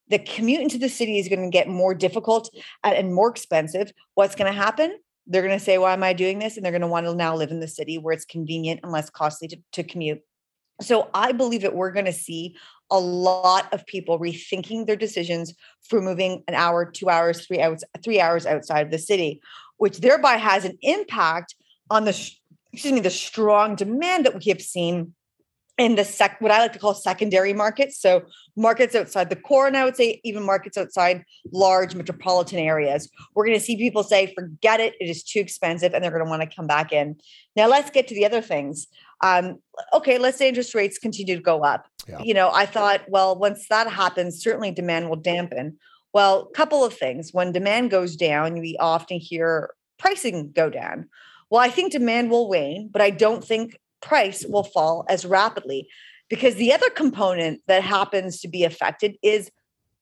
The 0.10 0.20
commute 0.20 0.62
into 0.62 0.78
the 0.78 0.90
city 0.90 1.20
is 1.20 1.30
going 1.30 1.44
to 1.44 1.50
get 1.50 1.68
more 1.68 1.94
difficult 1.94 2.50
uh, 2.84 2.94
and 2.96 3.14
more 3.14 3.30
expensive. 3.30 3.92
What's 4.16 4.36
going 4.36 4.52
to 4.52 4.58
happen? 4.58 4.98
They're 5.28 5.42
going 5.42 5.58
to 5.58 5.64
say, 5.64 5.78
Why 5.78 5.94
am 5.94 6.04
I 6.04 6.14
doing 6.14 6.40
this? 6.40 6.58
And 6.58 6.66
they're 6.66 6.72
going 6.72 6.82
to 6.82 6.88
want 6.88 7.06
to 7.06 7.16
now 7.16 7.36
live 7.36 7.52
in 7.52 7.62
the 7.62 7.68
city 7.68 7.98
where 7.98 8.14
it's 8.14 8.26
convenient 8.26 8.82
and 8.84 8.92
less 8.92 9.10
costly 9.10 9.48
to, 9.50 9.58
to 9.74 9.84
commute. 9.84 10.22
So 10.82 11.10
I 11.14 11.32
believe 11.32 11.62
that 11.62 11.76
we're 11.76 11.92
going 11.92 12.06
to 12.06 12.14
see 12.14 12.56
a 12.92 13.00
lot 13.00 13.72
of 13.74 13.86
people 13.86 14.20
rethinking 14.20 14.86
their 14.86 14.96
decisions 14.96 15.54
for 15.88 16.02
moving 16.02 16.44
an 16.48 16.56
hour, 16.56 16.86
two 16.86 17.10
hours, 17.10 17.46
three 17.46 17.62
hours, 17.62 17.84
three 18.04 18.20
hours 18.20 18.46
outside 18.46 18.86
of 18.86 18.92
the 18.92 19.00
city, 19.00 19.42
which 19.78 20.00
thereby 20.00 20.38
has 20.38 20.66
an 20.66 20.78
impact 20.82 21.56
on 21.90 22.06
the 22.06 22.32
excuse 22.72 22.94
me 22.94 23.00
the 23.00 23.10
strong 23.10 23.76
demand 23.76 24.26
that 24.26 24.34
we 24.34 24.50
have 24.50 24.62
seen 24.62 25.14
in 25.78 25.96
the 25.96 26.06
sec 26.06 26.40
what 26.40 26.52
I 26.52 26.60
like 26.60 26.74
to 26.74 26.80
call 26.80 26.94
secondary 26.94 27.54
markets. 27.54 28.00
So 28.00 28.24
markets 28.56 28.94
outside 28.94 29.30
the 29.30 29.36
core, 29.36 29.66
and 29.66 29.76
I 29.76 29.84
would 29.84 29.96
say 29.96 30.22
even 30.24 30.44
markets 30.44 30.78
outside 30.78 31.24
large 31.52 31.96
metropolitan 31.96 32.60
areas. 32.60 33.10
We're 33.34 33.46
going 33.46 33.58
to 33.58 33.64
see 33.64 33.78
people 33.78 34.04
say, 34.04 34.34
forget 34.36 34.80
it, 34.80 34.94
it 35.00 35.10
is 35.10 35.24
too 35.24 35.40
expensive, 35.40 35.94
and 35.94 36.04
they're 36.04 36.12
going 36.12 36.24
to 36.24 36.30
want 36.30 36.44
to 36.44 36.56
come 36.56 36.68
back 36.68 36.92
in. 36.92 37.16
Now 37.56 37.68
let's 37.68 37.90
get 37.90 38.08
to 38.10 38.16
the 38.16 38.26
other 38.26 38.42
things. 38.42 38.88
Um, 39.22 39.60
okay, 39.94 40.18
let's 40.18 40.38
say 40.38 40.48
interest 40.48 40.76
rates 40.76 41.00
continue 41.00 41.36
to 41.36 41.42
go 41.42 41.64
up. 41.64 41.88
Yeah. 42.08 42.20
You 42.22 42.34
know, 42.34 42.52
I 42.54 42.66
thought, 42.66 43.10
well, 43.10 43.38
once 43.38 43.68
that 43.70 43.90
happens, 43.90 44.44
certainly 44.44 44.72
demand 44.72 45.10
will 45.10 45.16
dampen. 45.16 45.78
Well, 46.14 46.50
a 46.52 46.56
couple 46.56 46.84
of 46.84 46.94
things. 46.94 47.34
When 47.34 47.52
demand 47.52 47.92
goes 47.92 48.16
down, 48.16 48.60
we 48.60 48.78
often 48.80 49.20
hear 49.20 49.72
pricing 49.98 50.52
go 50.52 50.70
down. 50.70 51.10
Well, 51.50 51.62
I 51.62 51.70
think 51.70 51.92
demand 51.92 52.30
will 52.30 52.48
wane, 52.48 52.90
but 52.92 53.02
I 53.02 53.10
don't 53.10 53.44
think 53.44 53.80
price 54.02 54.46
will 54.46 54.64
fall 54.64 55.06
as 55.10 55.26
rapidly 55.26 55.88
because 56.30 56.56
the 56.56 56.74
other 56.74 56.90
component 56.90 57.62
that 57.68 57.84
happens 57.84 58.40
to 58.42 58.48
be 58.48 58.64
affected 58.64 59.18
is 59.22 59.52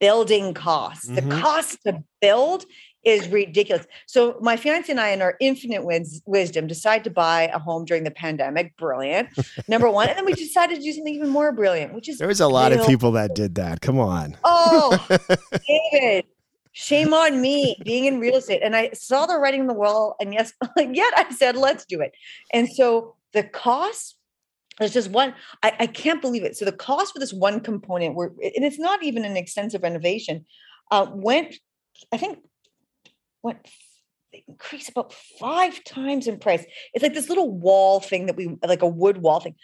building 0.00 0.54
costs. 0.54 1.08
Mm-hmm. 1.08 1.28
The 1.28 1.36
cost 1.36 1.78
to 1.86 2.02
build 2.20 2.64
is 3.04 3.28
ridiculous. 3.28 3.86
So 4.06 4.36
my 4.40 4.56
fiance 4.56 4.90
and 4.90 5.00
I, 5.00 5.08
in 5.08 5.22
our 5.22 5.36
infinite 5.40 5.84
wins- 5.84 6.22
wisdom, 6.26 6.66
decide 6.66 7.04
to 7.04 7.10
buy 7.10 7.50
a 7.52 7.58
home 7.58 7.84
during 7.84 8.04
the 8.04 8.10
pandemic. 8.10 8.76
Brilliant, 8.76 9.28
number 9.68 9.90
one, 9.90 10.08
and 10.08 10.16
then 10.16 10.24
we 10.24 10.34
decided 10.34 10.76
to 10.76 10.82
do 10.82 10.92
something 10.92 11.14
even 11.14 11.28
more 11.28 11.52
brilliant, 11.52 11.94
which 11.94 12.08
is 12.08 12.18
there 12.18 12.28
was 12.28 12.40
a 12.40 12.48
lot 12.48 12.72
of 12.72 12.86
people 12.86 13.12
that 13.12 13.34
did 13.34 13.56
that. 13.56 13.80
Come 13.80 13.98
on. 13.98 14.36
Oh, 14.44 15.06
David, 15.92 16.26
shame 16.72 17.12
on 17.12 17.40
me 17.40 17.76
being 17.84 18.06
in 18.06 18.18
real 18.20 18.36
estate. 18.36 18.60
And 18.62 18.74
I 18.76 18.90
saw 18.92 19.26
the 19.26 19.36
writing 19.36 19.62
on 19.62 19.66
the 19.66 19.74
wall, 19.74 20.16
and 20.20 20.32
yes, 20.32 20.52
yet 20.76 21.12
I 21.16 21.32
said, 21.34 21.56
let's 21.56 21.84
do 21.84 22.00
it. 22.00 22.12
And 22.52 22.68
so 22.68 23.16
the 23.32 23.42
cost 23.42 24.16
there's 24.78 24.92
just 24.92 25.10
one 25.10 25.34
I, 25.62 25.72
I, 25.80 25.86
can't 25.86 26.22
believe 26.22 26.44
it 26.44 26.56
so 26.56 26.64
the 26.64 26.72
cost 26.72 27.12
for 27.12 27.18
this 27.18 27.32
one 27.32 27.60
component 27.60 28.14
were 28.14 28.28
and 28.42 28.64
it's 28.64 28.78
not 28.78 29.02
even 29.02 29.24
an 29.24 29.36
extensive 29.36 29.82
renovation 29.82 30.46
uh, 30.90 31.06
went 31.12 31.56
i 32.10 32.16
think 32.16 32.38
went 33.42 33.58
increased 34.48 34.88
about 34.88 35.12
five 35.38 35.82
times 35.84 36.26
in 36.26 36.38
price 36.38 36.64
it's 36.94 37.02
like 37.02 37.14
this 37.14 37.28
little 37.28 37.50
wall 37.50 38.00
thing 38.00 38.26
that 38.26 38.36
we 38.36 38.56
like 38.66 38.82
a 38.82 38.88
wood 38.88 39.18
wall 39.18 39.40
thing 39.40 39.54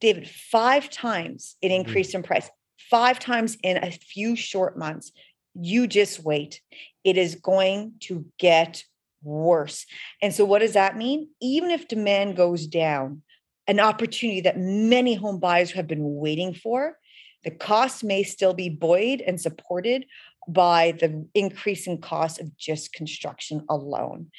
david 0.00 0.28
five 0.28 0.90
times 0.90 1.56
it 1.62 1.68
mm-hmm. 1.68 1.86
increased 1.86 2.14
in 2.14 2.22
price 2.22 2.50
five 2.90 3.20
times 3.20 3.56
in 3.62 3.76
a 3.76 3.90
few 3.90 4.34
short 4.34 4.76
months 4.76 5.12
you 5.54 5.86
just 5.86 6.24
wait 6.24 6.60
it 7.04 7.16
is 7.16 7.36
going 7.36 7.94
to 8.00 8.24
get 8.38 8.84
worse. 9.22 9.86
And 10.22 10.34
so, 10.34 10.44
what 10.44 10.60
does 10.60 10.74
that 10.74 10.96
mean? 10.96 11.28
Even 11.40 11.70
if 11.70 11.88
demand 11.88 12.36
goes 12.36 12.66
down, 12.66 13.22
an 13.66 13.80
opportunity 13.80 14.40
that 14.42 14.58
many 14.58 15.14
home 15.14 15.38
buyers 15.38 15.72
have 15.72 15.86
been 15.86 16.16
waiting 16.16 16.54
for, 16.54 16.96
the 17.44 17.50
costs 17.50 18.02
may 18.02 18.22
still 18.22 18.54
be 18.54 18.68
buoyed 18.68 19.20
and 19.20 19.40
supported 19.40 20.04
by 20.52 20.92
the 20.92 21.26
increasing 21.34 22.00
cost 22.00 22.40
of 22.40 22.56
just 22.56 22.92
construction 22.92 23.64
alone. 23.68 24.30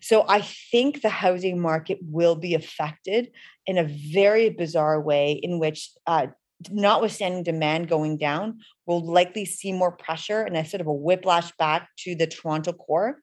So 0.00 0.24
I 0.28 0.40
think 0.40 1.02
the 1.02 1.10
housing 1.10 1.60
market 1.60 1.98
will 2.02 2.36
be 2.36 2.54
affected 2.54 3.30
in 3.66 3.78
a 3.78 3.84
very 3.84 4.50
bizarre 4.50 5.00
way, 5.00 5.32
in 5.32 5.58
which, 5.58 5.90
uh, 6.06 6.28
notwithstanding 6.70 7.42
demand 7.42 7.88
going 7.88 8.18
down, 8.18 8.60
we'll 8.86 9.04
likely 9.04 9.44
see 9.44 9.72
more 9.72 9.92
pressure 9.92 10.42
and 10.42 10.56
a 10.56 10.64
sort 10.64 10.80
of 10.80 10.86
a 10.86 10.92
whiplash 10.92 11.52
back 11.58 11.88
to 11.96 12.14
the 12.14 12.26
Toronto 12.26 12.72
core, 12.72 13.22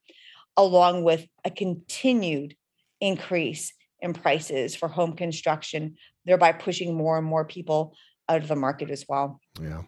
along 0.56 1.04
with 1.04 1.28
a 1.46 1.52
continued 1.52 2.56
increase 3.00 3.74
in 4.00 4.14
prices 4.14 4.76
for 4.76 4.88
home 4.88 5.14
construction, 5.14 5.96
thereby 6.26 6.52
pushing 6.52 6.96
more 6.96 7.18
and 7.18 7.28
more 7.28 7.46
people 7.46 7.96
out 8.30 8.42
of 8.42 8.48
the 8.48 8.56
market 8.56 8.90
as 8.90 9.06
well. 9.08 9.40
Yeah. 9.62 9.84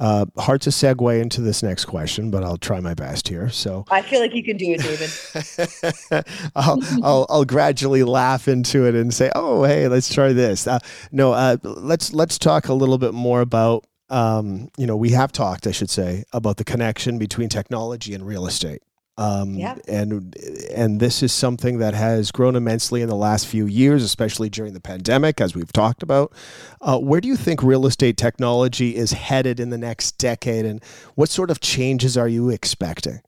Uh, 0.00 0.24
hard 0.38 0.62
to 0.62 0.70
segue 0.70 1.20
into 1.20 1.42
this 1.42 1.62
next 1.62 1.84
question, 1.84 2.30
but 2.30 2.42
I'll 2.42 2.56
try 2.56 2.80
my 2.80 2.94
best 2.94 3.28
here. 3.28 3.50
So 3.50 3.84
I 3.90 4.00
feel 4.00 4.20
like 4.20 4.34
you 4.34 4.42
can 4.42 4.56
do 4.56 4.74
it, 4.74 4.80
David. 4.80 6.24
I'll, 6.56 6.80
I'll, 7.04 7.26
I'll 7.28 7.44
gradually 7.44 8.02
laugh 8.02 8.48
into 8.48 8.86
it 8.86 8.94
and 8.94 9.12
say, 9.12 9.30
"Oh, 9.34 9.64
hey, 9.64 9.88
let's 9.88 10.12
try 10.12 10.32
this." 10.32 10.66
Uh, 10.66 10.78
no, 11.12 11.32
uh, 11.32 11.58
let's 11.62 12.14
let's 12.14 12.38
talk 12.38 12.68
a 12.68 12.74
little 12.74 12.96
bit 12.96 13.12
more 13.12 13.42
about. 13.42 13.84
Um, 14.08 14.70
you 14.76 14.86
know, 14.86 14.96
we 14.96 15.10
have 15.10 15.30
talked, 15.30 15.68
I 15.68 15.70
should 15.70 15.90
say, 15.90 16.24
about 16.32 16.56
the 16.56 16.64
connection 16.64 17.16
between 17.16 17.48
technology 17.48 18.12
and 18.12 18.26
real 18.26 18.46
estate. 18.46 18.82
Um, 19.16 19.54
yeah. 19.54 19.76
And 19.86 20.34
and 20.74 20.98
this 20.98 21.22
is 21.22 21.32
something 21.32 21.78
that 21.78 21.92
has 21.92 22.30
grown 22.30 22.56
immensely 22.56 23.02
in 23.02 23.08
the 23.08 23.16
last 23.16 23.46
few 23.46 23.66
years, 23.66 24.02
especially 24.02 24.48
during 24.48 24.72
the 24.72 24.80
pandemic, 24.80 25.40
as 25.40 25.54
we've 25.54 25.72
talked 25.72 26.02
about. 26.02 26.32
Uh, 26.80 26.98
where 26.98 27.20
do 27.20 27.28
you 27.28 27.36
think 27.36 27.62
real 27.62 27.86
estate 27.86 28.16
technology 28.16 28.96
is 28.96 29.12
headed 29.12 29.60
in 29.60 29.70
the 29.70 29.78
next 29.78 30.16
decade, 30.16 30.64
and 30.64 30.82
what 31.16 31.28
sort 31.28 31.50
of 31.50 31.60
changes 31.60 32.16
are 32.16 32.28
you 32.28 32.48
expecting? 32.48 33.20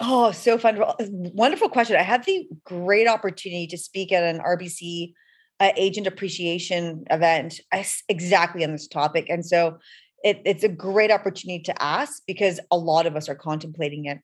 Oh, 0.00 0.32
so 0.32 0.58
fun! 0.58 0.82
Wonderful 0.98 1.68
question. 1.68 1.96
I 1.96 2.02
had 2.02 2.24
the 2.24 2.48
great 2.64 3.06
opportunity 3.06 3.68
to 3.68 3.78
speak 3.78 4.10
at 4.10 4.24
an 4.24 4.40
RBC 4.40 5.12
uh, 5.60 5.70
agent 5.76 6.08
appreciation 6.08 7.04
event 7.10 7.60
exactly 8.08 8.64
on 8.64 8.72
this 8.72 8.88
topic, 8.88 9.26
and 9.28 9.46
so 9.46 9.78
it, 10.24 10.40
it's 10.46 10.64
a 10.64 10.68
great 10.68 11.10
opportunity 11.10 11.62
to 11.64 11.82
ask 11.82 12.22
because 12.26 12.58
a 12.70 12.78
lot 12.78 13.06
of 13.06 13.14
us 13.14 13.28
are 13.28 13.34
contemplating 13.34 14.06
it, 14.06 14.18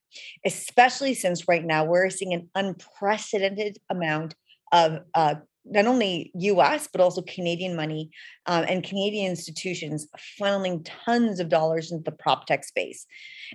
especially 0.47 1.13
since 1.13 1.47
right 1.47 1.65
now 1.65 1.85
we're 1.85 2.09
seeing 2.09 2.33
an 2.33 2.49
unprecedented 2.55 3.79
amount 3.91 4.35
of 4.73 5.01
uh, 5.15 5.35
not 5.67 5.87
only 5.87 6.31
US, 6.35 6.89
but 6.91 7.03
also 7.03 7.21
Canadian 7.21 7.77
money 7.77 8.11
um, 8.47 8.65
and 8.67 8.83
Canadian 8.83 9.31
institutions 9.31 10.09
funneling 10.41 10.89
tons 11.05 11.39
of 11.39 11.51
dollars 11.51 11.93
into 11.93 12.03
the 12.03 12.17
prop 12.17 12.47
tech 12.47 12.65
space. 12.65 13.07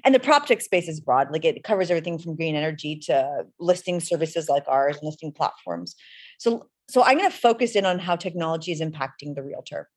And 0.03 0.13
the 0.13 0.19
prop 0.19 0.45
tech 0.45 0.61
space 0.61 0.87
is 0.87 0.99
broad, 0.99 1.31
like 1.31 1.45
it 1.45 1.63
covers 1.63 1.89
everything 1.89 2.19
from 2.19 2.35
green 2.35 2.55
energy 2.55 2.99
to 3.07 3.45
listing 3.59 3.99
services 3.99 4.49
like 4.49 4.65
ours, 4.67 4.97
and 4.97 5.07
listing 5.07 5.31
platforms. 5.31 5.95
So, 6.37 6.67
so 6.89 7.03
I'm 7.03 7.17
going 7.17 7.31
to 7.31 7.35
focus 7.35 7.75
in 7.75 7.87
on 7.87 7.97
how 7.97 8.15
technology 8.15 8.71
is 8.71 8.81
impacting 8.81 9.33
the 9.33 9.41
realtor. 9.41 9.89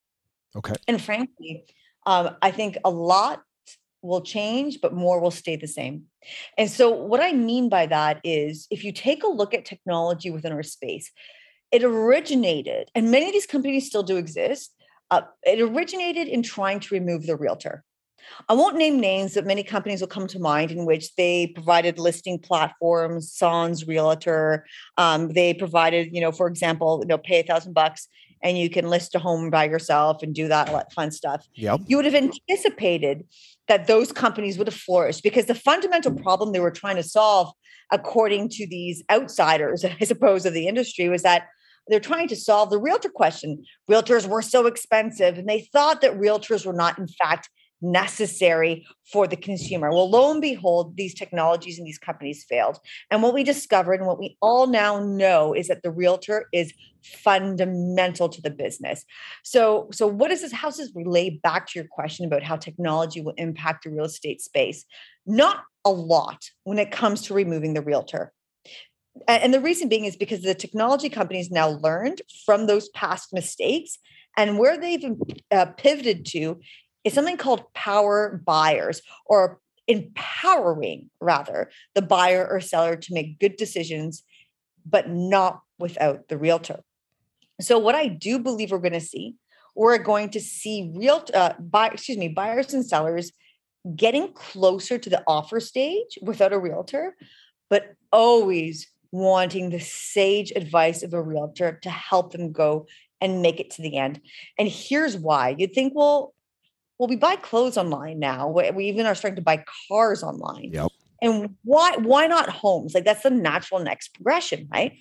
Okay. 0.57 0.73
And 0.89 1.01
frankly, 1.01 1.67
um, 2.09 2.31
I 2.41 2.51
think 2.51 2.79
a 2.87 2.91
lot 2.91 3.43
will 4.01 4.23
change, 4.23 4.81
but 4.81 4.95
more 4.95 5.21
will 5.21 5.31
stay 5.31 5.57
the 5.57 5.69
same. 5.69 6.05
And 6.57 6.71
so, 6.71 6.91
what 6.91 7.21
I 7.21 7.33
mean 7.33 7.69
by 7.69 7.85
that 7.85 8.21
is 8.25 8.67
if 8.71 8.83
you 8.83 8.93
take 8.93 9.25
a 9.25 9.29
look 9.29 9.53
at 9.53 9.67
technology 9.67 10.31
within 10.31 10.53
our 10.53 10.63
space, 10.63 11.13
it 11.71 11.85
originated, 11.85 12.91
and 12.95 13.11
many 13.11 13.27
of 13.27 13.33
these 13.33 13.47
companies 13.47 13.87
still 13.87 14.03
do 14.03 14.17
exist. 14.17 14.75
Uh, 15.11 15.23
it 15.43 15.61
originated 15.61 16.29
in 16.29 16.43
trying 16.43 16.81
to 16.81 16.95
remove 16.95 17.27
the 17.27 17.37
realtor. 17.37 17.85
I 18.49 18.55
won't 18.55 18.77
name 18.77 19.01
names, 19.01 19.35
but 19.35 19.47
many 19.47 19.63
companies 19.63 20.01
will 20.01 20.09
come 20.09 20.27
to 20.29 20.39
mind 20.39 20.71
in 20.71 20.87
which 20.87 21.15
they 21.17 21.49
provided 21.49 21.99
listing 21.99 22.39
platforms, 22.39 23.33
Sans 23.33 23.87
Realtor. 23.87 24.67
Um, 24.97 25.29
they 25.33 25.55
provided, 25.55 26.15
you 26.15 26.21
know, 26.21 26.33
for 26.33 26.47
example, 26.47 27.01
you 27.03 27.09
know, 27.09 27.19
pay 27.19 27.41
a 27.41 27.43
thousand 27.43 27.75
bucks 27.75 28.09
and 28.43 28.59
you 28.59 28.71
can 28.71 28.89
list 28.89 29.15
a 29.15 29.19
home 29.19 29.51
by 29.51 29.65
yourself 29.65 30.23
and 30.23 30.35
do 30.35 30.49
that 30.49 30.93
fun 30.93 31.11
stuff. 31.11 31.47
Yep. 31.55 31.81
You 31.87 31.97
would 31.97 32.05
have 32.05 32.15
anticipated 32.15 33.25
that 33.69 33.87
those 33.87 34.13
companies 34.13 34.59
would 34.59 34.67
have 34.67 34.75
flourished 34.75 35.23
because 35.23 35.47
the 35.47 35.55
fundamental 35.55 36.13
problem 36.15 36.53
they 36.53 36.61
were 36.61 36.71
trying 36.71 36.97
to 36.97 37.03
solve, 37.03 37.53
according 37.93 38.49
to 38.51 38.67
these 38.67 39.03
outsiders, 39.11 39.85
I 40.01 40.05
suppose, 40.05 40.47
of 40.47 40.55
the 40.55 40.69
industry, 40.69 41.09
was 41.09 41.23
that 41.23 41.49
they're 41.89 42.01
trying 42.01 42.29
to 42.29 42.37
solve 42.37 42.71
the 42.71 42.79
realtor 42.79 43.09
question. 43.09 43.65
Realtors 43.91 44.27
were 44.27 44.43
so 44.43 44.67
expensive, 44.67 45.39
and 45.39 45.49
they 45.49 45.69
thought 45.73 46.01
that 46.03 46.19
realtors 46.19 46.67
were 46.67 46.75
not, 46.75 46.99
in 46.99 47.09
fact, 47.09 47.49
necessary 47.81 48.87
for 49.11 49.27
the 49.27 49.37
consumer. 49.37 49.91
Well, 49.91 50.11
lo 50.11 50.31
and 50.31 50.41
behold, 50.41 50.97
these 50.97 51.15
technologies 51.15 51.79
and 51.79 51.87
these 51.87 51.99
companies 51.99 52.45
failed. 52.49 52.79
And 53.11 53.23
what 53.23 53.35
we 53.35 53.45
discovered 53.45 53.95
and 53.95 54.07
what 54.07 54.19
we 54.19 54.37
all 54.41 54.67
now 54.67 55.05
know 55.05 55.55
is 55.55 55.69
that 55.69 55.83
the 55.83 55.91
realtor 55.91 56.47
is 56.53 56.73
fundamental 57.03 58.29
to 58.29 58.43
the 58.43 58.51
business. 58.51 59.05
So, 59.45 59.89
so 59.93 60.07
what 60.07 60.29
does 60.29 60.43
this 60.43 60.53
how 60.53 60.69
does 60.69 60.79
this 60.79 60.93
relate 60.95 61.41
back 61.43 61.67
to 61.69 61.79
your 61.79 61.89
question 61.89 62.27
about 62.27 62.43
how 62.43 62.57
technology 62.57 63.21
will 63.21 63.35
impact 63.37 63.85
the 63.85 63.91
real 63.91 64.05
estate 64.05 64.41
space? 64.41 64.85
Not 65.27 65.63
a 65.85 65.91
lot 65.91 66.51
when 66.65 66.79
it 66.79 66.91
comes 66.91 67.23
to 67.23 67.35
removing 67.35 67.75
the 67.75 67.83
realtor. 67.83 68.33
And 69.27 69.53
the 69.53 69.61
reason 69.61 69.89
being 69.89 70.05
is 70.05 70.17
because 70.17 70.43
the 70.43 70.55
technology 70.55 71.09
companies 71.09 71.51
now 71.51 71.71
learned 71.71 72.23
from 72.47 72.67
those 72.67 72.89
past 72.91 73.33
mistakes 73.33 73.99
and 74.37 74.59
where 74.59 74.79
they've 74.79 75.05
uh, 75.51 75.67
pivoted 75.77 76.25
to 76.27 76.61
is 77.05 77.13
something 77.13 77.37
called 77.37 77.73
power 77.75 78.41
buyers 78.45 79.03
or 79.27 79.61
empowering 79.87 81.09
rather 81.21 81.71
the 81.95 82.03
buyer 82.03 82.47
or 82.47 82.61
seller 82.61 82.97
to 82.97 83.15
make 83.15 83.39
good 83.39 83.57
decisions 83.57 84.23
but 84.85 85.09
not 85.09 85.61
without 85.79 86.29
the 86.29 86.39
realtor. 86.39 86.81
So 87.61 87.79
what 87.79 87.95
i 87.95 88.09
do 88.09 88.39
believe 88.39 88.71
we're 88.71 88.79
going 88.79 88.93
to 88.93 89.01
see 89.01 89.35
we're 89.75 89.99
going 89.99 90.31
to 90.31 90.41
see 90.41 90.91
real 90.95 91.25
uh, 91.33 91.53
buy, 91.59 91.89
excuse 91.89 92.19
me 92.19 92.29
buyers 92.29 92.75
and 92.75 92.85
sellers 92.85 93.33
getting 93.95 94.33
closer 94.33 94.99
to 94.99 95.09
the 95.09 95.23
offer 95.27 95.61
stage 95.61 96.19
without 96.21 96.53
a 96.53 96.59
realtor 96.59 97.17
but 97.71 97.95
always 98.13 98.89
wanting 99.13 99.71
the 99.71 99.81
sage 99.81 100.53
advice 100.55 101.03
of 101.03 101.15
a 101.15 101.23
realtor 101.23 101.79
to 101.83 101.91
help 101.91 102.33
them 102.33 102.53
go 102.53 102.87
and 103.21 103.43
make 103.43 103.59
it 103.59 103.71
to 103.71 103.83
the 103.83 103.97
end. 103.97 104.21
And 104.59 104.69
here's 104.69 105.17
why. 105.17 105.55
You'd 105.59 105.75
think 105.75 105.93
well 105.95 106.35
well, 106.99 107.09
we 107.09 107.17
buy 107.17 107.37
clothes 107.37 107.77
online 107.77 108.19
now. 108.19 108.49
We 108.49 108.87
even 108.87 109.07
are 109.07 109.15
starting 109.15 109.37
to 109.37 109.43
buy 109.43 109.65
cars 109.89 110.23
online. 110.23 110.71
Yep. 110.73 110.89
And 111.23 111.57
why 111.65 111.97
why 111.97 112.27
not 112.27 112.49
homes? 112.49 112.95
Like 112.95 113.05
that's 113.05 113.23
the 113.23 113.31
natural 113.31 113.81
next 113.81 114.15
progression, 114.15 114.69
right? 114.73 114.93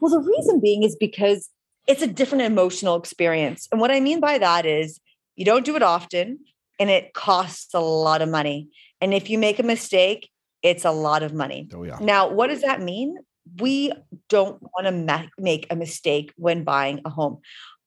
Well, 0.00 0.10
the 0.10 0.20
reason 0.20 0.60
being 0.60 0.82
is 0.82 0.96
because 0.96 1.48
it's 1.86 2.02
a 2.02 2.06
different 2.06 2.42
emotional 2.44 2.96
experience. 2.96 3.68
And 3.70 3.80
what 3.80 3.90
I 3.90 4.00
mean 4.00 4.20
by 4.20 4.38
that 4.38 4.66
is 4.66 5.00
you 5.36 5.44
don't 5.44 5.64
do 5.64 5.76
it 5.76 5.82
often 5.82 6.38
and 6.78 6.90
it 6.90 7.14
costs 7.14 7.74
a 7.74 7.80
lot 7.80 8.22
of 8.22 8.28
money. 8.28 8.68
And 9.00 9.12
if 9.12 9.28
you 9.28 9.38
make 9.38 9.58
a 9.58 9.62
mistake, 9.62 10.30
it's 10.62 10.84
a 10.84 10.90
lot 10.90 11.22
of 11.22 11.34
money. 11.34 11.68
Oh, 11.74 11.82
yeah. 11.82 11.98
Now, 12.00 12.28
what 12.28 12.46
does 12.46 12.62
that 12.62 12.80
mean? 12.80 13.16
We 13.60 13.92
don't 14.30 14.62
want 14.62 14.86
to 14.86 14.92
ma- 14.92 15.28
make 15.38 15.66
a 15.70 15.76
mistake 15.76 16.32
when 16.36 16.64
buying 16.64 17.00
a 17.04 17.10
home. 17.10 17.40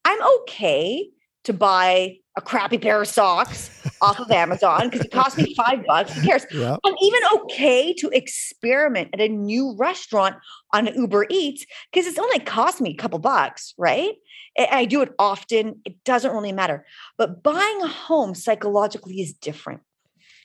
I'm 0.06 0.21
okay 0.41 1.10
to 1.45 1.54
buy 1.54 2.17
a 2.38 2.41
crappy 2.41 2.78
pair 2.78 3.02
of 3.02 3.08
socks 3.08 3.69
off 4.00 4.19
of 4.19 4.30
Amazon 4.30 4.89
because 4.89 5.06
it 5.06 5.12
cost 5.12 5.38
me 5.38 5.56
five 5.56 5.84
bucks. 5.86 6.13
Who 6.13 6.21
cares? 6.21 6.45
Yep. 6.52 6.80
I'm 6.86 6.95
even 7.02 7.19
okay 7.34 7.93
to 7.95 8.10
experiment 8.10 9.10
at 9.13 9.19
a 9.19 9.28
new 9.28 9.76
restaurant 9.76 10.36
on 10.71 10.88
Uber 10.88 11.26
Eats 11.30 11.65
because 11.91 12.06
it's 12.08 12.19
only 12.19 12.39
cost 12.39 12.80
me 12.80 12.91
a 12.91 12.95
couple 12.95 13.17
bucks, 13.19 13.73
right? 13.78 14.13
I 14.58 14.86
do 14.86 15.02
it 15.02 15.13
often. 15.17 15.82
It 15.84 16.04
doesn't 16.04 16.32
really 16.32 16.52
matter. 16.52 16.86
But 17.17 17.41
buying 17.41 17.82
a 17.82 17.88
home 17.88 18.36
psychologically 18.36 19.19
is 19.19 19.34
different. 19.34 19.82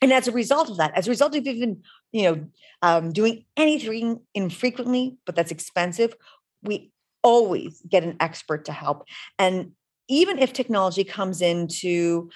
And 0.01 0.13
as 0.13 0.27
a 0.27 0.33
result 0.33 0.71
of 0.71 0.79
that, 0.79 0.97
as 0.97 1.07
a 1.07 1.11
result 1.11 1.37
of 1.37 1.47
even, 1.47 1.83
you 2.11 2.23
know, 2.23 2.47
um, 2.81 3.13
doing 3.13 3.45
anything 3.57 4.21
infrequently, 4.35 5.17
but 5.27 5.37
that's 5.37 5.53
expensive, 5.53 6.15
we 6.63 6.91
always 7.23 7.83
get 7.89 8.03
an 8.03 8.17
expert 8.19 8.65
to 8.65 8.73
help. 8.73 9.05
And 9.39 9.73
even 10.09 10.39
if 10.39 10.53
technology 10.53 11.05
comes 11.05 11.41
in 11.41 11.69
to 11.69 12.31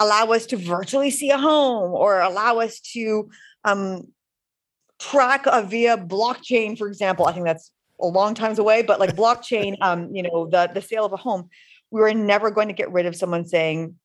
allow 0.00 0.26
us 0.26 0.46
to 0.46 0.56
virtually 0.56 1.10
see 1.10 1.30
a 1.30 1.38
home 1.38 1.92
or 1.92 2.20
allow 2.20 2.58
us 2.58 2.80
to 2.80 3.30
um, 3.64 4.08
track 4.98 5.44
a 5.46 5.62
via 5.62 5.96
blockchain, 5.96 6.76
for 6.76 6.88
example, 6.88 7.26
I 7.26 7.32
think 7.32 7.44
that's 7.44 7.70
a 8.00 8.06
long 8.06 8.34
times 8.34 8.58
away, 8.58 8.82
but 8.82 8.98
like 8.98 9.14
blockchain, 9.14 9.76
um, 9.80 10.14
you 10.14 10.22
know, 10.22 10.46
the 10.46 10.70
the 10.72 10.82
sale 10.82 11.04
of 11.04 11.12
a 11.12 11.16
home, 11.16 11.48
we 11.90 12.00
are 12.02 12.12
never 12.14 12.50
going 12.50 12.68
to 12.68 12.74
get 12.74 12.90
rid 12.90 13.06
of 13.06 13.14
someone 13.14 13.46
saying 13.46 13.96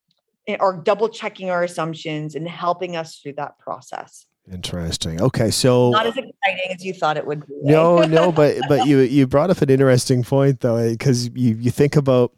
eh, 0.48 0.58
or 0.60 0.78
double 0.78 1.10
checking 1.10 1.50
our 1.50 1.64
assumptions 1.64 2.36
and 2.36 2.48
helping 2.48 2.96
us 2.96 3.18
through 3.18 3.34
that 3.34 3.58
process. 3.58 4.26
Interesting. 4.52 5.22
Okay, 5.22 5.52
so 5.52 5.90
not 5.90 6.06
as 6.06 6.16
exciting 6.16 6.72
as 6.72 6.86
you 6.86 6.94
thought 6.94 7.18
it 7.18 7.26
would 7.26 7.46
be. 7.46 7.54
No, 7.64 8.04
no, 8.04 8.32
but 8.32 8.58
but 8.70 8.88
you 8.88 9.00
you 9.00 9.28
brought 9.28 9.50
up 9.50 9.62
an 9.62 9.70
interesting 9.70 10.24
point 10.24 10.62
though, 10.62 10.90
because 10.90 11.28
you 11.36 11.56
you 11.56 11.72
think 11.72 11.96
about 11.96 12.34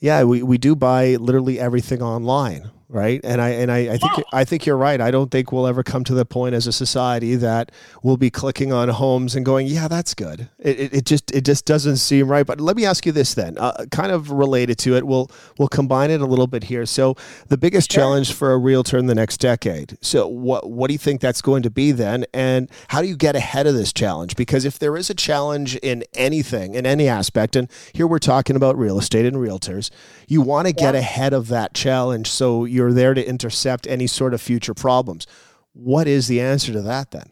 yeah, 0.00 0.22
we, 0.24 0.42
we 0.42 0.58
do 0.58 0.74
buy 0.76 1.16
literally 1.16 1.58
everything 1.58 2.02
online, 2.02 2.70
right? 2.94 3.20
And 3.24 3.42
I 3.42 3.50
and 3.50 3.70
I, 3.70 3.78
I 3.94 3.98
think 3.98 4.16
yeah. 4.16 4.24
I 4.32 4.44
think 4.44 4.64
you're 4.64 4.76
right. 4.76 5.00
I 5.00 5.10
don't 5.10 5.30
think 5.30 5.52
we'll 5.52 5.66
ever 5.66 5.82
come 5.82 6.04
to 6.04 6.14
the 6.14 6.24
point 6.24 6.54
as 6.54 6.66
a 6.66 6.72
society 6.72 7.34
that 7.36 7.72
we'll 8.02 8.16
be 8.16 8.30
clicking 8.30 8.72
on 8.72 8.88
homes 8.88 9.34
and 9.34 9.44
going, 9.44 9.66
"Yeah, 9.66 9.88
that's 9.88 10.14
good." 10.14 10.48
It, 10.58 10.78
it, 10.78 10.94
it 10.94 11.04
just 11.04 11.30
it 11.32 11.44
just 11.44 11.66
doesn't 11.66 11.96
seem 11.96 12.30
right. 12.30 12.46
But 12.46 12.60
let 12.60 12.76
me 12.76 12.86
ask 12.86 13.04
you 13.04 13.12
this 13.12 13.34
then, 13.34 13.58
uh, 13.58 13.86
kind 13.90 14.12
of 14.12 14.30
related 14.30 14.78
to 14.78 14.96
it. 14.96 15.06
We'll 15.06 15.30
we'll 15.58 15.68
combine 15.68 16.10
it 16.10 16.20
a 16.20 16.26
little 16.26 16.46
bit 16.46 16.64
here. 16.64 16.86
So 16.86 17.16
the 17.48 17.58
biggest 17.58 17.92
sure. 17.92 18.00
challenge 18.00 18.32
for 18.32 18.52
a 18.52 18.58
realtor 18.58 18.96
in 18.96 19.06
the 19.06 19.14
next 19.14 19.38
decade. 19.38 19.98
So 20.00 20.28
what 20.28 20.70
what 20.70 20.86
do 20.86 20.94
you 20.94 20.98
think 20.98 21.20
that's 21.20 21.42
going 21.42 21.64
to 21.64 21.70
be 21.70 21.90
then? 21.90 22.24
And 22.32 22.70
how 22.88 23.02
do 23.02 23.08
you 23.08 23.16
get 23.16 23.34
ahead 23.34 23.66
of 23.66 23.74
this 23.74 23.92
challenge? 23.92 24.36
Because 24.36 24.64
if 24.64 24.78
there 24.78 24.96
is 24.96 25.10
a 25.10 25.14
challenge 25.14 25.74
in 25.76 26.04
anything 26.14 26.74
in 26.76 26.86
any 26.86 27.08
aspect, 27.08 27.56
and 27.56 27.68
here 27.92 28.06
we're 28.06 28.20
talking 28.20 28.54
about 28.54 28.78
real 28.78 29.00
estate 29.00 29.26
and 29.26 29.36
realtors, 29.36 29.90
you 30.28 30.40
want 30.40 30.68
to 30.68 30.72
get 30.72 30.94
ahead 30.94 31.32
of 31.32 31.48
that 31.48 31.74
challenge 31.74 32.30
so 32.30 32.64
you're 32.64 32.83
there 32.92 33.14
to 33.14 33.26
intercept 33.26 33.86
any 33.86 34.06
sort 34.06 34.34
of 34.34 34.40
future 34.40 34.74
problems. 34.74 35.26
What 35.72 36.06
is 36.06 36.28
the 36.28 36.40
answer 36.40 36.72
to 36.72 36.82
that 36.82 37.10
then? 37.10 37.30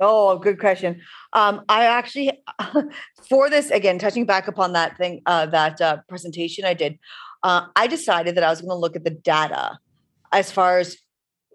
Oh, 0.00 0.38
good 0.38 0.60
question. 0.60 1.00
Um, 1.32 1.64
I 1.68 1.84
actually, 1.84 2.30
for 3.28 3.50
this 3.50 3.70
again, 3.70 3.98
touching 3.98 4.26
back 4.26 4.46
upon 4.46 4.72
that 4.72 4.96
thing, 4.96 5.22
uh, 5.26 5.46
that 5.46 5.80
uh, 5.80 5.98
presentation 6.08 6.64
I 6.64 6.74
did, 6.74 6.98
uh, 7.42 7.66
I 7.74 7.86
decided 7.88 8.36
that 8.36 8.44
I 8.44 8.50
was 8.50 8.60
going 8.60 8.70
to 8.70 8.76
look 8.76 8.96
at 8.96 9.04
the 9.04 9.10
data 9.10 9.78
as 10.32 10.52
far 10.52 10.78
as 10.78 10.98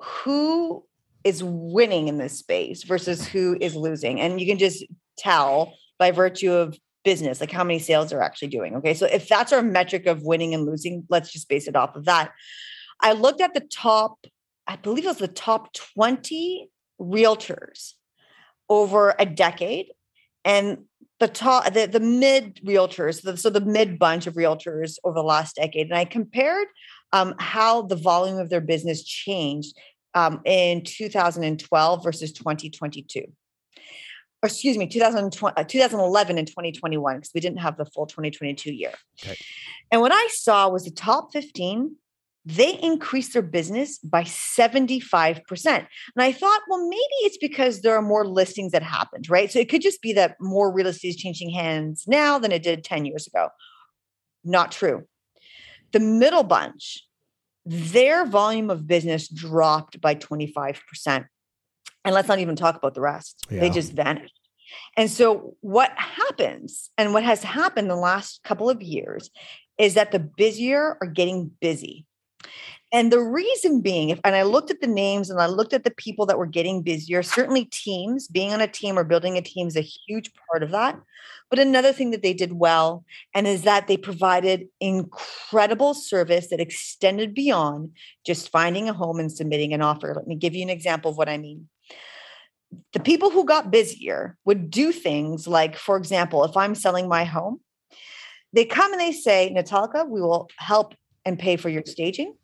who 0.02 0.84
is 1.24 1.42
winning 1.44 2.10
in 2.10 2.18
this 2.18 2.38
space 2.38 2.84
versus 2.84 3.26
who 3.26 3.58
is 3.62 3.76
losing, 3.76 4.20
and 4.20 4.42
you 4.42 4.48
can 4.48 4.58
just 4.58 4.84
tell 5.18 5.74
by 5.98 6.12
virtue 6.12 6.52
of 6.52 6.78
business, 7.04 7.40
like 7.40 7.52
how 7.52 7.64
many 7.64 7.80
sales 7.80 8.10
they're 8.10 8.22
actually 8.22 8.48
doing. 8.48 8.76
Okay. 8.78 8.94
So 8.94 9.06
if 9.06 9.28
that's 9.28 9.54
our 9.54 9.62
metric 9.62 10.06
of 10.06 10.24
winning 10.24 10.54
and 10.54 10.66
losing, 10.66 11.06
let's 11.10 11.32
just 11.32 11.50
base 11.50 11.68
it 11.68 11.76
off 11.76 11.96
of 11.96 12.06
that. 12.06 12.32
I 13.00 13.14
looked 13.14 13.42
at 13.42 13.54
the 13.54 13.62
top, 13.62 14.26
I 14.68 14.76
believe 14.76 15.06
it 15.06 15.10
was 15.10 15.18
the 15.18 15.28
top 15.28 15.74
20 15.96 16.70
realtors 17.00 17.94
over 18.70 19.16
a 19.20 19.26
decade. 19.26 19.88
And 20.46 20.86
the 21.20 21.28
top, 21.28 21.74
the, 21.74 21.86
the 21.86 22.00
mid 22.00 22.60
realtors, 22.66 23.22
the, 23.22 23.38
so 23.38 23.50
the 23.50 23.62
mid 23.62 23.98
bunch 23.98 24.28
of 24.28 24.34
realtors 24.34 24.98
over 25.04 25.16
the 25.16 25.24
last 25.24 25.56
decade. 25.56 25.88
And 25.88 25.98
I 25.98 26.06
compared 26.06 26.68
um, 27.12 27.36
how 27.40 27.84
the 27.84 27.96
volume 27.96 28.38
of 28.38 28.50
their 28.50 28.62
business 28.62 29.04
changed 29.04 29.78
um, 30.16 30.42
in 30.46 30.84
2012 30.84 32.04
versus 32.04 32.34
2022 32.34 33.26
excuse 34.44 34.78
me, 34.78 34.88
2020, 34.88 35.56
uh, 35.56 35.64
2011 35.64 36.38
and 36.38 36.48
2021, 36.48 37.16
because 37.16 37.32
we 37.34 37.42
didn't 37.42 37.60
have 37.60 37.78
the 37.78 37.86
full 37.86 38.06
2022 38.06 38.74
year. 38.74 38.94
Okay. 39.24 39.38
And 39.92 40.02
what 40.02 40.12
I 40.14 40.28
saw 40.32 40.70
was 40.70 40.86
the 40.86 40.92
top 40.92 41.32
15, 41.32 41.96
they 42.46 42.78
increased 42.82 43.34
their 43.34 43.42
business 43.42 44.00
by 44.00 44.24
75%. 44.24 45.42
And 45.66 45.88
I 46.18 46.32
thought, 46.32 46.62
well, 46.70 46.88
maybe 46.88 47.02
it's 47.22 47.38
because 47.38 47.82
there 47.82 47.96
are 47.96 48.02
more 48.02 48.28
listings 48.28 48.74
that 48.74 48.84
happened, 48.84 49.30
right? 49.30 49.52
So 49.52 49.60
it 49.60 49.70
could 49.70 49.82
just 49.82 50.02
be 50.02 50.14
that 50.14 50.36
more 50.42 50.72
real 50.72 50.88
estate 50.88 51.10
is 51.10 51.16
changing 51.16 51.52
hands 51.52 52.04
now 52.08 52.38
than 52.40 52.52
it 52.52 52.64
did 52.64 52.84
10 52.84 53.06
years 53.06 53.28
ago. 53.28 53.50
Not 54.44 54.72
true. 54.72 55.04
The 55.94 56.02
middle 56.02 56.44
bunch, 56.44 57.08
their 57.66 58.26
volume 58.26 58.70
of 58.70 58.88
business 58.88 59.30
dropped 59.30 60.02
by 60.02 60.16
25%. 60.16 61.26
And 62.06 62.14
let's 62.14 62.28
not 62.28 62.40
even 62.40 62.58
talk 62.58 62.76
about 62.76 62.94
the 62.94 63.02
rest. 63.02 63.46
Yeah. 63.50 63.62
They 63.62 63.70
just 63.70 63.94
vanished. 63.94 64.38
And 64.98 65.10
so, 65.10 65.56
what 65.62 65.92
happens, 65.96 66.90
and 66.98 67.14
what 67.14 67.24
has 67.24 67.44
happened 67.44 67.90
the 67.90 67.96
last 67.96 68.42
couple 68.44 68.70
of 68.70 68.82
years, 68.82 69.30
is 69.78 69.94
that 69.94 70.12
the 70.12 70.20
busier 70.20 70.98
are 71.00 71.08
getting 71.08 71.52
busy. 71.62 72.06
And 72.92 73.12
the 73.12 73.20
reason 73.20 73.82
being, 73.82 74.10
if 74.10 74.20
and 74.24 74.36
I 74.36 74.44
looked 74.44 74.70
at 74.70 74.80
the 74.80 74.88
names 74.88 75.32
and 75.32 75.42
I 75.42 75.48
looked 75.48 75.74
at 75.74 75.84
the 75.84 75.92
people 75.92 76.28
that 76.28 76.38
were 76.38 76.46
getting 76.46 76.84
busier, 76.84 77.24
certainly 77.24 77.66
teams, 77.66 78.28
being 78.28 78.54
on 78.54 78.62
a 78.62 78.68
team 78.68 79.00
or 79.00 79.04
building 79.04 79.36
a 79.36 79.42
team 79.42 79.68
is 79.68 79.76
a 79.76 79.82
huge 79.82 80.32
part 80.52 80.62
of 80.62 80.70
that. 80.72 81.00
But 81.50 81.58
another 81.58 81.92
thing 81.92 82.12
that 82.12 82.22
they 82.22 82.34
did 82.34 82.54
well, 82.54 83.04
and 83.34 83.48
is 83.48 83.64
that 83.64 83.88
they 83.88 83.98
provided 83.98 84.68
incredible 84.80 85.96
service 85.96 86.50
that 86.50 86.60
extended 86.60 87.34
beyond 87.34 87.94
just 88.26 88.50
finding 88.50 88.90
a 88.90 88.94
home 88.94 89.20
and 89.20 89.32
submitting 89.32 89.74
an 89.74 89.82
offer. 89.82 90.14
Let 90.16 90.28
me 90.28 90.36
give 90.36 90.54
you 90.54 90.62
an 90.62 90.70
example 90.70 91.12
of 91.12 91.18
what 91.18 91.30
I 91.30 91.38
mean 91.38 91.70
the 92.94 93.00
people 93.00 93.30
who 93.30 93.46
got 93.46 93.72
busier 93.72 94.38
would 94.46 94.70
do 94.70 94.92
things 94.92 95.48
like, 95.48 95.78
for 95.78 95.98
example, 95.98 96.44
if 96.44 96.56
I'm 96.58 96.76
selling 96.76 97.08
my 97.08 97.24
home, 97.24 97.60
they 98.54 98.66
come 98.66 98.92
and 98.92 99.02
they 99.02 99.12
say, 99.12 99.54
Natalka, 99.56 100.08
we 100.08 100.22
will 100.22 100.50
help 100.58 100.96
and 101.26 101.40
pay 101.40 101.56
for 101.56 101.70
your 101.70 101.84
staging. 101.86 102.36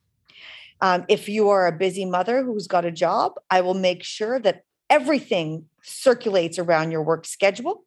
Um, 0.81 1.05
if 1.09 1.27
you 1.27 1.49
are 1.49 1.67
a 1.67 1.71
busy 1.71 2.05
mother 2.05 2.43
who's 2.43 2.67
got 2.67 2.85
a 2.85 2.91
job, 2.91 3.33
I 3.49 3.61
will 3.61 3.73
make 3.73 4.03
sure 4.03 4.39
that 4.39 4.63
everything 4.89 5.65
circulates 5.83 6.57
around 6.57 6.91
your 6.91 7.03
work 7.03 7.25
schedule 7.25 7.83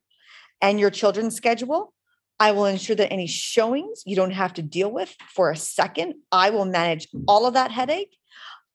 and 0.60 0.78
your 0.78 0.90
children's 0.90 1.34
schedule. 1.34 1.92
I 2.38 2.52
will 2.52 2.66
ensure 2.66 2.96
that 2.96 3.12
any 3.12 3.26
showings 3.26 4.02
you 4.04 4.16
don't 4.16 4.32
have 4.32 4.54
to 4.54 4.62
deal 4.62 4.90
with 4.90 5.14
for 5.34 5.50
a 5.50 5.56
second. 5.56 6.14
I 6.30 6.50
will 6.50 6.64
manage 6.64 7.08
all 7.26 7.46
of 7.46 7.54
that 7.54 7.70
headache. 7.70 8.16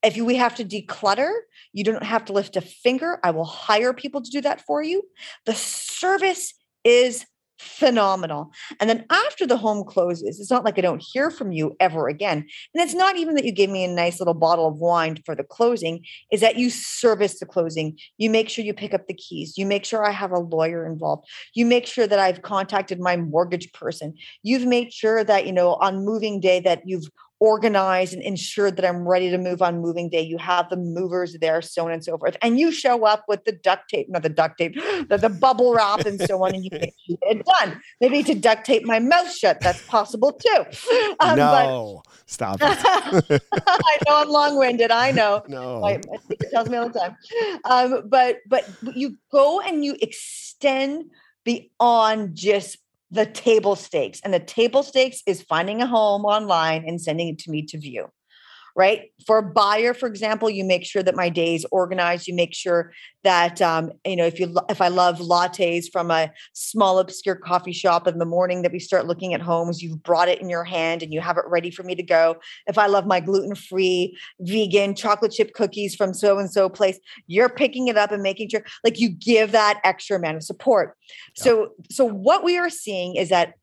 If 0.03 0.15
we 0.17 0.35
have 0.35 0.55
to 0.55 0.65
declutter, 0.65 1.31
you 1.73 1.83
don't 1.83 2.03
have 2.03 2.25
to 2.25 2.33
lift 2.33 2.55
a 2.55 2.61
finger. 2.61 3.19
I 3.23 3.31
will 3.31 3.45
hire 3.45 3.93
people 3.93 4.21
to 4.21 4.31
do 4.31 4.41
that 4.41 4.61
for 4.61 4.81
you. 4.81 5.03
The 5.45 5.55
service 5.55 6.53
is 6.83 7.25
phenomenal. 7.59 8.51
And 8.79 8.89
then 8.89 9.05
after 9.09 9.47
the 9.47 9.57
home 9.57 9.83
closes, 9.83 10.39
it's 10.39 10.51
not 10.51 10.63
like 10.63 10.77
I 10.77 10.81
don't 10.81 11.03
hear 11.03 11.31
from 11.31 11.51
you 11.51 11.75
ever 11.79 12.07
again. 12.07 12.39
And 12.73 12.83
it's 12.83 12.93
not 12.93 13.17
even 13.17 13.35
that 13.35 13.45
you 13.45 13.51
give 13.51 13.69
me 13.69 13.83
a 13.83 13.87
nice 13.87 14.19
little 14.19 14.33
bottle 14.33 14.67
of 14.67 14.77
wine 14.77 15.21
for 15.25 15.35
the 15.35 15.43
closing, 15.43 16.03
is 16.31 16.41
that 16.41 16.57
you 16.57 16.69
service 16.69 17.39
the 17.39 17.45
closing. 17.45 17.97
You 18.17 18.29
make 18.29 18.49
sure 18.49 18.63
you 18.63 18.73
pick 18.73 18.93
up 18.93 19.07
the 19.07 19.13
keys. 19.13 19.57
You 19.57 19.65
make 19.65 19.85
sure 19.85 20.05
I 20.05 20.11
have 20.11 20.31
a 20.31 20.39
lawyer 20.39 20.85
involved. 20.85 21.27
You 21.53 21.65
make 21.65 21.85
sure 21.85 22.07
that 22.07 22.19
I've 22.19 22.41
contacted 22.41 22.99
my 22.99 23.17
mortgage 23.17 23.71
person. 23.73 24.13
You've 24.43 24.65
made 24.65 24.93
sure 24.93 25.23
that, 25.23 25.45
you 25.45 25.53
know, 25.53 25.75
on 25.75 26.05
moving 26.05 26.39
day 26.39 26.59
that 26.61 26.81
you've 26.85 27.09
organized 27.39 28.13
and 28.13 28.23
ensured 28.23 28.75
that 28.77 28.85
I'm 28.85 29.07
ready 29.07 29.29
to 29.29 29.37
move 29.37 29.61
on 29.61 29.79
moving 29.79 30.09
day. 30.09 30.21
You 30.21 30.37
have 30.37 30.69
the 30.69 30.77
movers 30.77 31.37
there, 31.39 31.61
so 31.61 31.85
on 31.85 31.91
and 31.91 32.03
so 32.03 32.17
forth. 32.17 32.35
And 32.41 32.59
you 32.59 32.71
show 32.71 33.05
up 33.05 33.25
with 33.27 33.45
the 33.45 33.51
duct 33.51 33.89
tape, 33.89 34.09
not 34.09 34.23
the 34.23 34.29
duct 34.29 34.57
tape, 34.57 34.75
the, 35.09 35.17
the 35.17 35.29
bubble 35.29 35.73
wrap 35.73 36.05
and 36.05 36.19
so 36.19 36.43
on, 36.43 36.55
and 36.55 36.63
you 36.63 36.69
get 36.69 36.93
it 37.07 37.45
done. 37.59 37.81
Maybe 38.01 38.23
to 38.23 38.33
duct 38.33 38.65
tape 38.65 38.83
my 38.83 38.99
mouth 38.99 39.31
shut. 39.31 39.59
That's 39.61 39.85
possible 39.85 40.31
too. 40.33 40.65
Um, 41.19 41.37
no, 41.37 42.01
but, 42.05 42.13
stop 42.27 42.59
it. 42.61 43.41
I 43.51 43.97
know 44.07 44.17
I'm 44.17 44.29
long-winded. 44.29 44.91
I 44.91 45.11
know. 45.11 45.43
No. 45.57 45.79
My, 45.79 46.01
it 46.29 46.51
tells 46.51 46.69
me 46.69 46.77
all 46.77 46.89
the 46.89 46.99
time. 46.99 47.15
Um, 47.63 48.03
but 48.07 48.37
but 48.47 48.69
you 48.93 49.17
go 49.31 49.61
and 49.61 49.83
you 49.83 49.95
extend 50.01 51.05
beyond 51.43 52.35
just 52.35 52.77
the 53.11 53.25
table 53.25 53.75
stakes. 53.75 54.19
And 54.23 54.33
the 54.33 54.39
table 54.39 54.83
stakes 54.83 55.21
is 55.25 55.41
finding 55.41 55.81
a 55.81 55.87
home 55.87 56.25
online 56.25 56.83
and 56.87 57.01
sending 57.01 57.29
it 57.29 57.39
to 57.39 57.51
me 57.51 57.63
to 57.63 57.77
view 57.77 58.07
right? 58.77 59.11
For 59.25 59.39
a 59.39 59.43
buyer, 59.43 59.95
for 59.95 60.05
example, 60.05 60.51
you 60.51 60.63
make 60.63 60.85
sure 60.85 61.01
that 61.01 61.15
my 61.15 61.29
day 61.29 61.55
is 61.55 61.65
organized. 61.71 62.27
You 62.27 62.35
make 62.35 62.53
sure 62.53 62.93
that 63.23 63.59
um, 63.59 63.91
you 64.05 64.15
know 64.15 64.25
if 64.25 64.39
you 64.39 64.55
if 64.69 64.81
I 64.81 64.87
love 64.89 65.17
lattes 65.17 65.91
from 65.91 66.11
a 66.11 66.31
small 66.53 66.99
obscure 66.99 67.35
coffee 67.35 67.73
shop 67.73 68.07
in 68.07 68.19
the 68.19 68.25
morning 68.25 68.61
that 68.61 68.71
we 68.71 68.77
start 68.77 69.07
looking 69.07 69.33
at 69.33 69.41
homes, 69.41 69.81
you've 69.81 70.03
brought 70.03 70.29
it 70.29 70.39
in 70.39 70.47
your 70.47 70.63
hand 70.63 71.01
and 71.01 71.11
you 71.11 71.19
have 71.19 71.37
it 71.37 71.45
ready 71.47 71.71
for 71.71 71.81
me 71.81 71.95
to 71.95 72.03
go. 72.03 72.37
If 72.67 72.77
I 72.77 72.85
love 72.85 73.07
my 73.07 73.19
gluten 73.19 73.55
free, 73.55 74.15
vegan 74.39 74.93
chocolate 74.93 75.31
chip 75.31 75.55
cookies 75.55 75.95
from 75.95 76.13
so 76.13 76.37
and 76.37 76.49
so 76.49 76.69
place, 76.69 76.99
you're 77.25 77.49
picking 77.49 77.87
it 77.87 77.97
up 77.97 78.11
and 78.11 78.21
making 78.21 78.49
sure 78.49 78.63
like 78.83 78.99
you 78.99 79.09
give 79.09 79.53
that 79.53 79.81
extra 79.83 80.17
amount 80.17 80.37
of 80.37 80.43
support. 80.43 80.95
Yeah. 81.37 81.43
So 81.43 81.69
so 81.89 82.05
what 82.05 82.43
we 82.43 82.59
are 82.59 82.69
seeing 82.69 83.15
is 83.15 83.29
that 83.29 83.55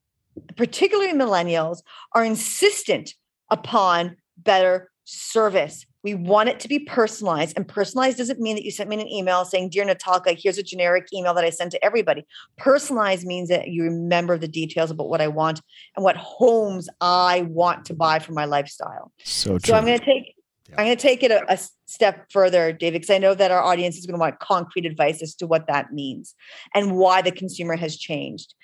particularly 0.56 1.12
millennials 1.12 1.78
are 2.16 2.24
insistent 2.24 3.14
upon 3.48 4.16
better 4.36 4.90
service. 5.04 5.86
We 6.02 6.14
want 6.14 6.50
it 6.50 6.60
to 6.60 6.68
be 6.68 6.80
personalized. 6.80 7.56
And 7.56 7.66
personalized 7.66 8.18
doesn't 8.18 8.40
mean 8.40 8.56
that 8.56 8.64
you 8.64 8.70
sent 8.70 8.90
me 8.90 9.00
an 9.00 9.08
email 9.08 9.44
saying, 9.44 9.70
Dear 9.70 9.86
Natalka, 9.86 10.38
here's 10.38 10.58
a 10.58 10.62
generic 10.62 11.06
email 11.14 11.34
that 11.34 11.44
I 11.44 11.50
sent 11.50 11.72
to 11.72 11.84
everybody. 11.84 12.26
Personalized 12.58 13.26
means 13.26 13.48
that 13.48 13.68
you 13.68 13.84
remember 13.84 14.36
the 14.36 14.48
details 14.48 14.90
about 14.90 15.08
what 15.08 15.20
I 15.20 15.28
want 15.28 15.62
and 15.96 16.04
what 16.04 16.16
homes 16.16 16.88
I 17.00 17.42
want 17.48 17.86
to 17.86 17.94
buy 17.94 18.18
for 18.18 18.32
my 18.32 18.44
lifestyle. 18.44 19.12
So, 19.22 19.58
true. 19.58 19.72
so 19.72 19.74
I'm 19.74 19.86
going 19.86 19.98
to 19.98 20.04
take 20.04 20.34
yeah. 20.68 20.76
I'm 20.78 20.86
going 20.86 20.96
to 20.96 21.02
take 21.02 21.22
it 21.22 21.30
a, 21.30 21.44
a 21.52 21.58
step 21.86 22.30
further, 22.30 22.72
David, 22.72 23.02
because 23.02 23.14
I 23.14 23.18
know 23.18 23.34
that 23.34 23.50
our 23.50 23.62
audience 23.62 23.96
is 23.96 24.06
going 24.06 24.14
to 24.14 24.20
want 24.20 24.38
concrete 24.38 24.86
advice 24.86 25.22
as 25.22 25.34
to 25.36 25.46
what 25.46 25.66
that 25.66 25.92
means 25.92 26.34
and 26.74 26.96
why 26.96 27.20
the 27.20 27.32
consumer 27.32 27.76
has 27.76 27.96
changed. 27.96 28.54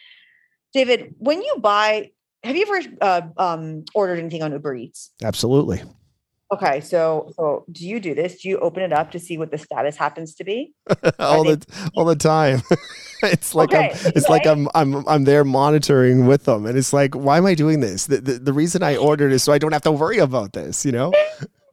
David, 0.72 1.14
when 1.18 1.42
you 1.42 1.56
buy, 1.58 2.10
have 2.42 2.56
you 2.56 2.62
ever 2.62 2.88
uh, 3.02 3.20
um, 3.36 3.84
ordered 3.94 4.18
anything 4.18 4.42
on 4.42 4.52
Uber 4.52 4.74
Eats? 4.76 5.10
Absolutely. 5.22 5.82
Okay, 6.52 6.80
so 6.80 7.32
so 7.36 7.64
do 7.70 7.86
you 7.86 8.00
do 8.00 8.12
this? 8.14 8.42
Do 8.42 8.48
you 8.48 8.58
open 8.58 8.82
it 8.82 8.92
up 8.92 9.12
to 9.12 9.20
see 9.20 9.38
what 9.38 9.52
the 9.52 9.58
status 9.58 9.96
happens 9.96 10.34
to 10.34 10.44
be? 10.44 10.74
all 11.18 11.44
they- 11.44 11.54
the 11.54 11.90
all 11.94 12.04
the 12.04 12.16
time. 12.16 12.62
it's 13.22 13.54
like 13.54 13.68
okay. 13.72 13.90
I'm 13.90 14.12
it's 14.16 14.24
okay. 14.24 14.32
like 14.32 14.46
I'm 14.46 14.68
I'm 14.74 15.06
I'm 15.08 15.24
there 15.24 15.44
monitoring 15.44 16.26
with 16.26 16.44
them, 16.44 16.66
and 16.66 16.76
it's 16.76 16.92
like, 16.92 17.14
why 17.14 17.36
am 17.38 17.46
I 17.46 17.54
doing 17.54 17.80
this? 17.80 18.06
The, 18.06 18.20
the 18.20 18.32
the 18.40 18.52
reason 18.52 18.82
I 18.82 18.96
ordered 19.08 19.32
is 19.32 19.44
so 19.44 19.52
I 19.52 19.58
don't 19.58 19.72
have 19.72 19.82
to 19.82 19.92
worry 19.92 20.18
about 20.18 20.52
this. 20.52 20.84
You 20.84 20.92
know. 20.92 21.12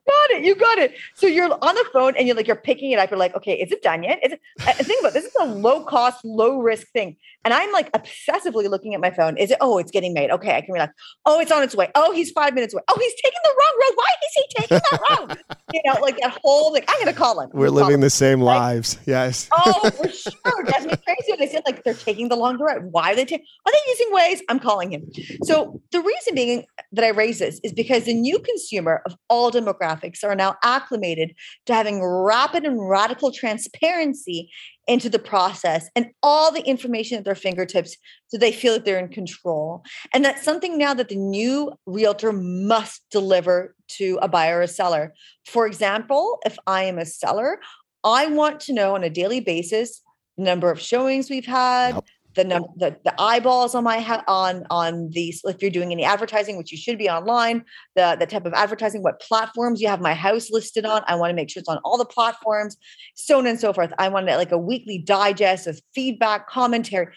Not 0.07 0.31
You 0.47 0.55
got 0.55 0.77
it. 0.77 0.95
So 1.13 1.27
you're 1.27 1.51
on 1.51 1.75
the 1.75 1.85
phone 1.91 2.15
and 2.15 2.25
you're 2.25 2.35
like, 2.35 2.47
you're 2.47 2.55
picking 2.55 2.91
it 2.91 2.99
up. 2.99 3.11
You're 3.11 3.19
like, 3.19 3.35
okay, 3.35 3.55
is 3.55 3.69
it 3.69 3.83
done 3.83 4.03
yet? 4.03 4.19
Is 4.23 4.31
it? 4.31 4.39
Uh, 4.61 4.71
and 4.77 4.87
think 4.87 5.01
about 5.01 5.11
this 5.11 5.25
is 5.25 5.35
a 5.41 5.45
low 5.45 5.83
cost, 5.83 6.23
low 6.23 6.59
risk 6.59 6.87
thing. 6.93 7.17
And 7.43 7.53
I'm 7.53 7.69
like 7.73 7.91
obsessively 7.91 8.69
looking 8.69 8.93
at 8.93 9.01
my 9.01 9.11
phone. 9.11 9.37
Is 9.37 9.51
it? 9.51 9.57
Oh, 9.59 9.77
it's 9.77 9.91
getting 9.91 10.13
made. 10.13 10.31
Okay, 10.31 10.55
I 10.55 10.61
can 10.61 10.71
relax. 10.71 10.93
Oh, 11.25 11.41
it's 11.41 11.51
on 11.51 11.63
its 11.63 11.75
way. 11.75 11.91
Oh, 11.95 12.13
he's 12.13 12.31
five 12.31 12.53
minutes 12.53 12.73
away. 12.73 12.83
Oh, 12.87 12.97
he's 12.97 13.13
taking 13.15 13.39
the 13.43 13.49
wrong 13.59 13.79
road. 13.81 13.93
Why 13.95 14.07
is 14.23 14.33
he 14.35 14.43
taking 14.57 14.81
that 14.89 15.01
road? 15.09 15.57
you 15.73 15.81
know, 15.85 15.99
like 16.01 16.17
that 16.21 16.39
whole 16.41 16.71
like, 16.71 16.85
I'm 16.87 16.97
gonna 16.99 17.11
call 17.11 17.41
him. 17.41 17.49
We're 17.51 17.69
living 17.69 17.99
the 17.99 18.09
same 18.09 18.39
like, 18.39 18.57
lives. 18.57 18.99
Yes. 19.05 19.49
oh, 19.51 19.89
for 19.91 20.07
sure. 20.09 20.31
That's 20.65 20.85
me 20.85 20.93
crazy. 21.05 21.37
They 21.37 21.47
say 21.47 21.61
like 21.65 21.83
they're 21.83 21.93
taking 21.93 22.29
the 22.29 22.37
long 22.37 22.57
road. 22.57 22.87
Why 22.91 23.11
are 23.11 23.15
they 23.15 23.25
taking? 23.25 23.45
Are 23.65 23.71
they 23.71 23.91
using 23.91 24.07
Waze? 24.13 24.39
I'm 24.47 24.59
calling 24.59 24.91
him. 24.91 25.09
So 25.43 25.81
the 25.91 25.99
reason 25.99 26.35
being 26.35 26.65
that 26.93 27.03
I 27.03 27.09
raise 27.09 27.39
this 27.39 27.59
is 27.65 27.73
because 27.73 28.05
the 28.05 28.13
new 28.13 28.39
consumer 28.39 29.01
of 29.05 29.17
all 29.29 29.51
demographics 29.51 30.23
are 30.23 30.31
now 30.37 30.55
acclimated 30.63 31.35
to 31.65 31.73
having 31.73 32.03
rapid 32.03 32.65
and 32.65 32.89
radical 32.89 33.31
transparency 33.31 34.49
into 34.87 35.09
the 35.09 35.19
process 35.19 35.89
and 35.95 36.07
all 36.23 36.51
the 36.51 36.65
information 36.65 37.17
at 37.17 37.25
their 37.25 37.35
fingertips 37.35 37.97
so 38.27 38.37
they 38.37 38.51
feel 38.51 38.73
that 38.73 38.85
they're 38.85 38.99
in 38.99 39.09
control. 39.09 39.83
And 40.13 40.23
that's 40.23 40.43
something 40.43 40.77
now 40.77 40.93
that 40.93 41.09
the 41.09 41.15
new 41.15 41.73
realtor 41.85 42.31
must 42.31 43.03
deliver 43.11 43.75
to 43.97 44.17
a 44.21 44.27
buyer 44.27 44.61
or 44.61 44.67
seller. 44.67 45.13
For 45.45 45.67
example, 45.67 46.39
if 46.45 46.57
I 46.65 46.83
am 46.83 46.97
a 46.97 47.05
seller, 47.05 47.59
I 48.03 48.27
want 48.27 48.59
to 48.61 48.73
know 48.73 48.95
on 48.95 49.03
a 49.03 49.09
daily 49.09 49.41
basis 49.41 50.01
the 50.37 50.43
number 50.43 50.71
of 50.71 50.79
showings 50.79 51.29
we've 51.29 51.45
had, 51.45 52.01
the 52.37 52.45
number 52.45 52.69
the, 52.77 52.95
the 53.03 53.13
eyeballs 53.19 53.75
on 53.75 53.83
my 53.83 53.99
ha- 53.99 54.23
on 54.27 54.65
on 54.69 55.09
these 55.09 55.41
if 55.43 55.61
you're 55.61 55.69
doing 55.69 55.91
any 55.91 56.05
advertising 56.05 56.57
which 56.57 56.71
you 56.71 56.77
should 56.77 56.97
be 56.97 57.09
online 57.09 57.65
the 57.97 58.15
the 58.19 58.25
type 58.25 58.45
of 58.45 58.53
advertising 58.53 59.03
what 59.03 59.19
platforms 59.19 59.81
you 59.81 59.89
have 59.89 59.99
my 59.99 60.13
house 60.13 60.49
listed 60.49 60.85
on 60.85 61.01
i 61.07 61.15
want 61.15 61.29
to 61.29 61.35
make 61.35 61.49
sure 61.49 61.59
it's 61.59 61.67
on 61.67 61.79
all 61.83 61.97
the 61.97 62.05
platforms 62.05 62.77
so 63.17 63.39
on 63.39 63.47
and 63.47 63.59
so 63.59 63.73
forth. 63.73 63.91
I 63.97 64.09
want 64.09 64.27
to 64.27 64.37
like 64.37 64.51
a 64.51 64.57
weekly 64.57 64.99
digest 64.99 65.67
of 65.67 65.81
feedback 65.93 66.47
commentary 66.47 67.07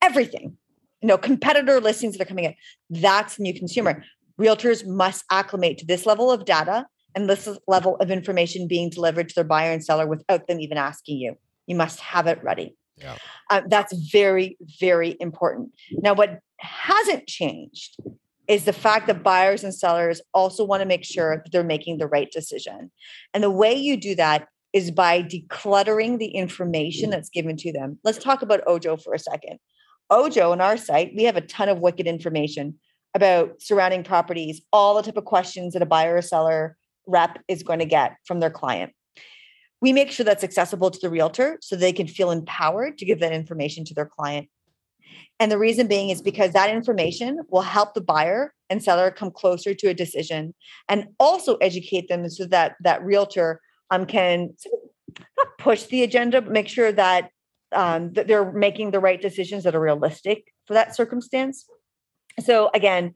everything. 0.00 0.56
You 1.00 1.08
know 1.08 1.18
competitor 1.18 1.80
listings 1.80 2.16
that 2.16 2.22
are 2.22 2.28
coming 2.28 2.44
in. 2.44 2.54
That's 2.90 3.40
new 3.40 3.54
consumer. 3.54 4.04
Realtors 4.38 4.86
must 4.86 5.24
acclimate 5.30 5.78
to 5.78 5.86
this 5.86 6.06
level 6.06 6.30
of 6.30 6.44
data 6.44 6.86
and 7.14 7.28
this 7.28 7.48
level 7.66 7.96
of 7.96 8.10
information 8.10 8.68
being 8.68 8.88
delivered 8.88 9.28
to 9.28 9.34
their 9.34 9.44
buyer 9.44 9.72
and 9.72 9.84
seller 9.84 10.06
without 10.06 10.46
them 10.46 10.60
even 10.60 10.78
asking 10.78 11.18
you. 11.18 11.36
You 11.66 11.76
must 11.76 12.00
have 12.00 12.26
it 12.26 12.42
ready 12.42 12.76
yeah. 13.02 13.16
Uh, 13.50 13.62
that's 13.68 13.92
very, 14.10 14.56
very 14.80 15.16
important. 15.20 15.72
Now, 15.90 16.14
what 16.14 16.40
hasn't 16.58 17.26
changed 17.26 17.96
is 18.48 18.64
the 18.64 18.72
fact 18.72 19.06
that 19.06 19.22
buyers 19.22 19.64
and 19.64 19.74
sellers 19.74 20.20
also 20.34 20.64
want 20.64 20.80
to 20.80 20.86
make 20.86 21.04
sure 21.04 21.36
that 21.36 21.52
they're 21.52 21.64
making 21.64 21.98
the 21.98 22.06
right 22.06 22.30
decision. 22.30 22.90
And 23.34 23.42
the 23.42 23.50
way 23.50 23.74
you 23.74 23.96
do 23.96 24.14
that 24.16 24.48
is 24.72 24.90
by 24.90 25.22
decluttering 25.22 26.18
the 26.18 26.28
information 26.28 27.10
that's 27.10 27.28
given 27.28 27.56
to 27.58 27.72
them. 27.72 27.98
Let's 28.04 28.18
talk 28.18 28.42
about 28.42 28.62
Ojo 28.66 28.96
for 28.96 29.14
a 29.14 29.18
second. 29.18 29.58
Ojo 30.10 30.52
on 30.52 30.60
our 30.60 30.76
site, 30.76 31.12
we 31.16 31.24
have 31.24 31.36
a 31.36 31.42
ton 31.42 31.68
of 31.68 31.78
wicked 31.78 32.06
information 32.06 32.78
about 33.14 33.60
surrounding 33.60 34.02
properties, 34.02 34.62
all 34.72 34.94
the 34.94 35.02
type 35.02 35.16
of 35.16 35.24
questions 35.24 35.74
that 35.74 35.82
a 35.82 35.86
buyer 35.86 36.16
or 36.16 36.22
seller 36.22 36.76
rep 37.06 37.38
is 37.48 37.62
going 37.62 37.78
to 37.78 37.84
get 37.84 38.16
from 38.24 38.40
their 38.40 38.50
client 38.50 38.92
we 39.82 39.92
make 39.92 40.12
sure 40.12 40.24
that's 40.24 40.44
accessible 40.44 40.92
to 40.92 40.98
the 41.02 41.10
realtor 41.10 41.58
so 41.60 41.74
they 41.74 41.92
can 41.92 42.06
feel 42.06 42.30
empowered 42.30 42.96
to 42.96 43.04
give 43.04 43.18
that 43.18 43.32
information 43.32 43.84
to 43.84 43.94
their 43.94 44.06
client. 44.06 44.48
And 45.40 45.50
the 45.50 45.58
reason 45.58 45.88
being 45.88 46.10
is 46.10 46.22
because 46.22 46.52
that 46.52 46.70
information 46.70 47.40
will 47.50 47.62
help 47.62 47.94
the 47.94 48.00
buyer 48.00 48.54
and 48.70 48.80
seller 48.80 49.10
come 49.10 49.32
closer 49.32 49.74
to 49.74 49.88
a 49.88 49.94
decision 49.94 50.54
and 50.88 51.08
also 51.18 51.56
educate 51.56 52.08
them 52.08 52.28
so 52.30 52.46
that 52.46 52.76
that 52.80 53.02
realtor 53.02 53.60
um, 53.90 54.06
can 54.06 54.54
not 55.36 55.48
push 55.58 55.82
the 55.86 56.04
agenda, 56.04 56.40
but 56.40 56.52
make 56.52 56.68
sure 56.68 56.92
that, 56.92 57.30
um, 57.72 58.12
that 58.12 58.28
they're 58.28 58.52
making 58.52 58.92
the 58.92 59.00
right 59.00 59.20
decisions 59.20 59.64
that 59.64 59.74
are 59.74 59.80
realistic 59.80 60.52
for 60.66 60.74
that 60.74 60.94
circumstance. 60.94 61.66
So 62.38 62.70
again, 62.72 63.14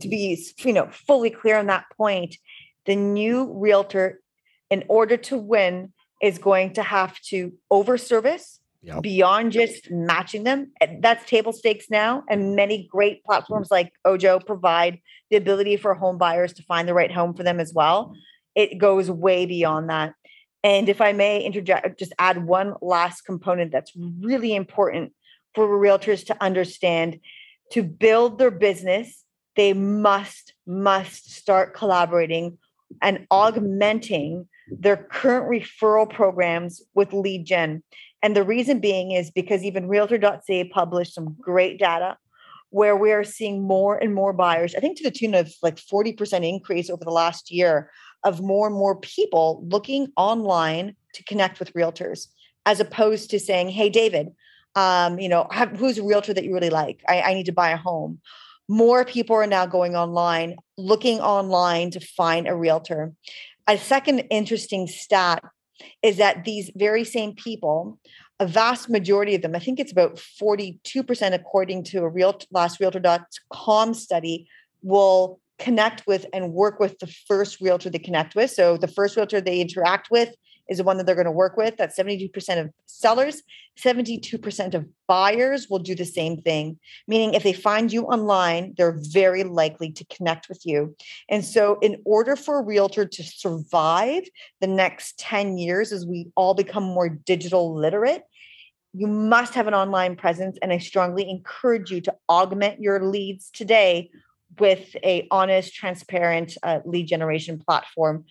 to 0.00 0.08
be 0.08 0.44
you 0.58 0.74
know 0.74 0.90
fully 0.90 1.30
clear 1.30 1.56
on 1.56 1.68
that 1.68 1.86
point, 1.96 2.36
the 2.84 2.96
new 2.96 3.50
realtor, 3.54 4.20
in 4.68 4.84
order 4.88 5.16
to 5.16 5.38
win, 5.38 5.92
is 6.22 6.38
going 6.38 6.74
to 6.74 6.82
have 6.82 7.20
to 7.20 7.52
over 7.70 7.98
service 7.98 8.60
yep. 8.82 9.02
beyond 9.02 9.52
just 9.52 9.90
matching 9.90 10.44
them. 10.44 10.72
That's 11.00 11.28
table 11.28 11.52
stakes 11.52 11.86
now. 11.90 12.24
And 12.30 12.54
many 12.56 12.88
great 12.90 13.24
platforms 13.24 13.70
like 13.70 13.92
Ojo 14.04 14.38
provide 14.38 15.00
the 15.30 15.36
ability 15.36 15.76
for 15.76 15.94
home 15.94 16.18
buyers 16.18 16.52
to 16.54 16.62
find 16.62 16.88
the 16.88 16.94
right 16.94 17.10
home 17.10 17.34
for 17.34 17.42
them 17.42 17.58
as 17.58 17.72
well. 17.74 18.14
It 18.54 18.78
goes 18.78 19.10
way 19.10 19.46
beyond 19.46 19.90
that. 19.90 20.14
And 20.64 20.88
if 20.88 21.00
I 21.00 21.12
may 21.12 21.42
interject, 21.42 21.98
just 21.98 22.12
add 22.18 22.44
one 22.44 22.74
last 22.80 23.22
component 23.22 23.72
that's 23.72 23.92
really 23.96 24.54
important 24.54 25.12
for 25.54 25.66
realtors 25.66 26.24
to 26.26 26.36
understand 26.40 27.18
to 27.72 27.82
build 27.82 28.38
their 28.38 28.50
business, 28.50 29.24
they 29.56 29.72
must, 29.72 30.54
must 30.66 31.32
start 31.32 31.74
collaborating 31.74 32.58
and 33.00 33.26
augmenting 33.30 34.46
their 34.68 34.96
current 34.96 35.48
referral 35.50 36.08
programs 36.08 36.82
with 36.94 37.12
lead 37.12 37.44
gen. 37.44 37.82
And 38.22 38.36
the 38.36 38.44
reason 38.44 38.80
being 38.80 39.12
is 39.12 39.30
because 39.30 39.64
even 39.64 39.88
realtor.ca 39.88 40.64
published 40.64 41.14
some 41.14 41.36
great 41.40 41.78
data 41.78 42.16
where 42.70 42.96
we 42.96 43.12
are 43.12 43.24
seeing 43.24 43.62
more 43.62 43.98
and 43.98 44.14
more 44.14 44.32
buyers, 44.32 44.74
I 44.74 44.80
think 44.80 44.96
to 44.96 45.04
the 45.04 45.10
tune 45.10 45.34
of 45.34 45.52
like 45.62 45.76
40% 45.76 46.48
increase 46.48 46.88
over 46.88 47.04
the 47.04 47.10
last 47.10 47.50
year 47.50 47.90
of 48.24 48.40
more 48.40 48.66
and 48.66 48.76
more 48.76 48.96
people 48.96 49.62
looking 49.68 50.08
online 50.16 50.96
to 51.14 51.24
connect 51.24 51.58
with 51.58 51.74
realtors, 51.74 52.28
as 52.64 52.80
opposed 52.80 53.30
to 53.30 53.38
saying, 53.38 53.68
Hey, 53.68 53.90
David, 53.90 54.28
um, 54.74 55.18
you 55.18 55.28
know, 55.28 55.46
have, 55.50 55.76
who's 55.76 55.98
a 55.98 56.02
realtor 56.02 56.32
that 56.32 56.44
you 56.44 56.54
really 56.54 56.70
like? 56.70 57.02
I, 57.06 57.20
I 57.20 57.34
need 57.34 57.46
to 57.46 57.52
buy 57.52 57.70
a 57.70 57.76
home. 57.76 58.20
More 58.68 59.04
people 59.04 59.36
are 59.36 59.46
now 59.46 59.66
going 59.66 59.96
online, 59.96 60.56
looking 60.78 61.20
online 61.20 61.90
to 61.90 62.00
find 62.00 62.48
a 62.48 62.56
realtor. 62.56 63.12
A 63.68 63.78
second 63.78 64.20
interesting 64.30 64.86
stat 64.86 65.42
is 66.02 66.16
that 66.16 66.44
these 66.44 66.70
very 66.76 67.04
same 67.04 67.34
people, 67.34 67.98
a 68.40 68.46
vast 68.46 68.90
majority 68.90 69.34
of 69.34 69.42
them, 69.42 69.54
I 69.54 69.58
think 69.58 69.78
it's 69.78 69.92
about 69.92 70.16
42% 70.16 71.34
according 71.34 71.84
to 71.84 71.98
a 71.98 72.08
real 72.08 72.38
last 72.50 72.80
realtor.com 72.80 73.94
study, 73.94 74.48
will 74.82 75.40
connect 75.58 76.06
with 76.06 76.26
and 76.32 76.52
work 76.52 76.80
with 76.80 76.98
the 76.98 77.06
first 77.06 77.60
realtor 77.60 77.88
they 77.88 77.98
connect 77.98 78.34
with. 78.34 78.50
So 78.50 78.76
the 78.76 78.88
first 78.88 79.16
realtor 79.16 79.40
they 79.40 79.60
interact 79.60 80.08
with 80.10 80.34
is 80.72 80.78
the 80.78 80.84
one 80.84 80.96
that 80.96 81.06
they're 81.06 81.14
going 81.14 81.26
to 81.26 81.30
work 81.30 81.56
with. 81.56 81.76
That's 81.76 81.96
72% 81.96 82.60
of 82.60 82.70
sellers. 82.86 83.42
72% 83.78 84.74
of 84.74 84.86
buyers 85.06 85.68
will 85.70 85.78
do 85.78 85.94
the 85.94 86.04
same 86.04 86.42
thing, 86.42 86.78
meaning 87.06 87.34
if 87.34 87.42
they 87.42 87.52
find 87.52 87.92
you 87.92 88.04
online, 88.04 88.74
they're 88.76 88.98
very 89.12 89.44
likely 89.44 89.92
to 89.92 90.04
connect 90.06 90.48
with 90.48 90.66
you. 90.66 90.94
And 91.28 91.44
so, 91.44 91.78
in 91.80 92.02
order 92.04 92.36
for 92.36 92.58
a 92.58 92.64
realtor 92.64 93.06
to 93.06 93.22
survive 93.22 94.24
the 94.60 94.66
next 94.66 95.18
10 95.18 95.56
years 95.58 95.92
as 95.92 96.04
we 96.04 96.30
all 96.36 96.54
become 96.54 96.82
more 96.82 97.08
digital 97.08 97.74
literate, 97.74 98.24
you 98.94 99.06
must 99.06 99.54
have 99.54 99.66
an 99.66 99.74
online 99.74 100.16
presence 100.16 100.58
and 100.60 100.70
i 100.70 100.76
strongly 100.76 101.28
encourage 101.28 101.90
you 101.90 102.00
to 102.00 102.14
augment 102.28 102.78
your 102.78 103.02
leads 103.02 103.50
today 103.50 104.10
with 104.58 104.94
a 105.02 105.26
honest 105.30 105.74
transparent 105.74 106.56
uh, 106.62 106.80
lead 106.84 107.06
generation 107.06 107.58
platform 107.58 108.24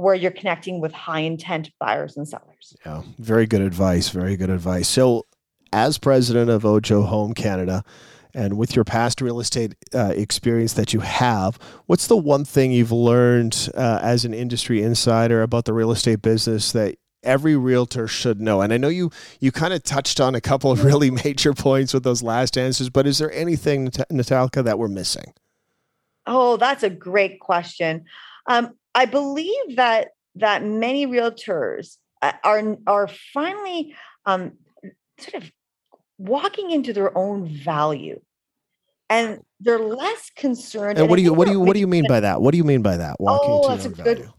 where 0.00 0.14
you're 0.14 0.30
connecting 0.30 0.80
with 0.80 0.92
high 0.92 1.20
intent 1.20 1.70
buyers 1.78 2.16
and 2.16 2.28
sellers. 2.28 2.76
Yeah, 2.84 3.02
very 3.18 3.46
good 3.46 3.60
advice. 3.60 4.08
Very 4.08 4.36
good 4.36 4.50
advice. 4.50 4.88
So, 4.88 5.26
as 5.72 5.98
president 5.98 6.50
of 6.50 6.64
Ojo 6.64 7.02
Home 7.02 7.34
Canada, 7.34 7.84
and 8.34 8.56
with 8.56 8.76
your 8.76 8.84
past 8.84 9.20
real 9.20 9.40
estate 9.40 9.74
uh, 9.94 10.12
experience 10.14 10.74
that 10.74 10.92
you 10.92 11.00
have, 11.00 11.58
what's 11.86 12.06
the 12.06 12.16
one 12.16 12.44
thing 12.44 12.72
you've 12.72 12.92
learned 12.92 13.70
uh, 13.74 14.00
as 14.02 14.24
an 14.24 14.34
industry 14.34 14.82
insider 14.82 15.42
about 15.42 15.64
the 15.64 15.72
real 15.72 15.90
estate 15.90 16.22
business 16.22 16.72
that 16.72 16.96
every 17.22 17.56
realtor 17.56 18.06
should 18.06 18.40
know? 18.40 18.60
And 18.60 18.72
I 18.72 18.76
know 18.76 18.88
you 18.88 19.10
you 19.40 19.50
kind 19.50 19.72
of 19.72 19.82
touched 19.82 20.20
on 20.20 20.34
a 20.34 20.40
couple 20.40 20.70
of 20.70 20.84
really 20.84 21.10
major 21.24 21.54
points 21.54 21.94
with 21.94 22.04
those 22.04 22.22
last 22.22 22.56
answers, 22.56 22.90
but 22.90 23.06
is 23.06 23.18
there 23.18 23.32
anything, 23.32 23.88
Natalka, 23.88 24.62
that 24.62 24.78
we're 24.78 24.88
missing? 24.88 25.32
Oh, 26.26 26.58
that's 26.58 26.82
a 26.82 26.90
great 26.90 27.40
question. 27.40 28.04
Um, 28.46 28.74
I 28.94 29.06
believe 29.06 29.76
that 29.76 30.08
that 30.36 30.64
many 30.64 31.06
realtors 31.06 31.96
uh, 32.22 32.32
are 32.44 32.76
are 32.86 33.08
finally 33.08 33.94
um, 34.26 34.52
sort 35.18 35.42
of 35.42 35.52
walking 36.18 36.70
into 36.70 36.92
their 36.92 37.16
own 37.16 37.46
value, 37.46 38.20
and 39.08 39.40
they're 39.60 39.78
less 39.78 40.30
concerned. 40.30 40.98
And 40.98 41.08
what 41.08 41.16
do 41.16 41.22
you 41.22 41.32
what 41.32 41.46
do 41.46 41.52
you 41.52 41.60
what 41.60 41.74
do 41.74 41.80
you 41.80 41.86
mean 41.86 42.06
by 42.08 42.20
that? 42.20 42.40
What 42.40 42.52
do 42.52 42.58
you 42.58 42.64
mean 42.64 42.82
by 42.82 42.96
that? 42.96 43.16
Walking 43.20 43.50
oh, 43.50 43.72
into 43.72 43.88
their 43.90 44.14
value. 44.14 44.32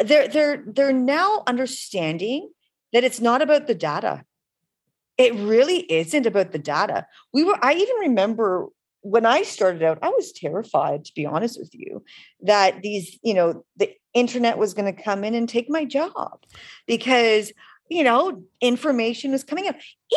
They're 0.00 0.28
they're 0.28 0.64
they're 0.66 0.92
now 0.92 1.42
understanding 1.46 2.50
that 2.92 3.04
it's 3.04 3.20
not 3.20 3.42
about 3.42 3.66
the 3.66 3.74
data. 3.74 4.24
It 5.16 5.34
really 5.34 5.80
isn't 5.92 6.26
about 6.26 6.52
the 6.52 6.58
data. 6.58 7.06
We 7.32 7.44
were. 7.44 7.56
I 7.62 7.74
even 7.74 7.96
remember 8.00 8.66
when 9.04 9.26
I 9.26 9.42
started 9.42 9.82
out, 9.82 9.98
I 10.00 10.08
was 10.08 10.32
terrified, 10.32 11.04
to 11.04 11.12
be 11.14 11.26
honest 11.26 11.58
with 11.60 11.74
you, 11.74 12.02
that 12.42 12.80
these, 12.80 13.18
you 13.22 13.34
know, 13.34 13.64
the 13.76 13.92
internet 14.14 14.56
was 14.56 14.72
going 14.72 14.92
to 14.92 15.02
come 15.02 15.24
in 15.24 15.34
and 15.34 15.46
take 15.46 15.68
my 15.68 15.84
job 15.84 16.40
because 16.86 17.52
you 17.90 18.02
know 18.02 18.42
information 18.60 19.32
was 19.32 19.44
coming 19.44 19.68
out. 19.68 19.74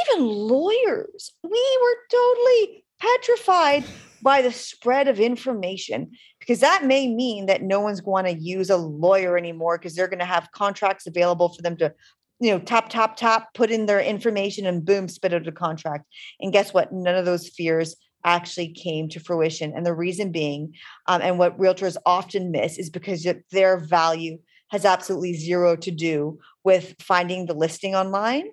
Even 0.08 0.26
lawyers 0.26 1.34
we 1.44 1.80
were 1.82 1.98
totally 2.10 2.86
petrified 3.02 3.84
by 4.22 4.42
the 4.42 4.52
spread 4.52 5.08
of 5.08 5.20
information 5.20 6.12
because 6.40 6.62
that 6.62 6.86
may 6.86 7.14
mean 7.14 7.48
that 7.48 7.62
no 7.62 7.80
one's 7.82 8.02
going 8.02 8.26
to 8.26 8.34
use 8.34 8.70
a 8.70 8.78
lawyer 8.78 9.38
anymore 9.38 9.78
because 9.78 9.96
they're 9.96 10.08
going 10.08 10.20
to 10.20 10.26
have 10.26 10.52
contracts 10.52 11.06
available 11.06 11.50
for 11.50 11.62
them 11.62 11.76
to 11.76 11.94
you 12.40 12.52
know 12.52 12.60
tap 12.60 12.88
tap 12.88 13.18
tap 13.18 13.54
put 13.54 13.70
in 13.70 13.86
their 13.86 14.00
information 14.00 14.66
and 14.66 14.86
boom 14.86 15.10
spit 15.10 15.34
out 15.34 15.48
a 15.48 15.52
contract. 15.52 16.06
And 16.40 16.54
guess 16.54 16.74
what? 16.74 16.94
None 16.94 17.16
of 17.16 17.26
those 17.26 17.50
fears 17.50 17.96
actually 18.24 18.70
came 18.70 19.08
to 19.10 19.20
fruition 19.20 19.74
and 19.76 19.86
the 19.86 19.94
reason 19.94 20.32
being 20.32 20.74
um, 21.08 21.22
and 21.22 21.40
what 21.40 21.58
realtors 21.58 21.98
often 22.06 22.52
miss 22.52 22.78
is 22.78 22.90
because 22.90 23.28
their 23.52 23.78
value 23.78 24.38
has 24.70 24.86
absolutely 24.86 25.34
zero 25.34 25.76
to 25.76 25.92
do 25.92 26.38
with 26.64 26.96
finding 27.00 27.46
the 27.46 27.54
listing 27.54 27.96
online 27.96 28.50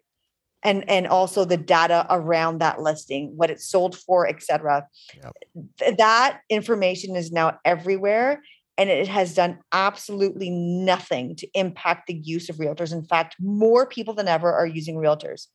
and 0.63 0.89
and 0.89 1.07
also 1.07 1.45
the 1.45 1.57
data 1.57 2.07
around 2.11 2.59
that 2.59 2.81
listing 2.81 3.33
what 3.37 3.51
it's 3.51 3.69
sold 3.69 3.97
for 3.97 4.29
etc 4.29 4.87
yep. 5.23 5.97
that 5.99 6.41
information 6.51 7.17
is 7.17 7.33
now 7.33 7.59
everywhere 7.65 8.41
and 8.77 8.91
it 8.91 9.09
has 9.09 9.35
done 9.35 9.59
absolutely 9.73 10.51
nothing 10.51 11.37
to 11.37 11.49
impact 11.55 12.07
the 12.07 12.15
use 12.15 12.49
of 12.49 12.57
realtors. 12.57 12.93
In 12.93 13.05
fact 13.05 13.37
more 13.41 13.87
people 13.87 14.15
than 14.15 14.29
ever 14.29 14.53
are 14.53 14.67
using 14.67 14.97
realtors. 14.97 15.47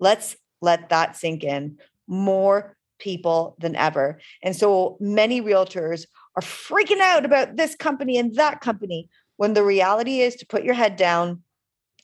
Let's 0.00 0.36
let 0.60 0.88
that 0.88 1.16
sink 1.16 1.44
in. 1.44 1.78
More 2.06 2.76
people 3.04 3.54
than 3.60 3.76
ever 3.76 4.18
and 4.42 4.56
so 4.56 4.96
many 4.98 5.40
realtors 5.40 6.06
are 6.36 6.42
freaking 6.42 7.00
out 7.00 7.24
about 7.24 7.56
this 7.56 7.76
company 7.76 8.18
and 8.18 8.34
that 8.34 8.60
company 8.60 9.08
when 9.36 9.52
the 9.52 9.62
reality 9.62 10.20
is 10.20 10.34
to 10.34 10.46
put 10.46 10.64
your 10.64 10.74
head 10.74 10.96
down 10.96 11.42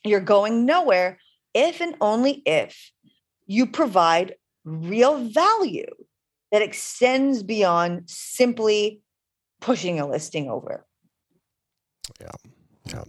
you're 0.05 0.19
going 0.19 0.65
nowhere 0.65 1.17
if 1.53 1.81
and 1.81 1.95
only 1.99 2.41
if 2.45 2.91
you 3.47 3.65
provide 3.65 4.35
real 4.63 5.17
value 5.25 5.87
that 6.51 6.61
extends 6.61 7.43
beyond 7.43 8.09
simply 8.09 9.01
pushing 9.59 9.99
a 9.99 10.07
listing 10.07 10.49
over. 10.49 10.85
Yeah. 12.19 12.31
Yeah. 12.85 13.03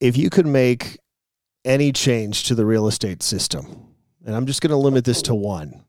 If 0.00 0.16
you 0.16 0.30
could 0.30 0.46
make 0.46 0.98
any 1.64 1.92
change 1.92 2.44
to 2.44 2.54
the 2.54 2.64
real 2.64 2.86
estate 2.86 3.22
system, 3.22 3.88
and 4.24 4.34
I'm 4.34 4.46
just 4.46 4.60
going 4.60 4.70
to 4.70 4.76
limit 4.76 5.04
this 5.04 5.22
to 5.22 5.34
one. 5.34 5.84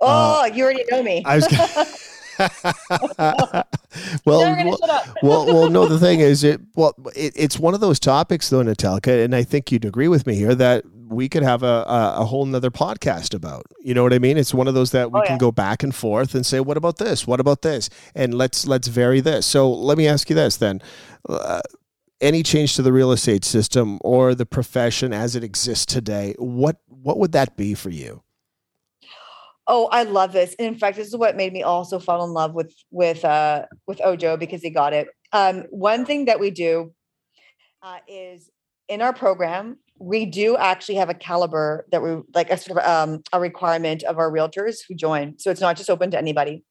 Oh, 0.00 0.42
uh, 0.42 0.46
you 0.46 0.64
already 0.64 0.84
know 0.90 1.02
me. 1.02 1.22
I 1.24 1.36
was. 1.36 2.12
well, 3.18 3.64
well, 4.26 4.78
well, 5.22 5.46
well, 5.46 5.70
no. 5.70 5.86
The 5.86 5.98
thing 5.98 6.20
is, 6.20 6.44
it 6.44 6.60
well, 6.74 6.94
it, 7.14 7.32
it's 7.34 7.58
one 7.58 7.74
of 7.74 7.80
those 7.80 7.98
topics, 7.98 8.50
though, 8.50 8.62
Natalka, 8.62 9.24
and 9.24 9.34
I 9.34 9.42
think 9.42 9.72
you'd 9.72 9.84
agree 9.84 10.08
with 10.08 10.26
me 10.26 10.34
here 10.34 10.54
that 10.54 10.84
we 11.08 11.28
could 11.28 11.42
have 11.42 11.62
a, 11.62 11.84
a, 11.86 12.16
a 12.18 12.24
whole 12.24 12.44
nother 12.44 12.70
podcast 12.70 13.34
about. 13.34 13.64
You 13.80 13.94
know 13.94 14.02
what 14.02 14.12
I 14.12 14.18
mean? 14.18 14.36
It's 14.36 14.52
one 14.52 14.68
of 14.68 14.74
those 14.74 14.90
that 14.90 15.12
we 15.12 15.20
oh, 15.20 15.22
can 15.22 15.34
yeah. 15.34 15.38
go 15.38 15.52
back 15.52 15.82
and 15.82 15.94
forth 15.94 16.34
and 16.34 16.44
say, 16.44 16.60
"What 16.60 16.76
about 16.76 16.98
this? 16.98 17.26
What 17.26 17.40
about 17.40 17.62
this?" 17.62 17.88
And 18.14 18.34
let's 18.34 18.66
let's 18.66 18.88
vary 18.88 19.20
this. 19.20 19.46
So 19.46 19.72
let 19.72 19.96
me 19.96 20.06
ask 20.06 20.28
you 20.28 20.36
this 20.36 20.56
then. 20.56 20.82
Uh, 21.28 21.60
any 22.20 22.42
change 22.42 22.76
to 22.76 22.82
the 22.82 22.92
real 22.92 23.12
estate 23.12 23.44
system 23.44 23.98
or 24.00 24.34
the 24.34 24.46
profession 24.46 25.12
as 25.12 25.36
it 25.36 25.44
exists 25.44 25.86
today, 25.86 26.34
what 26.38 26.76
what 26.88 27.18
would 27.18 27.32
that 27.32 27.56
be 27.56 27.74
for 27.74 27.90
you? 27.90 28.22
Oh, 29.68 29.88
I 29.90 30.04
love 30.04 30.32
this. 30.32 30.54
And 30.58 30.68
in 30.68 30.76
fact, 30.76 30.96
this 30.96 31.08
is 31.08 31.16
what 31.16 31.36
made 31.36 31.52
me 31.52 31.62
also 31.62 31.98
fall 31.98 32.24
in 32.24 32.32
love 32.32 32.54
with 32.54 32.74
with 32.90 33.24
uh 33.24 33.66
with 33.86 34.00
Ojo 34.04 34.36
because 34.36 34.62
he 34.62 34.70
got 34.70 34.92
it. 34.92 35.08
Um, 35.32 35.64
one 35.70 36.04
thing 36.04 36.26
that 36.26 36.40
we 36.40 36.50
do 36.50 36.92
uh, 37.82 37.98
is 38.08 38.50
in 38.88 39.02
our 39.02 39.12
program, 39.12 39.78
we 39.98 40.26
do 40.26 40.56
actually 40.56 40.96
have 40.96 41.10
a 41.10 41.14
caliber 41.14 41.86
that 41.90 42.02
we 42.02 42.16
like 42.34 42.50
a 42.50 42.56
sort 42.56 42.78
of 42.78 42.86
um, 42.86 43.22
a 43.32 43.40
requirement 43.40 44.02
of 44.04 44.18
our 44.18 44.30
realtors 44.30 44.78
who 44.86 44.94
join. 44.94 45.38
So 45.38 45.50
it's 45.50 45.60
not 45.60 45.76
just 45.76 45.90
open 45.90 46.10
to 46.12 46.18
anybody. 46.18 46.64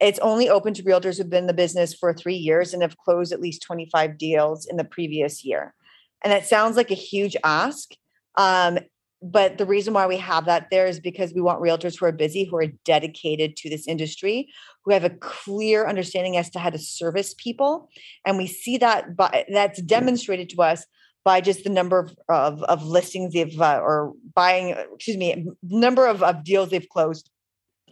It's 0.00 0.18
only 0.20 0.48
open 0.48 0.74
to 0.74 0.82
realtors 0.84 1.18
who've 1.18 1.28
been 1.28 1.44
in 1.44 1.48
the 1.48 1.54
business 1.54 1.92
for 1.92 2.14
three 2.14 2.36
years 2.36 2.72
and 2.72 2.82
have 2.82 2.96
closed 2.98 3.32
at 3.32 3.40
least 3.40 3.62
25 3.62 4.16
deals 4.16 4.64
in 4.66 4.76
the 4.76 4.84
previous 4.84 5.44
year. 5.44 5.74
And 6.22 6.32
that 6.32 6.46
sounds 6.46 6.76
like 6.76 6.90
a 6.90 6.94
huge 6.94 7.36
ask. 7.42 7.90
Um, 8.36 8.78
but 9.20 9.58
the 9.58 9.66
reason 9.66 9.94
why 9.94 10.06
we 10.06 10.16
have 10.18 10.44
that 10.44 10.68
there 10.70 10.86
is 10.86 11.00
because 11.00 11.34
we 11.34 11.40
want 11.40 11.60
realtors 11.60 11.98
who 11.98 12.06
are 12.06 12.12
busy, 12.12 12.44
who 12.44 12.56
are 12.56 12.68
dedicated 12.84 13.56
to 13.56 13.68
this 13.68 13.88
industry, 13.88 14.48
who 14.84 14.92
have 14.92 15.04
a 15.04 15.10
clear 15.10 15.88
understanding 15.88 16.36
as 16.36 16.50
to 16.50 16.60
how 16.60 16.70
to 16.70 16.78
service 16.78 17.34
people. 17.36 17.88
And 18.24 18.38
we 18.38 18.46
see 18.46 18.76
that 18.78 19.16
by, 19.16 19.44
that's 19.52 19.82
demonstrated 19.82 20.48
to 20.50 20.62
us 20.62 20.86
by 21.24 21.40
just 21.40 21.64
the 21.64 21.70
number 21.70 21.98
of, 21.98 22.16
of, 22.28 22.62
of 22.62 22.86
listings 22.86 23.34
they've 23.34 23.60
uh, 23.60 23.80
or 23.82 24.12
buying, 24.34 24.70
excuse 24.94 25.16
me, 25.16 25.48
number 25.62 26.06
of, 26.06 26.22
of 26.22 26.44
deals 26.44 26.70
they've 26.70 26.88
closed. 26.88 27.28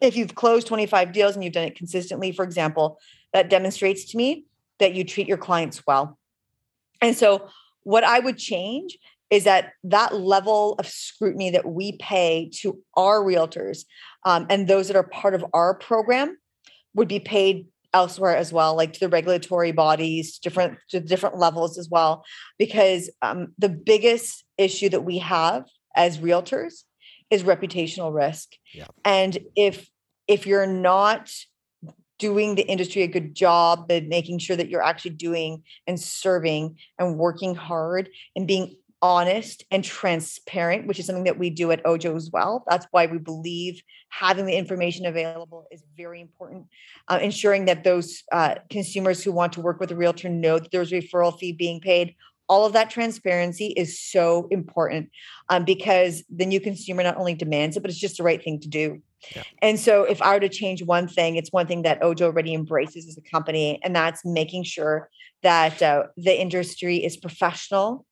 If 0.01 0.17
you've 0.17 0.37
closed 0.37 0.69
25 0.69 1.13
deals 1.13 1.35
and 1.35 1.43
you've 1.43 1.55
done 1.55 1.67
it 1.67 1.77
consistently, 1.77 2.31
for 2.31 2.45
example, 2.45 2.99
that 3.33 3.51
demonstrates 3.51 4.05
to 4.13 4.17
me 4.17 4.45
that 4.79 4.95
you 4.95 5.03
treat 5.03 5.27
your 5.27 5.39
clients 5.39 5.83
well. 5.87 6.19
And 7.03 7.17
so 7.17 7.49
what 7.83 8.05
I 8.05 8.21
would 8.21 8.39
change 8.39 8.97
is 9.31 9.45
that 9.45 9.73
that 9.85 10.15
level 10.15 10.75
of 10.79 10.87
scrutiny 10.87 11.51
that 11.51 11.67
we 11.67 11.97
pay 11.99 12.51
to 12.61 12.79
our 12.97 13.21
realtors 13.21 13.85
um, 14.25 14.47
and 14.49 14.69
those 14.69 14.89
that 14.89 14.97
are 14.97 15.09
part 15.09 15.35
of 15.35 15.45
our 15.53 15.75
program 15.75 16.37
would 16.95 17.09
be 17.09 17.21
paid 17.21 17.67
elsewhere 17.93 18.37
as 18.37 18.53
well 18.53 18.77
like 18.77 18.93
to 18.93 19.01
the 19.01 19.09
regulatory 19.09 19.73
bodies 19.73 20.39
different 20.39 20.79
to 20.91 21.01
different 21.01 21.39
levels 21.39 21.79
as 21.79 21.89
well 21.91 22.25
because 22.59 23.11
um, 23.23 23.49
the 23.59 23.69
biggest 23.69 24.45
issue 24.59 24.89
that 24.89 25.05
we 25.05 25.19
have 25.19 25.65
as 25.95 26.19
realtors 26.19 26.83
is 27.31 27.43
reputational 27.43 28.15
risk 28.15 28.51
yeah. 28.75 28.87
and 29.05 29.39
if 29.57 29.89
if 30.29 30.47
you're 30.47 30.67
not 30.67 31.31
doing 32.19 32.55
the 32.55 32.67
industry 32.67 33.03
a 33.03 33.09
good 33.09 33.35
job 33.35 33.87
and 33.91 34.09
making 34.09 34.39
sure 34.39 34.57
that 34.57 34.69
you're 34.69 34.83
actually 34.83 35.11
doing 35.13 35.63
and 35.87 36.01
serving 36.01 36.77
and 36.99 37.17
working 37.17 37.55
hard 37.55 38.09
and 38.35 38.47
being 38.47 38.75
honest 39.03 39.65
and 39.71 39.85
transparent, 39.85 40.87
which 40.87 40.99
is 40.99 41.07
something 41.07 41.25
that 41.25 41.39
we 41.39 41.51
do 41.51 41.71
at 41.71 41.85
Ojo 41.87 42.17
as 42.17 42.31
well. 42.33 42.65
That's 42.69 42.87
why 42.91 43.07
we 43.07 43.19
believe 43.19 43.83
having 44.09 44.47
the 44.47 44.57
information 44.57 45.07
available 45.07 45.67
is 45.71 45.83
very 45.97 46.21
important. 46.21 46.67
Uh, 47.09 47.19
ensuring 47.23 47.67
that 47.67 47.85
those 47.85 48.23
uh, 48.33 48.57
consumers 48.71 49.23
who 49.23 49.33
want 49.33 49.53
to 49.55 49.61
work 49.61 49.81
with 49.81 49.91
a 49.91 49.97
realtor 49.97 50.29
know 50.29 50.59
that 50.59 50.71
there's 50.71 50.93
a 50.93 51.01
referral 51.01 51.39
fee 51.39 51.53
being 51.53 51.81
paid. 51.81 52.15
All 52.49 52.65
of 52.65 52.73
that 52.75 52.91
transparency 52.91 53.75
is 53.77 54.01
so 54.01 54.47
important 54.51 55.11
um, 55.49 55.65
because 55.65 56.23
the 56.35 56.47
new 56.47 56.61
consumer 56.61 57.03
not 57.03 57.17
only 57.17 57.35
demands 57.35 57.77
it, 57.77 57.81
but 57.81 57.91
it's 57.91 57.99
just 57.99 58.19
the 58.19 58.23
right 58.23 58.43
thing 58.43 58.61
to 58.61 58.69
do. 58.69 59.03
Yeah. 59.35 59.43
And 59.63 59.81
so, 59.81 60.05
if 60.05 60.23
I 60.23 60.35
were 60.35 60.41
to 60.41 60.49
change 60.49 60.85
one 60.85 61.09
thing, 61.09 61.35
it's 61.35 61.51
one 61.53 61.67
thing 61.67 61.83
that 61.83 62.03
Ojo 62.03 62.27
already 62.27 62.55
embraces 62.55 63.09
as 63.09 63.19
a 63.19 63.31
company, 63.31 63.81
and 63.83 63.97
that's 63.97 64.25
making 64.25 64.63
sure 64.63 65.11
that 65.43 65.83
uh, 65.83 66.05
the 66.17 66.41
industry 66.41 66.99
is 67.05 67.17
professional 67.17 68.06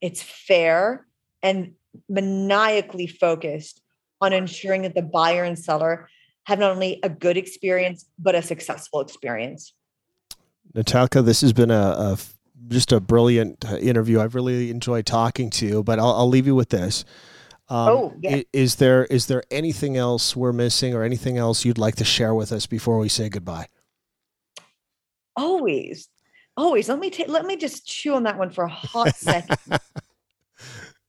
it's 0.00 0.22
fair 0.22 1.06
and 1.42 1.72
maniacally 2.08 3.06
focused 3.06 3.80
on 4.20 4.32
ensuring 4.32 4.82
that 4.82 4.94
the 4.94 5.02
buyer 5.02 5.44
and 5.44 5.58
seller 5.58 6.08
have 6.44 6.58
not 6.58 6.70
only 6.70 7.00
a 7.02 7.08
good 7.08 7.36
experience 7.36 8.06
but 8.18 8.34
a 8.34 8.42
successful 8.42 9.00
experience. 9.00 9.74
Natalka, 10.74 11.24
this 11.24 11.40
has 11.40 11.52
been 11.52 11.70
a, 11.70 11.74
a 11.74 12.18
just 12.68 12.92
a 12.92 13.00
brilliant 13.00 13.64
uh, 13.64 13.76
interview. 13.76 14.20
I've 14.20 14.34
really 14.34 14.70
enjoyed 14.70 15.06
talking 15.06 15.48
to 15.50 15.66
you, 15.66 15.82
but 15.82 15.98
I'll, 15.98 16.14
I'll 16.14 16.28
leave 16.28 16.46
you 16.46 16.54
with 16.54 16.68
this. 16.68 17.04
Um, 17.70 17.88
oh, 17.88 18.14
yeah. 18.20 18.42
Is 18.52 18.76
there 18.76 19.04
is 19.06 19.26
there 19.26 19.42
anything 19.50 19.96
else 19.96 20.34
we're 20.34 20.52
missing, 20.52 20.94
or 20.94 21.02
anything 21.02 21.36
else 21.36 21.64
you'd 21.64 21.78
like 21.78 21.96
to 21.96 22.04
share 22.04 22.34
with 22.34 22.50
us 22.50 22.66
before 22.66 22.98
we 22.98 23.08
say 23.08 23.28
goodbye? 23.28 23.68
Always, 25.36 26.08
always. 26.58 26.88
Let 26.88 26.98
me 26.98 27.08
take. 27.08 27.28
Let 27.28 27.46
me 27.46 27.56
just 27.56 27.86
chew 27.86 28.14
on 28.14 28.24
that 28.24 28.36
one 28.36 28.50
for 28.50 28.64
a 28.64 28.68
hot 28.68 29.16
second. 29.16 29.56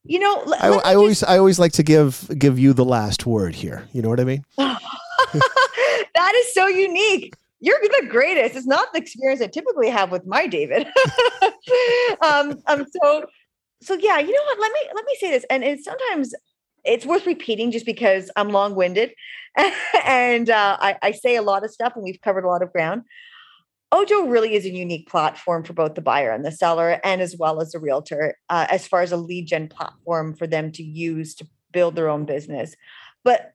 you 0.05 0.19
know, 0.19 0.43
I, 0.59 0.69
I 0.69 0.71
just, 0.71 0.85
always 0.85 1.23
I 1.23 1.37
always 1.37 1.59
like 1.59 1.73
to 1.73 1.83
give 1.83 2.29
give 2.37 2.57
you 2.57 2.71
the 2.73 2.85
last 2.85 3.25
word 3.25 3.55
here. 3.55 3.87
You 3.91 4.01
know 4.01 4.09
what 4.09 4.19
I 4.19 4.23
mean? 4.23 4.45
that 4.57 6.33
is 6.35 6.53
so 6.53 6.67
unique. 6.67 7.33
You're 7.59 7.79
the 7.81 8.07
greatest. 8.07 8.55
It's 8.55 8.67
not 8.67 8.93
the 8.93 8.99
experience 8.99 9.41
I 9.41 9.47
typically 9.47 9.89
have 9.89 10.11
with 10.11 10.25
my 10.25 10.47
David. 10.47 10.87
um, 12.21 12.61
um, 12.67 12.85
so, 13.01 13.25
so 13.81 13.95
yeah, 13.95 14.19
you 14.19 14.31
know 14.31 14.43
what? 14.45 14.59
Let 14.59 14.71
me 14.71 14.79
let 14.95 15.05
me 15.05 15.15
say 15.19 15.31
this, 15.31 15.45
and 15.49 15.63
it's 15.63 15.83
sometimes 15.83 16.33
it's 16.85 17.05
worth 17.05 17.25
repeating 17.25 17.71
just 17.71 17.85
because 17.85 18.31
I'm 18.37 18.49
long 18.49 18.75
winded, 18.75 19.11
and 20.05 20.49
uh, 20.49 20.77
I, 20.79 20.97
I 21.01 21.11
say 21.11 21.35
a 21.35 21.41
lot 21.41 21.65
of 21.65 21.71
stuff, 21.71 21.93
and 21.95 22.03
we've 22.03 22.21
covered 22.21 22.45
a 22.45 22.47
lot 22.47 22.61
of 22.61 22.71
ground. 22.71 23.03
Ojo 23.91 24.27
really 24.27 24.53
is 24.53 24.65
a 24.65 24.69
unique 24.69 25.09
platform 25.09 25.63
for 25.63 25.73
both 25.73 25.95
the 25.95 26.01
buyer 26.01 26.31
and 26.31 26.45
the 26.45 26.51
seller, 26.51 26.99
and 27.03 27.21
as 27.21 27.35
well 27.37 27.59
as 27.59 27.71
the 27.71 27.79
realtor, 27.79 28.37
uh, 28.49 28.67
as 28.69 28.87
far 28.87 29.01
as 29.01 29.11
a 29.11 29.17
lead 29.17 29.47
gen 29.47 29.67
platform 29.67 30.35
for 30.35 30.45
them 30.45 30.71
to 30.73 30.83
use 30.83 31.33
to 31.35 31.47
build 31.71 31.95
their 31.95 32.09
own 32.09 32.25
business. 32.25 32.75
But 33.23 33.53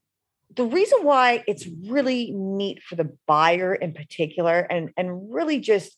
the 0.54 0.64
reason 0.64 1.04
why 1.04 1.44
it's 1.46 1.66
really 1.86 2.32
neat 2.32 2.82
for 2.82 2.96
the 2.96 3.16
buyer 3.26 3.74
in 3.74 3.92
particular, 3.92 4.60
and, 4.60 4.90
and 4.96 5.32
really 5.32 5.60
just 5.60 5.96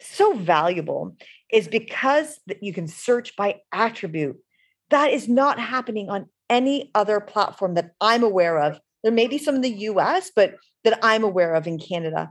so 0.00 0.34
valuable 0.34 1.16
is 1.50 1.68
because 1.68 2.38
that 2.46 2.62
you 2.62 2.72
can 2.72 2.86
search 2.86 3.36
by 3.36 3.60
attribute. 3.72 4.36
That 4.90 5.10
is 5.10 5.28
not 5.28 5.58
happening 5.58 6.08
on 6.10 6.26
any 6.48 6.90
other 6.94 7.20
platform 7.20 7.74
that 7.74 7.92
I'm 8.00 8.22
aware 8.22 8.58
of. 8.58 8.78
There 9.02 9.12
may 9.12 9.26
be 9.26 9.38
some 9.38 9.54
in 9.54 9.60
the 9.60 9.68
US, 9.70 10.30
but 10.34 10.56
that 10.84 10.98
I'm 11.02 11.24
aware 11.24 11.54
of 11.54 11.66
in 11.66 11.78
Canada. 11.78 12.30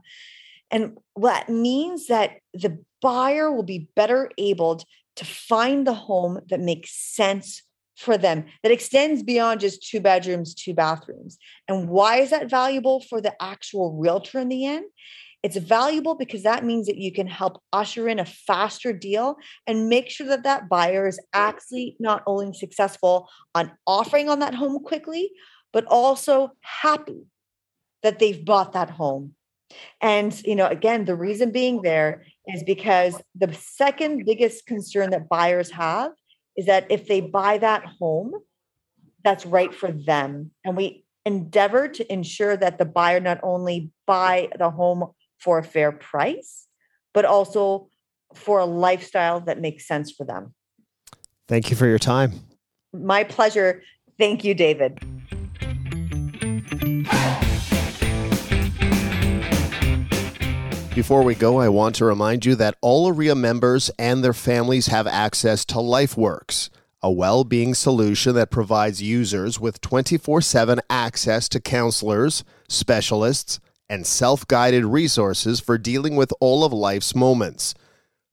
And 0.72 0.97
that 1.15 1.49
means 1.49 2.07
that 2.07 2.38
the 2.53 2.80
buyer 3.01 3.51
will 3.51 3.63
be 3.63 3.89
better 3.95 4.30
able 4.38 4.82
to 5.15 5.26
find 5.26 5.86
the 5.86 5.93
home 5.93 6.39
that 6.49 6.59
makes 6.59 6.91
sense 6.91 7.63
for 7.97 8.17
them, 8.17 8.45
that 8.63 8.72
extends 8.72 9.24
beyond 9.24 9.59
just 9.59 9.86
two 9.86 9.99
bedrooms, 9.99 10.53
two 10.53 10.74
bathrooms. 10.74 11.38
And 11.67 11.89
why 11.89 12.17
is 12.17 12.30
that 12.30 12.49
valuable 12.49 13.01
for 13.01 13.20
the 13.20 13.34
actual 13.41 13.97
realtor 13.97 14.39
in 14.39 14.47
the 14.47 14.65
end? 14.65 14.86
It's 15.43 15.57
valuable 15.57 16.15
because 16.15 16.43
that 16.43 16.65
means 16.65 16.88
that 16.88 16.97
you 16.97 17.13
can 17.13 17.28
help 17.28 17.61
usher 17.72 18.07
in 18.09 18.20
a 18.20 18.26
faster 18.26 18.91
deal 18.91 19.36
and 19.67 19.89
make 19.89 20.09
sure 20.09 20.28
that 20.28 20.43
that 20.43 20.70
buyer 20.70 21.07
is 21.07 21.20
actually 21.34 21.95
not 21.99 22.24
only 22.26 22.53
successful 22.53 23.30
on 23.55 23.72
offering 23.88 24.30
on 24.30 24.39
that 24.39 24.55
home 24.55 24.80
quickly, 24.84 25.32
but 25.72 25.86
also 25.86 26.51
happy 26.61 27.26
that 28.03 28.20
they've 28.20 28.43
bought 28.43 28.74
that 28.74 28.89
home. 28.89 29.36
And, 30.01 30.39
you 30.43 30.55
know, 30.55 30.67
again, 30.67 31.05
the 31.05 31.15
reason 31.15 31.51
being 31.51 31.82
there 31.82 32.24
is 32.47 32.63
because 32.63 33.22
the 33.36 33.53
second 33.53 34.26
biggest 34.26 34.65
concern 34.65 35.11
that 35.11 35.30
buyers 35.30 35.72
have 35.72 36.11
is 36.57 36.65
that 36.65 36.88
if 36.89 37.07
they 37.07 37.22
buy 37.22 37.57
that 37.57 37.86
home, 37.99 38.34
that's 39.24 39.45
right 39.45 39.74
for 39.74 39.91
them. 39.91 40.51
And 40.63 40.76
we 40.76 41.05
endeavor 41.26 41.88
to 41.88 42.11
ensure 42.11 42.55
that 42.57 42.78
the 42.78 42.86
buyer 42.86 43.20
not 43.20 43.39
only 43.43 43.91
buy 44.07 44.49
the 44.57 44.70
home 44.70 45.11
for 45.39 45.59
a 45.59 45.63
fair 45.63 45.91
price, 45.91 46.67
but 47.13 47.26
also 47.26 47.89
for 48.34 48.59
a 48.59 48.65
lifestyle 48.65 49.41
that 49.41 49.59
makes 49.59 49.88
sense 49.88 50.11
for 50.11 50.26
them. 50.26 50.53
Thank 51.47 51.70
you 51.70 51.76
for 51.76 51.88
your 51.88 51.99
time. 51.99 52.34
My 52.93 53.24
pleasure. 53.24 53.82
Thank 54.17 54.43
you, 54.43 54.53
David. 54.53 54.99
Before 60.95 61.23
we 61.23 61.35
go, 61.35 61.59
I 61.59 61.69
want 61.69 61.95
to 61.95 62.05
remind 62.05 62.45
you 62.45 62.55
that 62.55 62.75
all 62.81 63.11
OREA 63.13 63.35
members 63.35 63.89
and 63.99 64.23
their 64.23 64.33
families 64.33 64.87
have 64.87 65.05
access 65.05 65.63
to 65.65 65.75
LifeWorks, 65.75 66.69
a 67.01 67.11
well 67.11 67.43
being 67.43 67.75
solution 67.75 68.33
that 68.35 68.49
provides 68.49 69.01
users 69.01 69.59
with 69.59 69.81
24 69.81 70.41
7 70.41 70.79
access 70.89 71.47
to 71.49 71.59
counselors, 71.59 72.43
specialists, 72.67 73.59
and 73.87 74.05
self 74.05 74.47
guided 74.47 74.83
resources 74.83 75.59
for 75.59 75.77
dealing 75.77 76.15
with 76.15 76.33
all 76.39 76.63
of 76.63 76.73
life's 76.73 77.15
moments. 77.15 77.75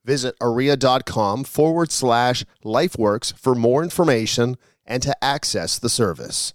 Visit 0.04 0.34
orea.com 0.40 1.44
forward 1.44 1.92
slash 1.92 2.44
lifeworks 2.64 3.36
for 3.38 3.54
more 3.54 3.82
information 3.82 4.56
and 4.86 5.02
to 5.02 5.24
access 5.24 5.78
the 5.78 5.88
service. 5.88 6.54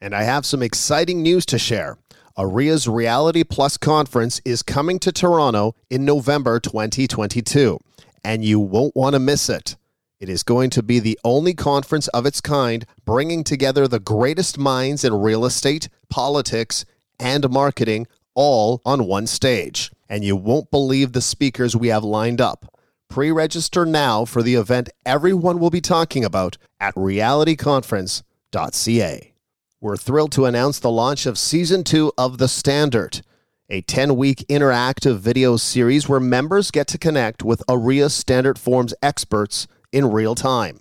And 0.00 0.14
I 0.14 0.22
have 0.22 0.46
some 0.46 0.62
exciting 0.62 1.22
news 1.22 1.44
to 1.46 1.58
share. 1.58 1.98
OREA's 2.40 2.88
Realty 2.88 3.44
Plus 3.44 3.76
conference 3.76 4.40
is 4.46 4.62
coming 4.62 4.98
to 5.00 5.12
Toronto 5.12 5.74
in 5.90 6.06
November 6.06 6.58
2022, 6.58 7.78
and 8.24 8.42
you 8.42 8.58
won't 8.58 8.96
want 8.96 9.12
to 9.12 9.18
miss 9.18 9.50
it. 9.50 9.76
It 10.20 10.30
is 10.30 10.42
going 10.42 10.70
to 10.70 10.82
be 10.82 11.00
the 11.00 11.20
only 11.22 11.52
conference 11.52 12.08
of 12.08 12.24
its 12.24 12.40
kind 12.40 12.86
bringing 13.04 13.44
together 13.44 13.86
the 13.86 14.00
greatest 14.00 14.56
minds 14.56 15.04
in 15.04 15.12
real 15.12 15.44
estate, 15.44 15.90
politics, 16.08 16.86
and 17.18 17.50
marketing 17.50 18.06
all 18.34 18.80
on 18.86 19.06
one 19.06 19.26
stage. 19.26 19.92
And 20.08 20.24
you 20.24 20.34
won't 20.34 20.70
believe 20.70 21.12
the 21.12 21.20
speakers 21.20 21.76
we 21.76 21.88
have 21.88 22.04
lined 22.04 22.40
up. 22.40 22.74
Pre 23.10 23.30
register 23.30 23.84
now 23.84 24.24
for 24.24 24.42
the 24.42 24.54
event 24.54 24.88
everyone 25.04 25.58
will 25.58 25.68
be 25.68 25.82
talking 25.82 26.24
about 26.24 26.56
at 26.80 26.94
realityconference.ca. 26.94 29.34
We're 29.82 29.96
thrilled 29.96 30.32
to 30.32 30.44
announce 30.44 30.78
the 30.78 30.90
launch 30.90 31.24
of 31.24 31.38
season 31.38 31.84
two 31.84 32.12
of 32.18 32.36
The 32.36 32.48
Standard, 32.48 33.22
a 33.70 33.80
10 33.80 34.14
week 34.14 34.44
interactive 34.46 35.16
video 35.16 35.56
series 35.56 36.06
where 36.06 36.20
members 36.20 36.70
get 36.70 36.86
to 36.88 36.98
connect 36.98 37.42
with 37.42 37.62
OREA 37.66 38.10
Standard 38.10 38.58
Forms 38.58 38.92
experts 39.02 39.66
in 39.90 40.10
real 40.10 40.34
time. 40.34 40.80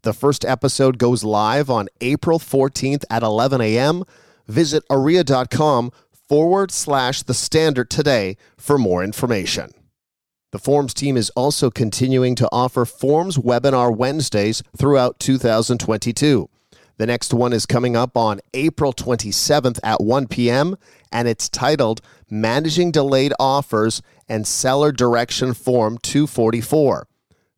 The 0.00 0.14
first 0.14 0.46
episode 0.46 0.96
goes 0.96 1.24
live 1.24 1.68
on 1.68 1.90
April 2.00 2.38
14th 2.38 3.04
at 3.10 3.22
11 3.22 3.60
a.m. 3.60 4.04
Visit 4.46 4.82
OREA.com 4.88 5.92
forward 6.26 6.70
slash 6.70 7.24
the 7.24 7.34
standard 7.34 7.90
today 7.90 8.38
for 8.56 8.78
more 8.78 9.04
information. 9.04 9.72
The 10.52 10.58
Forms 10.58 10.94
team 10.94 11.18
is 11.18 11.28
also 11.36 11.70
continuing 11.70 12.34
to 12.36 12.48
offer 12.50 12.86
Forms 12.86 13.36
webinar 13.36 13.94
Wednesdays 13.94 14.62
throughout 14.74 15.20
2022. 15.20 16.48
The 16.98 17.06
next 17.06 17.32
one 17.32 17.52
is 17.52 17.64
coming 17.64 17.96
up 17.96 18.16
on 18.16 18.40
April 18.52 18.92
27th 18.92 19.78
at 19.84 20.02
1 20.02 20.26
p.m., 20.26 20.76
and 21.12 21.28
it's 21.28 21.48
titled 21.48 22.00
Managing 22.28 22.90
Delayed 22.90 23.32
Offers 23.38 24.02
and 24.28 24.46
Seller 24.46 24.90
Direction 24.90 25.54
Form 25.54 25.98
244. 25.98 27.06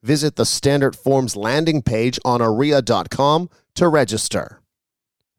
Visit 0.03 0.37
the 0.37 0.45
Standard 0.45 0.95
Forms 0.95 1.37
landing 1.37 1.83
page 1.83 2.19
on 2.25 2.41
orea.com 2.41 3.49
to 3.75 3.89
register. 3.89 4.61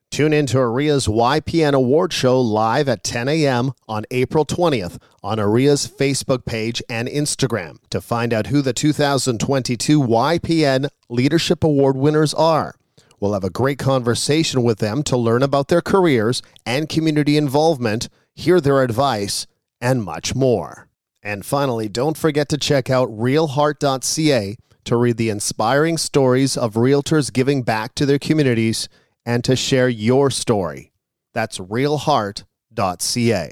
Tune 0.09 0.33
in 0.33 0.45
to 0.47 0.57
OREA's 0.57 1.07
YPN 1.07 1.73
Award 1.73 2.11
Show 2.11 2.41
live 2.41 2.89
at 2.89 3.03
10 3.03 3.29
a.m. 3.29 3.71
on 3.87 4.03
April 4.11 4.45
20th 4.45 4.97
on 5.23 5.37
OREA's 5.39 5.87
Facebook 5.87 6.43
page 6.43 6.83
and 6.89 7.07
Instagram 7.07 7.77
to 7.91 8.01
find 8.01 8.33
out 8.33 8.47
who 8.47 8.61
the 8.61 8.73
2022 8.73 10.01
YPN 10.01 10.89
Leadership 11.07 11.63
Award 11.63 11.95
winners 11.95 12.33
are. 12.33 12.75
We'll 13.21 13.33
have 13.33 13.43
a 13.43 13.51
great 13.51 13.77
conversation 13.77 14.63
with 14.63 14.79
them 14.79 15.03
to 15.03 15.15
learn 15.15 15.43
about 15.43 15.67
their 15.67 15.81
careers 15.81 16.41
and 16.65 16.89
community 16.89 17.37
involvement, 17.37 18.09
hear 18.33 18.59
their 18.59 18.81
advice, 18.81 19.45
and 19.79 20.03
much 20.03 20.33
more. 20.33 20.89
And 21.21 21.45
finally, 21.45 21.87
don't 21.87 22.17
forget 22.17 22.49
to 22.49 22.57
check 22.57 22.89
out 22.89 23.09
realheart.ca 23.09 24.57
to 24.85 24.95
read 24.95 25.17
the 25.17 25.29
inspiring 25.29 25.99
stories 25.99 26.57
of 26.57 26.73
realtors 26.73 27.31
giving 27.31 27.61
back 27.61 27.93
to 27.93 28.07
their 28.07 28.17
communities 28.17 28.89
and 29.23 29.43
to 29.43 29.55
share 29.55 29.87
your 29.87 30.31
story. 30.31 30.91
That's 31.35 31.59
realheart.ca. 31.59 33.51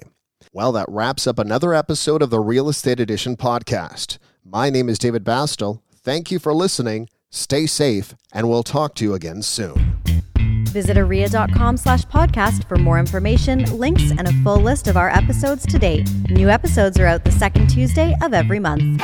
Well, 0.51 0.71
that 0.71 0.89
wraps 0.89 1.27
up 1.27 1.37
another 1.37 1.75
episode 1.75 2.23
of 2.23 2.31
the 2.31 2.39
Real 2.39 2.69
Estate 2.69 2.99
Edition 2.99 3.37
podcast. 3.37 4.17
My 4.43 4.71
name 4.71 4.89
is 4.89 4.97
David 4.97 5.23
Bastel. 5.23 5.83
Thank 5.95 6.31
you 6.31 6.39
for 6.39 6.55
listening. 6.55 7.07
Stay 7.31 7.67
safe, 7.67 8.15
and 8.33 8.49
we'll 8.49 8.63
talk 8.63 8.95
to 8.95 9.05
you 9.05 9.13
again 9.13 9.41
soon. 9.41 9.97
Visit 10.69 10.97
orea.com 10.97 11.77
slash 11.77 12.03
podcast 12.05 12.67
for 12.67 12.77
more 12.77 12.99
information, 12.99 13.65
links, 13.77 14.11
and 14.11 14.27
a 14.27 14.33
full 14.43 14.57
list 14.57 14.87
of 14.87 14.97
our 14.97 15.09
episodes 15.09 15.65
to 15.67 15.79
date. 15.79 16.09
New 16.29 16.49
episodes 16.49 16.99
are 16.99 17.05
out 17.05 17.23
the 17.23 17.31
second 17.31 17.69
Tuesday 17.69 18.15
of 18.21 18.33
every 18.33 18.59
month. 18.59 19.01